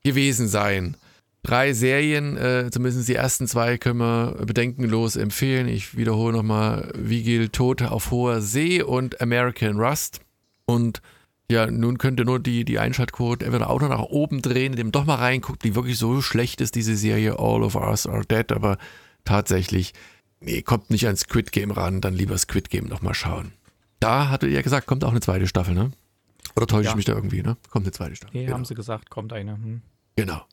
gewesen 0.03 0.47
sein. 0.47 0.97
Drei 1.43 1.73
Serien, 1.73 2.38
äh, 2.38 2.69
zumindest 2.71 3.07
die 3.07 3.15
ersten 3.15 3.47
zwei, 3.47 3.78
können 3.78 3.99
wir 3.99 4.43
bedenkenlos 4.45 5.15
empfehlen. 5.15 5.67
Ich 5.67 5.95
wiederhole 5.95 6.36
nochmal 6.36 6.91
Vigil 6.95 7.49
Tod 7.49 7.84
auf 7.84 8.09
hoher 8.09 8.41
See 8.41 8.82
und 8.82 9.21
American 9.21 9.80
Rust. 9.80 10.21
Und 10.65 11.01
ja, 11.51 11.69
nun 11.69 11.99
könnt 11.99 12.19
ihr 12.19 12.26
nur 12.26 12.39
die, 12.39 12.65
die 12.65 12.80
Einschaltquote 12.80 13.45
entweder 13.45 13.69
auch 13.69 13.80
noch 13.80 13.89
nach 13.89 13.99
oben 13.99 14.41
drehen, 14.41 14.73
indem 14.73 14.91
doch 14.91 15.05
mal 15.05 15.15
reinguckt, 15.15 15.63
wie 15.63 15.76
wirklich 15.76 15.99
so 15.99 16.21
schlecht 16.23 16.61
ist 16.61 16.73
diese 16.73 16.95
Serie 16.95 17.38
All 17.38 17.61
of 17.61 17.76
Us 17.76 18.07
Are 18.07 18.26
Dead, 18.26 18.51
aber 18.51 18.80
tatsächlich, 19.26 19.93
nee, 20.39 20.63
kommt 20.63 20.89
nicht 20.89 21.07
an 21.07 21.15
Squid 21.15 21.51
Game 21.51 21.69
ran, 21.69 22.01
dann 22.01 22.15
lieber 22.15 22.38
Squid 22.39 22.71
Game 22.71 22.86
nochmal 22.86 23.13
schauen. 23.13 23.51
Da 23.99 24.30
hattet 24.30 24.49
ihr 24.49 24.55
ja 24.55 24.61
gesagt, 24.63 24.88
kommt 24.88 25.03
auch 25.03 25.11
eine 25.11 25.21
zweite 25.21 25.45
Staffel, 25.45 25.76
ne? 25.76 25.91
Oder 26.56 26.68
täusche 26.68 26.86
ja. 26.86 26.89
ich 26.91 26.95
mich 26.95 27.06
da 27.06 27.14
irgendwie, 27.14 27.41
ne? 27.41 27.58
Kommt 27.70 27.86
eine 27.86 27.91
zweite 27.91 28.16
Staffel. 28.16 28.38
Nee, 28.38 28.45
genau. 28.45 28.56
haben 28.58 28.66
sie 28.66 28.76
gesagt, 28.76 29.10
kommt 29.10 29.34
eine. 29.34 29.53
Hm. 29.53 29.82
Genau. 30.16 30.45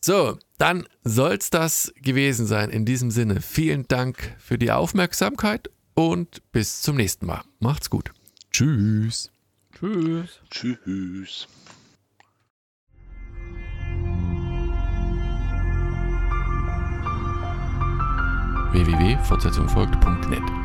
So, 0.00 0.38
dann 0.58 0.86
soll 1.02 1.34
es 1.34 1.50
das 1.50 1.92
gewesen 1.96 2.46
sein. 2.46 2.70
In 2.70 2.84
diesem 2.84 3.10
Sinne, 3.10 3.40
vielen 3.40 3.88
Dank 3.88 4.36
für 4.38 4.58
die 4.58 4.70
Aufmerksamkeit 4.70 5.70
und 5.94 6.42
bis 6.52 6.82
zum 6.82 6.96
nächsten 6.96 7.26
Mal. 7.26 7.42
Macht's 7.58 7.88
gut. 7.88 8.12
Tschüss. 8.50 9.30
Tschüss. 9.72 10.40
Tschüss. 10.50 11.48
www.fortsetzungfolgt.net 18.72 20.63